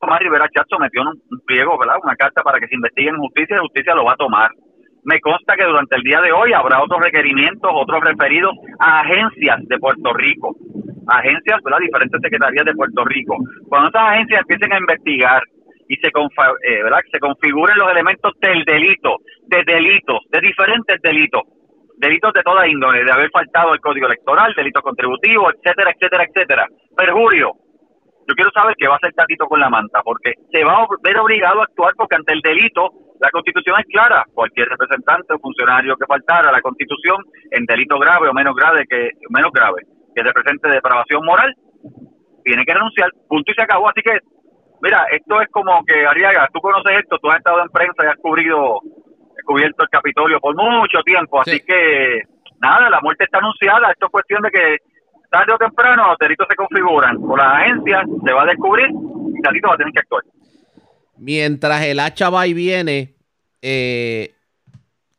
[0.00, 1.96] Tomás Rivera Chat sometió un, pliego, ¿verdad?
[2.02, 4.50] Una carta para que se investigue en justicia, justicia lo va a tomar.
[5.04, 9.58] Me consta que durante el día de hoy habrá otros requerimientos, otros referidos a agencias
[9.68, 10.56] de Puerto Rico,
[11.06, 11.80] agencias, ¿verdad?
[11.80, 13.36] Diferentes secretarías de Puerto Rico.
[13.68, 15.42] Cuando estas agencias empiecen a investigar
[15.88, 19.16] y se, eh, se configuren los elementos del delito,
[19.48, 21.42] de delitos, de diferentes delitos,
[22.00, 26.66] delitos de toda índole, de haber faltado el código electoral, delitos contributivos, etcétera, etcétera, etcétera.
[26.96, 27.52] Perjurio,
[28.26, 30.86] yo quiero saber qué va a hacer Tatito con la manta, porque se va a
[31.02, 32.90] ver obligado a actuar porque ante el delito
[33.20, 34.24] la constitución es clara.
[34.32, 37.18] Cualquier representante o funcionario que faltara a la constitución
[37.50, 39.82] en delito grave o menos grave que menos grave
[40.14, 41.54] que represente depravación moral
[42.44, 43.10] tiene que renunciar.
[43.28, 43.88] Punto y se acabó.
[43.88, 44.18] Así que,
[44.80, 48.06] mira, esto es como que Ariaga, tú conoces esto, tú has estado en prensa y
[48.06, 48.80] has cubrido,
[49.50, 51.40] cubierto el Capitolio por mucho tiempo.
[51.40, 52.22] Así que,
[52.60, 53.90] nada, la muerte está anunciada.
[53.90, 54.76] Esto es cuestión de que
[55.28, 58.86] tarde o temprano los delitos se configuran con las agencias, se va a descubrir
[59.36, 60.22] y Tatito va a tener que actuar.
[61.16, 63.14] Mientras el hacha va y viene,
[63.60, 64.34] eh,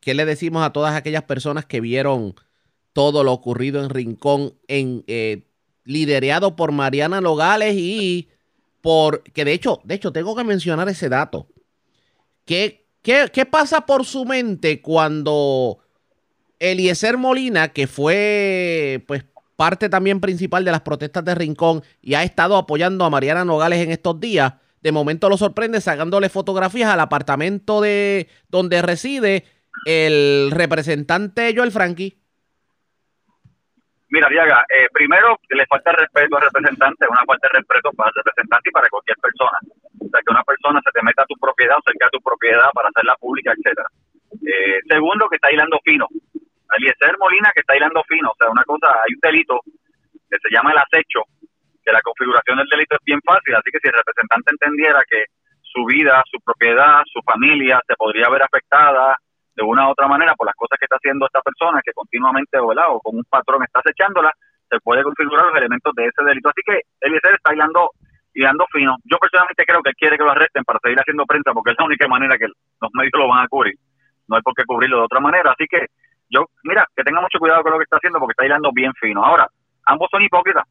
[0.00, 2.34] ¿qué le decimos a todas aquellas personas que vieron
[2.94, 5.42] todo lo ocurrido en Rincón, en, eh,
[5.84, 8.28] liderado por Mariana Nogales y
[8.80, 11.48] por, que de hecho, de hecho, tengo que mencionar ese dato.
[12.44, 15.78] ¿Qué, qué, qué pasa por su mente cuando
[16.58, 19.24] Eliezer Molina, que fue pues
[19.56, 23.80] parte también principal de las protestas de Rincón y ha estado apoyando a Mariana Nogales
[23.80, 29.44] en estos días, de momento lo sorprende sacándole fotografías al apartamento de donde reside
[29.86, 32.18] el representante Joel Frankie.
[34.08, 38.10] Mira, Diaga, eh, primero le falta respeto al representante, es una falta de respeto para
[38.10, 39.58] el representante y para cualquier persona.
[40.20, 42.88] Que una persona se te meta a tu propiedad o cerca de tu propiedad para
[42.88, 43.88] hacerla pública, etcétera.
[44.44, 46.06] Eh, segundo, que está hilando fino.
[46.76, 48.30] Eliezer Molina, que está hilando fino.
[48.30, 49.60] O sea, una cosa, hay un delito
[50.28, 51.24] que se llama el acecho,
[51.84, 55.24] que la configuración del delito es bien fácil, así que si el representante entendiera que
[55.60, 59.16] su vida, su propiedad, su familia se podría ver afectada
[59.54, 62.58] de una u otra manera por las cosas que está haciendo esta persona, que continuamente
[62.60, 62.88] ¿verdad?
[62.88, 64.32] o con un patrón está acechándola,
[64.68, 66.48] se puede configurar los elementos de ese delito.
[66.48, 67.90] Así que Eliezer está hilando
[68.34, 68.96] y dando fino.
[69.04, 71.84] Yo personalmente creo que quiere que lo arresten para seguir haciendo prensa porque es la
[71.84, 73.74] única manera que los medios lo van a cubrir.
[74.28, 75.52] No hay por qué cubrirlo de otra manera.
[75.52, 75.86] Así que
[76.30, 78.92] yo, mira, que tenga mucho cuidado con lo que está haciendo porque está hilando bien
[78.94, 79.24] fino.
[79.24, 79.46] Ahora,
[79.86, 80.64] ambos son hipócritas.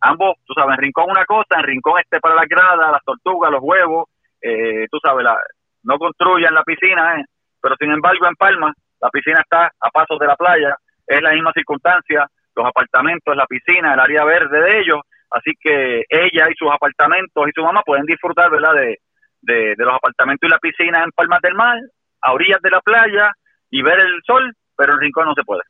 [0.00, 3.50] Ambos, tú sabes, en Rincón una cosa, en Rincón este para la grada, las tortugas,
[3.50, 4.08] los huevos,
[4.42, 5.38] eh, tú sabes, la,
[5.84, 7.24] no construyan la piscina, eh,
[7.60, 10.76] pero sin embargo en Palma la piscina está a pasos de la playa,
[11.06, 15.00] es la misma circunstancia, los apartamentos, la piscina, el área verde de ellos,
[15.36, 20.48] así que ella y sus apartamentos y su mamá pueden disfrutar, ¿verdad?, de, los apartamentos
[20.48, 21.78] y la piscina en Palmas del Mar,
[22.22, 23.30] a orillas de la playa
[23.70, 25.62] y ver el sol, pero en Rincón no se puede.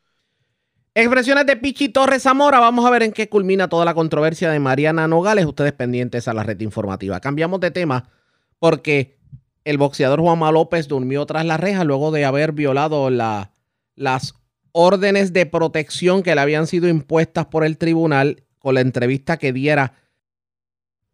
[0.95, 2.59] Expresiones de Pichi Torres Zamora.
[2.59, 5.45] Vamos a ver en qué culmina toda la controversia de Mariana Nogales.
[5.45, 7.21] Ustedes pendientes a la red informativa.
[7.21, 8.09] Cambiamos de tema
[8.59, 9.19] porque
[9.65, 13.51] el boxeador Juanma López durmió tras la reja luego de haber violado la,
[13.95, 14.35] las
[14.73, 19.53] órdenes de protección que le habían sido impuestas por el tribunal con la entrevista que
[19.53, 19.93] diera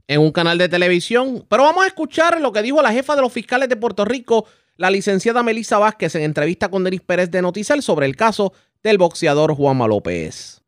[0.09, 1.45] en un canal de televisión.
[1.51, 4.47] Pero vamos a escuchar lo que dijo la jefa de los fiscales de Puerto Rico,
[4.79, 8.97] la licenciada Melissa Vázquez, en entrevista con Denis Pérez de Noticel sobre el caso del
[8.97, 10.63] boxeador Juanma López.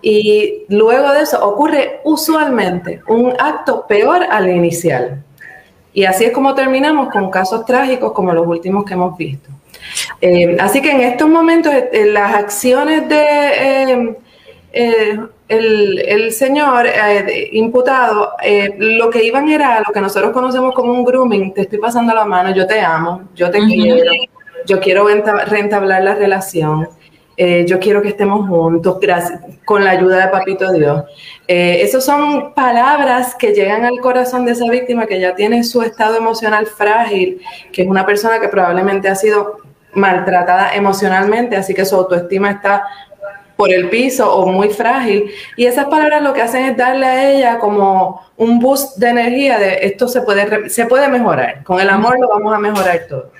[0.00, 5.22] Y luego de eso ocurre usualmente un acto peor al inicial.
[5.92, 9.50] Y así es como terminamos con casos trágicos como los últimos que hemos visto.
[10.22, 14.16] Eh, así que en estos momentos eh, las acciones de
[14.72, 16.86] eh, el, señor
[17.52, 18.32] imputado,
[18.78, 22.24] lo que iban era lo que nosotros conocemos como un grooming, te estoy pasando la
[22.24, 24.12] mano, yo te amo, yo te quiero,
[24.66, 26.88] yo quiero reentablar la relación.
[27.38, 31.04] Eh, yo quiero que estemos juntos, gracias, con la ayuda de Papito Dios.
[31.46, 35.82] Eh, esas son palabras que llegan al corazón de esa víctima que ya tiene su
[35.82, 37.42] estado emocional frágil,
[37.72, 39.58] que es una persona que probablemente ha sido
[39.92, 42.84] maltratada emocionalmente, así que su autoestima está
[43.56, 45.30] por el piso o muy frágil.
[45.56, 49.58] Y esas palabras lo que hacen es darle a ella como un boost de energía
[49.58, 51.64] de esto se puede, se puede mejorar.
[51.64, 53.32] Con el amor lo vamos a mejorar todo.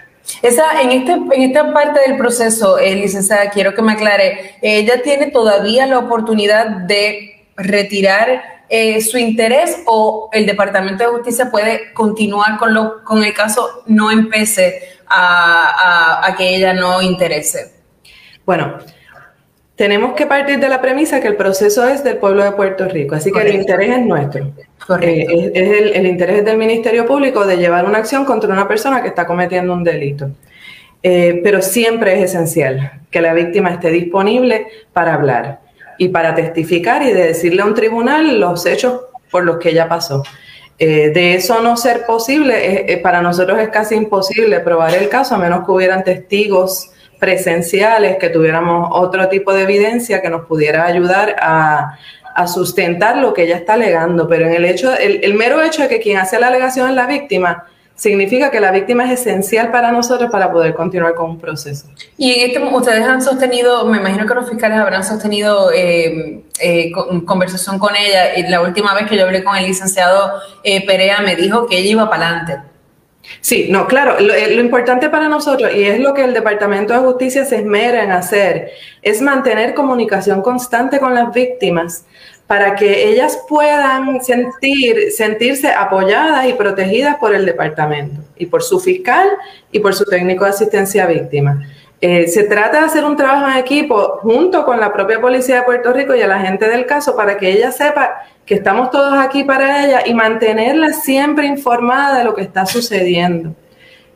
[0.42, 5.00] Esa, en, este, en esta parte del proceso, eh, licenciada, quiero que me aclare, ¿ella
[5.02, 11.92] tiene todavía la oportunidad de retirar eh, su interés o el Departamento de Justicia puede
[11.92, 17.72] continuar con, lo, con el caso no empece a, a, a que ella no interese?
[18.44, 18.78] Bueno,
[19.76, 23.14] tenemos que partir de la premisa que el proceso es del pueblo de Puerto Rico,
[23.14, 24.50] así que el interés es nuestro.
[25.02, 29.02] Eh, es, el, el, interés del Ministerio Público de llevar una acción contra una persona
[29.02, 30.30] que está cometiendo un delito.
[31.02, 35.60] Eh, pero siempre es esencial que la víctima esté disponible para hablar
[35.98, 39.88] y para testificar y de decirle a un tribunal los hechos por los que ella
[39.88, 40.22] pasó.
[40.78, 45.38] Eh, de eso no ser posible, para nosotros es casi imposible probar el caso a
[45.38, 51.36] menos que hubieran testigos presenciales, que tuviéramos otro tipo de evidencia que nos pudiera ayudar
[51.40, 51.98] a,
[52.46, 54.28] sustentar lo que ella está alegando.
[54.28, 57.06] Pero en el hecho, el, mero hecho de que quien hace la alegación es la
[57.06, 57.64] víctima,
[57.94, 61.86] significa que la víctima es esencial para nosotros para poder continuar con un proceso.
[62.18, 66.92] Y en este, ustedes han sostenido, me imagino que los fiscales habrán sostenido eh, eh,
[67.24, 68.32] conversación con ella.
[68.50, 70.32] La última vez que yo hablé con el licenciado
[70.62, 72.75] eh, Perea me dijo que ella iba para adelante.
[73.40, 77.00] Sí, no, claro, eh, lo, importante para nosotros, y es lo que el Departamento de
[77.00, 78.72] Justicia se esmera en hacer,
[79.02, 82.04] es mantener comunicación constante con las víctimas
[82.46, 88.78] para que ellas puedan sentir, sentirse apoyadas y protegidas por el departamento, y por su
[88.78, 89.28] fiscal
[89.72, 91.66] y por su técnico de asistencia a víctimas.
[92.00, 95.62] Eh, se trata de hacer un trabajo en equipo junto con la propia Policía de
[95.62, 99.14] Puerto Rico y a la gente del caso para que ella sepa que estamos todos
[99.18, 103.54] aquí para ella y mantenerla siempre informada de lo que está sucediendo.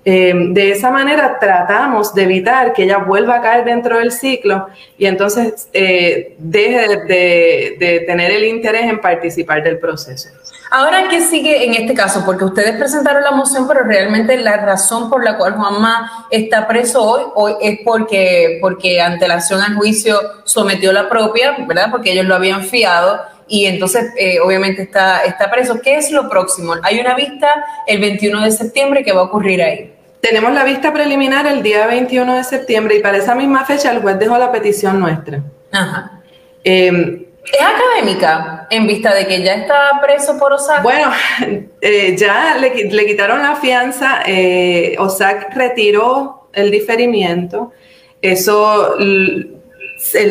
[0.05, 4.69] Eh, de esa manera tratamos de evitar que ella vuelva a caer dentro del ciclo
[4.97, 10.31] y entonces eh, deje de, de tener el interés en participar del proceso.
[10.73, 12.25] Ahora, ¿qué sigue en este caso?
[12.25, 17.03] Porque ustedes presentaron la moción, pero realmente la razón por la cual Juanma está preso
[17.03, 21.91] hoy, hoy es porque, porque ante la acción al juicio sometió la propia, ¿verdad?
[21.91, 25.81] Porque ellos lo habían fiado y entonces eh, obviamente está, está preso.
[25.83, 26.75] ¿Qué es lo próximo?
[26.85, 27.49] Hay una vista
[27.89, 29.93] el 21 de septiembre que va a ocurrir ahí.
[30.21, 34.03] Tenemos la vista preliminar el día 21 de septiembre y para esa misma fecha el
[34.03, 35.43] juez dejó la petición nuestra.
[35.73, 36.21] Ajá.
[36.63, 40.83] Eh, ¿Es académica en vista de que ya está preso por OSAC?
[40.83, 41.11] Bueno,
[41.81, 47.73] eh, ya le, le, quitaron la fianza, eh, OSAC retiró el diferimiento,
[48.23, 48.97] eso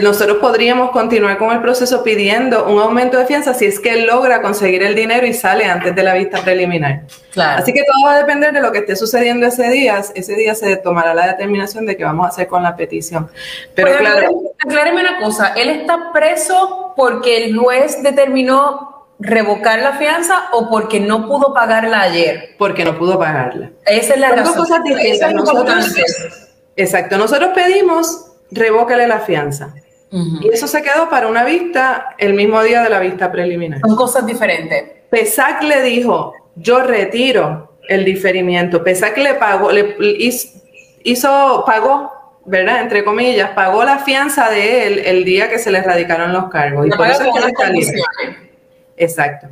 [0.02, 4.08] nosotros podríamos continuar con el proceso pidiendo un aumento de fianza si es que él
[4.08, 7.02] logra conseguir el dinero y sale antes de la vista preliminar.
[7.32, 7.62] Claro.
[7.62, 10.02] Así que todo va a depender de lo que esté sucediendo ese día.
[10.16, 13.30] Ese día se tomará la determinación de qué vamos a hacer con la petición.
[13.76, 14.30] Pero claro.
[14.66, 21.00] Acláreme una cosa, él está preso porque el juez determinó revocar la fianza o porque
[21.00, 22.56] no pudo pagarla ayer?
[22.58, 23.72] Porque no pudo pagarla.
[23.86, 24.56] Esa es la Son razón.
[24.56, 25.34] dos cosas distintas.
[25.34, 25.96] Nosotros,
[26.76, 29.74] exacto, nosotros pedimos revócale la fianza.
[30.12, 33.80] Y eso se quedó para una vista el mismo día de la vista preliminar.
[33.82, 34.84] Son cosas diferentes.
[35.10, 38.84] PESAC le dijo, yo retiro el diferimiento.
[38.84, 40.58] PESAC le pagó, le hizo,
[41.04, 42.82] hizo- pagó, ¿verdad?
[42.82, 46.88] Entre comillas, pagó la fianza de él el día que se le radicaron los cargos.
[46.88, 48.02] Y por eso es que unas está libre.
[48.98, 49.48] Exacto.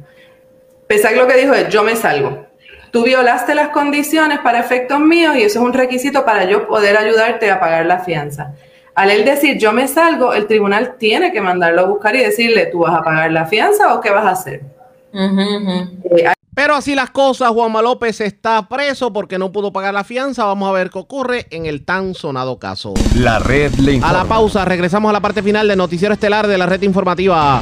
[0.87, 2.47] PESAC lo que dijo es, yo me salgo.
[2.91, 6.97] Tú violaste las condiciones para efectos míos y eso es un requisito para yo poder
[6.97, 8.53] ayudarte a pagar la fianza.
[8.97, 12.65] Al él decir yo me salgo, el tribunal tiene que mandarlo a buscar y decirle,
[12.71, 14.63] ¿tú vas a pagar la fianza o qué vas a hacer?
[15.13, 20.45] Eh, Pero así las cosas, Juanma López está preso porque no pudo pagar la fianza.
[20.45, 22.95] Vamos a ver qué ocurre en el tan sonado caso.
[23.15, 26.57] La red le A la pausa, regresamos a la parte final del noticiero estelar de
[26.57, 27.61] la red informativa.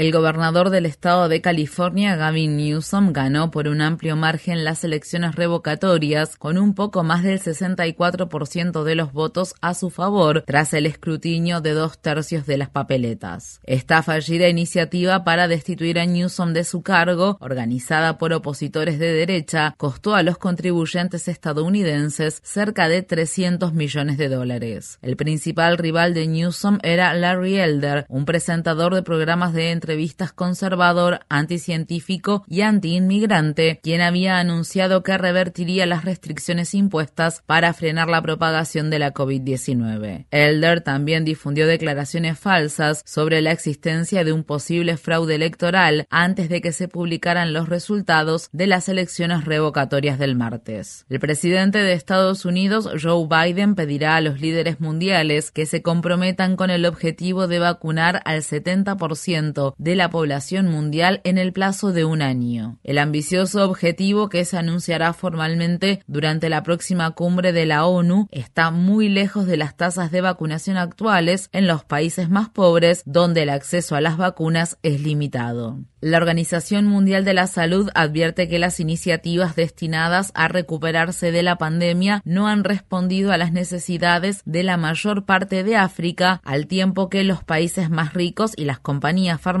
[0.00, 5.34] El gobernador del estado de California, Gavin Newsom, ganó por un amplio margen las elecciones
[5.34, 10.86] revocatorias con un poco más del 64% de los votos a su favor tras el
[10.86, 13.60] escrutinio de dos tercios de las papeletas.
[13.64, 19.74] Esta fallida iniciativa para destituir a Newsom de su cargo, organizada por opositores de derecha,
[19.76, 24.98] costó a los contribuyentes estadounidenses cerca de 300 millones de dólares.
[25.02, 31.18] El principal rival de Newsom era Larry Elder, un presentador de programas de entrevistas conservador,
[31.28, 38.88] anticientífico y antiinmigrante, quien había anunciado que revertiría las restricciones impuestas para frenar la propagación
[38.88, 40.26] de la COVID-19.
[40.30, 46.60] Elder también difundió declaraciones falsas sobre la existencia de un posible fraude electoral antes de
[46.60, 51.04] que se publicaran los resultados de las elecciones revocatorias del martes.
[51.08, 56.54] El presidente de Estados Unidos, Joe Biden, pedirá a los líderes mundiales que se comprometan
[56.54, 62.04] con el objetivo de vacunar al 70% de la población mundial en el plazo de
[62.04, 62.78] un año.
[62.84, 68.70] El ambicioso objetivo que se anunciará formalmente durante la próxima cumbre de la ONU está
[68.70, 73.48] muy lejos de las tasas de vacunación actuales en los países más pobres donde el
[73.48, 75.78] acceso a las vacunas es limitado.
[76.02, 81.56] La Organización Mundial de la Salud advierte que las iniciativas destinadas a recuperarse de la
[81.56, 87.10] pandemia no han respondido a las necesidades de la mayor parte de África, al tiempo
[87.10, 89.59] que los países más ricos y las compañías farmacéuticas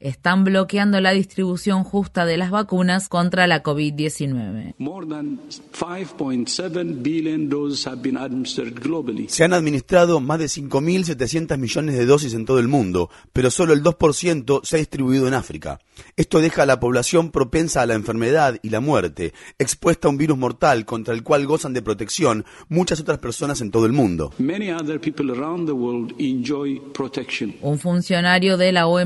[0.00, 4.74] están bloqueando la distribución justa de las vacunas contra la COVID-19.
[4.78, 5.38] More than
[5.72, 9.28] 5.7 billion doses have been administered globally.
[9.28, 13.72] Se han administrado más de 5.700 millones de dosis en todo el mundo, pero solo
[13.72, 15.78] el 2% se ha distribuido en África.
[16.16, 20.16] Esto deja a la población propensa a la enfermedad y la muerte, expuesta a un
[20.16, 24.32] virus mortal contra el cual gozan de protección muchas otras personas en todo el mundo.
[27.60, 29.01] Un funcionario de la OMS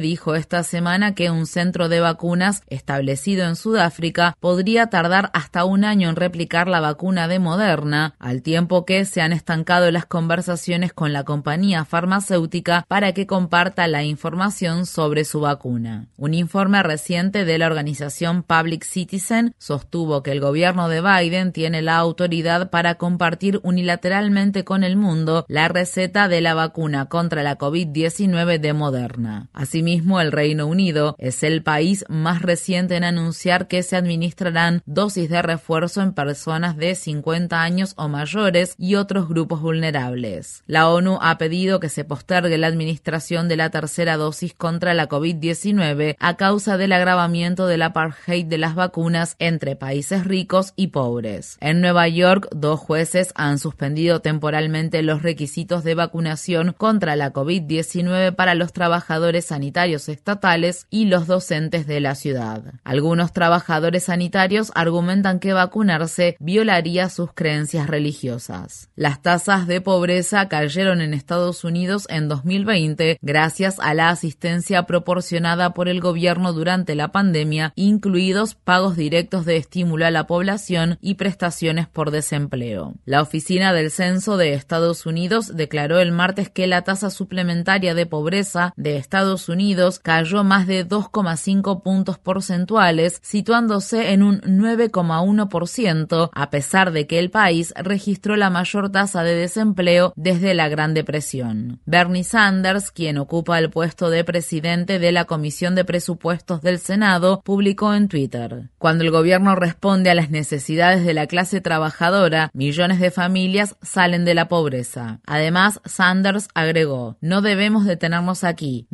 [0.00, 5.84] dijo esta semana que un centro de vacunas establecido en Sudáfrica podría tardar hasta un
[5.84, 10.92] año en replicar la vacuna de Moderna, al tiempo que se han estancado las conversaciones
[10.92, 16.06] con la compañía farmacéutica para que comparta la información sobre su vacuna.
[16.16, 21.82] Un informe reciente de la organización Public Citizen sostuvo que el gobierno de Biden tiene
[21.82, 27.58] la autoridad para compartir unilateralmente con el mundo la receta de la vacuna contra la
[27.58, 29.39] COVID-19 de Moderna.
[29.52, 35.28] Asimismo, el Reino Unido es el país más reciente en anunciar que se administrarán dosis
[35.28, 40.62] de refuerzo en personas de 50 años o mayores y otros grupos vulnerables.
[40.66, 45.08] La ONU ha pedido que se postergue la administración de la tercera dosis contra la
[45.08, 51.56] COVID-19 a causa del agravamiento del apartheid de las vacunas entre países ricos y pobres.
[51.60, 58.34] En Nueva York, dos jueces han suspendido temporalmente los requisitos de vacunación contra la COVID-19
[58.34, 62.62] para los trabajadores sanitarios estatales y los docentes de la ciudad.
[62.84, 68.88] Algunos trabajadores sanitarios argumentan que vacunarse violaría sus creencias religiosas.
[68.96, 75.74] Las tasas de pobreza cayeron en Estados Unidos en 2020 gracias a la asistencia proporcionada
[75.74, 81.14] por el gobierno durante la pandemia, incluidos pagos directos de estímulo a la población y
[81.14, 82.94] prestaciones por desempleo.
[83.04, 88.06] La Oficina del Censo de Estados Unidos declaró el martes que la tasa suplementaria de
[88.06, 96.30] pobreza de Estados Estados Unidos cayó más de 2,5 puntos porcentuales, situándose en un 9,1%,
[96.32, 100.94] a pesar de que el país registró la mayor tasa de desempleo desde la Gran
[100.94, 101.80] Depresión.
[101.84, 107.42] Bernie Sanders, quien ocupa el puesto de presidente de la Comisión de Presupuestos del Senado,
[107.44, 113.00] publicó en Twitter, Cuando el gobierno responde a las necesidades de la clase trabajadora, millones
[113.00, 115.20] de familias salen de la pobreza.
[115.26, 118.86] Además, Sanders agregó, no debemos detenernos aquí,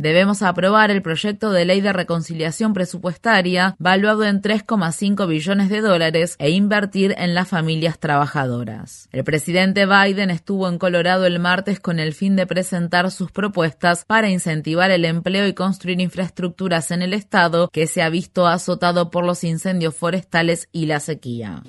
[0.42, 6.50] aprobar el proyecto de ley de reconciliación presupuestaria valuado en 3,5 billones de dólares e
[6.50, 9.08] invertir en las familias trabajadoras.
[9.12, 14.04] El presidente Biden estuvo en Colorado el martes con el fin de presentar sus propuestas
[14.06, 19.10] para incentivar el empleo y construir infraestructuras en el estado que se ha visto azotado
[19.10, 21.62] por los incendios forestales y la sequía.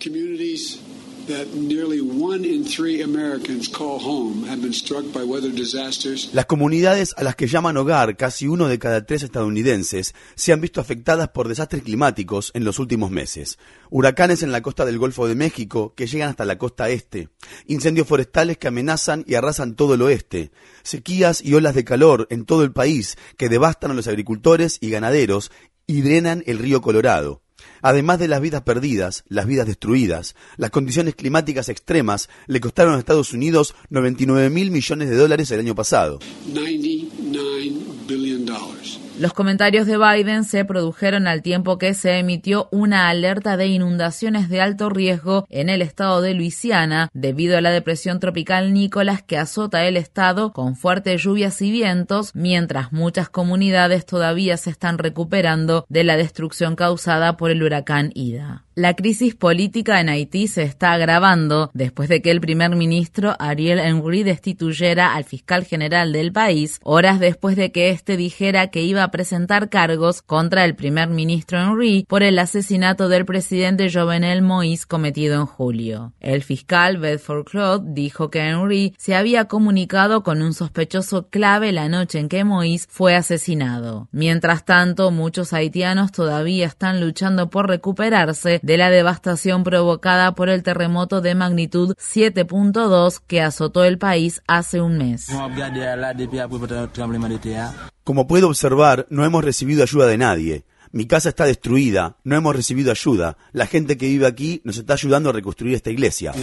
[6.34, 10.62] Las comunidades a las que llaman hogar casi uno de cada tres estadounidenses se han
[10.62, 13.58] visto afectadas por desastres climáticos en los últimos meses.
[13.90, 17.30] Huracanes en la costa del Golfo de México que llegan hasta la costa este,
[17.66, 20.52] incendios forestales que amenazan y arrasan todo el oeste,
[20.84, 24.90] sequías y olas de calor en todo el país que devastan a los agricultores y
[24.90, 25.52] ganaderos
[25.88, 27.42] y drenan el río Colorado.
[27.82, 33.00] Además de las vidas perdidas, las vidas destruidas, las condiciones climáticas extremas le costaron a
[33.00, 36.20] Estados Unidos 99 mil millones de dólares el año pasado.
[39.20, 44.48] Los comentarios de Biden se produjeron al tiempo que se emitió una alerta de inundaciones
[44.48, 49.40] de alto riesgo en el estado de Luisiana debido a la depresión tropical Nicholas que
[49.40, 55.88] azota el estado con fuertes lluvias y vientos, mientras muchas comunidades todavía se están recuperando
[55.90, 58.67] de la destrucción causada por el huracán Ida.
[58.78, 63.80] La crisis política en Haití se está agravando después de que el primer ministro Ariel
[63.80, 69.02] Henry destituyera al fiscal general del país, horas después de que éste dijera que iba
[69.02, 74.86] a presentar cargos contra el primer ministro Henry por el asesinato del presidente Jovenel Moïse
[74.86, 76.14] cometido en julio.
[76.20, 81.90] El fiscal Bedford Claude dijo que Henry se había comunicado con un sospechoso clave la
[81.90, 84.08] noche en que Moïse fue asesinado.
[84.12, 90.62] Mientras tanto, muchos haitianos todavía están luchando por recuperarse de la devastación provocada por el
[90.62, 95.30] terremoto de magnitud 7.2 que azotó el país hace un mes.
[98.04, 100.66] Como puede observar, no hemos recibido ayuda de nadie.
[100.98, 103.38] Mi casa está destruida, no hemos recibido ayuda.
[103.52, 106.34] La gente que vive aquí nos está ayudando a reconstruir esta iglesia.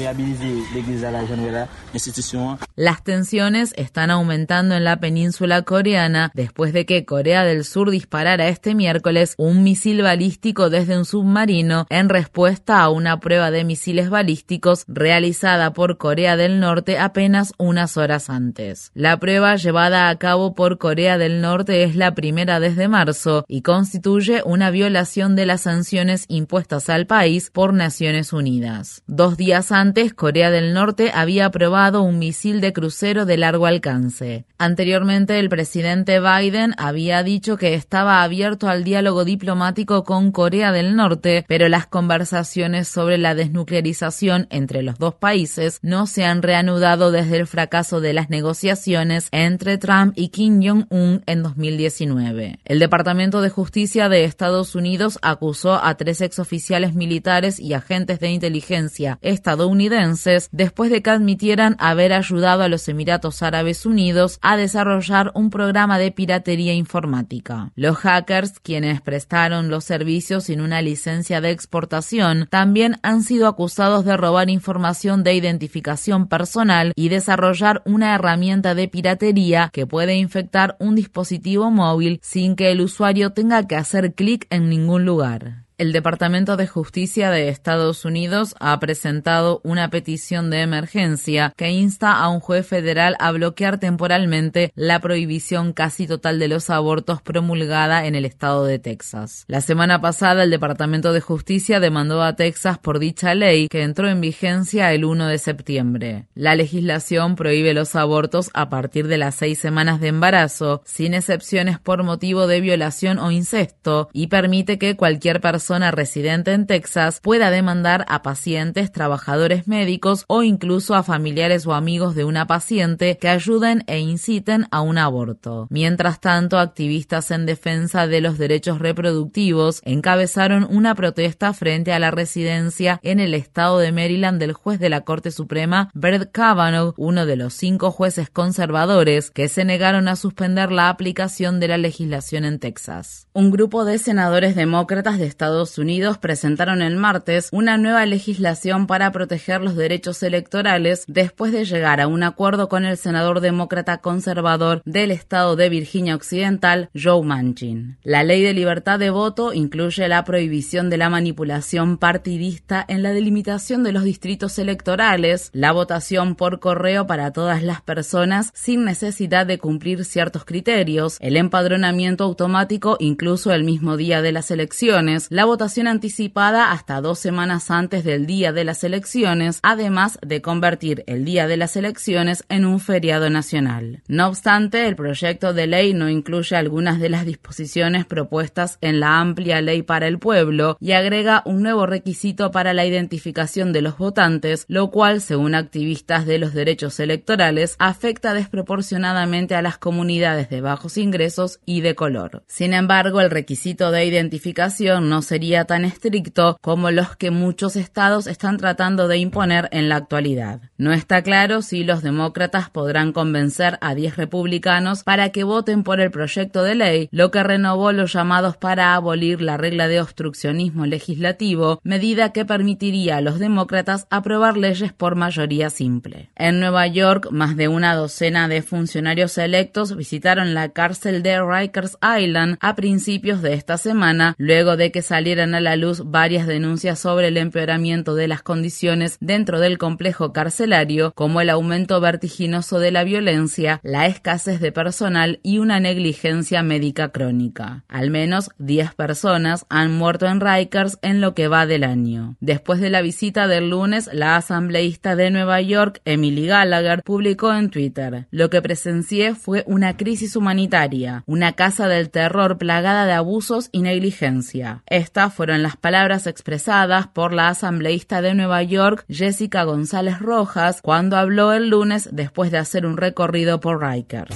[2.77, 8.47] Las tensiones están aumentando en la península coreana después de que Corea del Sur disparara
[8.47, 14.09] este miércoles un misil balístico desde un submarino en respuesta a una prueba de misiles
[14.09, 18.93] balísticos realizada por Corea del Norte apenas unas horas antes.
[18.95, 23.63] La prueba llevada a cabo por Corea del Norte es la primera desde marzo y
[23.63, 29.03] constituye una violación de las sanciones impuestas al país por Naciones Unidas.
[29.07, 34.45] Dos días antes, Corea del Norte había aprobado un misil de crucero de largo alcance.
[34.59, 40.97] Anteriormente, el presidente Biden había dicho que estaba abierto al diálogo diplomático con Corea del
[40.97, 47.11] Norte, pero las conversaciones sobre la desnuclearización entre los dos países no se han reanudado
[47.11, 52.59] desde el fracaso de las negociaciones entre Trump y Kim Jong-un en 2019.
[52.65, 58.33] El Departamento de Justicia de Estados Unidos acusó a tres exoficiales militares y agentes de
[58.33, 65.31] inteligencia estadounidenses después de que admitieran haber ayudado a los Emiratos Árabes Unidos a desarrollar
[65.37, 67.71] un programa de piratería informática.
[67.77, 74.05] Los hackers, quienes prestaron los servicios sin una licencia de exportación, también han sido acusados
[74.05, 80.75] de robar información de identificación personal y desarrollar una herramienta de piratería que puede infectar
[80.81, 85.64] un dispositivo móvil sin que el usuario tenga que hacer clic en ningún lugar.
[85.77, 92.13] El Departamento de Justicia de Estados Unidos ha presentado una petición de emergencia que insta
[92.13, 98.07] a un juez federal a bloquear temporalmente la prohibición casi total de los abortos promulgada
[98.07, 99.45] en el estado de Texas.
[99.49, 104.09] La semana pasada el Departamento de Justicia demandó a Texas por dicha ley que entró
[104.09, 106.29] en vigencia el 1 de septiembre.
[106.37, 111.81] La legislación prohíbe los abortos a partir de las seis semanas de embarazo, sin excepciones
[111.81, 117.21] por motivo de violación o incesto, y permite que cualquier persona persona residente en Texas
[117.23, 123.17] pueda demandar a pacientes, trabajadores médicos o incluso a familiares o amigos de una paciente
[123.17, 125.67] que ayuden e inciten a un aborto.
[125.71, 132.11] Mientras tanto, activistas en defensa de los derechos reproductivos encabezaron una protesta frente a la
[132.11, 137.25] residencia en el estado de Maryland del juez de la Corte Suprema, Brett Kavanaugh, uno
[137.25, 142.45] de los cinco jueces conservadores que se negaron a suspender la aplicación de la legislación
[142.45, 143.29] en Texas.
[143.33, 149.13] Un grupo de senadores demócratas de Estados Unidos presentaron el martes una nueva legislación para
[149.13, 154.83] proteger los derechos electorales después de llegar a un acuerdo con el senador demócrata conservador
[154.85, 157.99] del estado de Virginia Occidental, Joe Manchin.
[158.03, 163.13] La ley de libertad de voto incluye la prohibición de la manipulación partidista en la
[163.13, 169.47] delimitación de los distritos electorales, la votación por correo para todas las personas sin necesidad
[169.47, 175.44] de cumplir ciertos criterios, el empadronamiento automático incluso el mismo día de las elecciones, la
[175.45, 181.25] votación anticipada hasta dos semanas antes del día de las elecciones, además de convertir el
[181.25, 184.03] día de las elecciones en un feriado nacional.
[184.09, 189.21] No obstante, el proyecto de ley no incluye algunas de las disposiciones propuestas en la
[189.21, 193.99] amplia ley para el pueblo y agrega un nuevo requisito para la identificación de los
[193.99, 200.61] votantes, lo cual, según activistas de los derechos electorales, afecta desproporcionadamente a las comunidades de
[200.61, 202.45] bajos ingresos y de color.
[202.47, 208.29] Sin embargo, el requisito de identificación no sería tan estricto como los que muchos estados
[208.29, 210.61] están tratando de imponer en la actualidad.
[210.79, 216.01] No está claro si los demócratas podrán convencer a 10 republicanos para que voten por
[216.01, 220.87] el proyecto de ley, lo que renovó los llamados para abolir la regla de obstruccionismo
[220.87, 226.31] legislativo, medida que permitiría a los demócratas aprobar leyes por mayoría simple.
[226.37, 231.99] En Nueva York, más de una docena de funcionarios electos visitaron la cárcel de Rikers
[232.21, 236.99] Island a principios de esta semana, luego de que salieran a la luz varias denuncias
[236.99, 242.91] sobre el empeoramiento de las condiciones dentro del complejo carcelario, como el aumento vertiginoso de
[242.91, 247.85] la violencia, la escasez de personal y una negligencia médica crónica.
[247.89, 252.37] Al menos 10 personas han muerto en Rikers en lo que va del año.
[252.41, 257.71] Después de la visita del lunes, la asambleísta de Nueva York, Emily Gallagher, publicó en
[257.71, 263.71] Twitter, lo que presencié fue una crisis humanitaria, una casa del terror plagada de abusos
[263.73, 264.83] y negligencia.
[265.15, 271.17] Estas fueron las palabras expresadas por la asambleísta de Nueva York, Jessica González Rojas, cuando
[271.17, 274.35] habló el lunes después de hacer un recorrido por Rikers.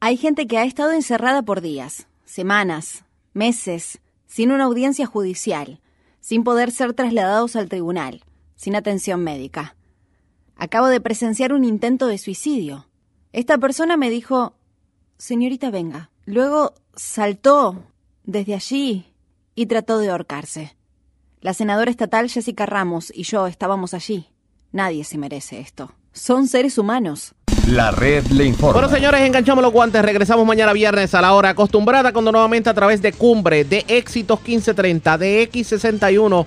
[0.00, 5.78] Hay gente que ha estado encerrada por días, semanas, meses, sin una audiencia judicial,
[6.18, 8.24] sin poder ser trasladados al tribunal,
[8.56, 9.76] sin atención médica.
[10.56, 12.88] Acabo de presenciar un intento de suicidio.
[13.32, 14.56] Esta persona me dijo,
[15.18, 16.10] señorita, venga.
[16.30, 17.82] Luego saltó
[18.22, 19.04] desde allí
[19.56, 20.76] y trató de ahorcarse.
[21.40, 24.28] La senadora estatal Jessica Ramos y yo estábamos allí.
[24.70, 25.92] Nadie se merece esto.
[26.12, 27.34] Son seres humanos.
[27.66, 28.80] La red le informa.
[28.80, 30.02] Bueno, señores, enganchamos los guantes.
[30.02, 34.38] Regresamos mañana viernes a la hora acostumbrada, cuando nuevamente a través de Cumbre, de Éxitos
[34.38, 36.46] 1530, de X61,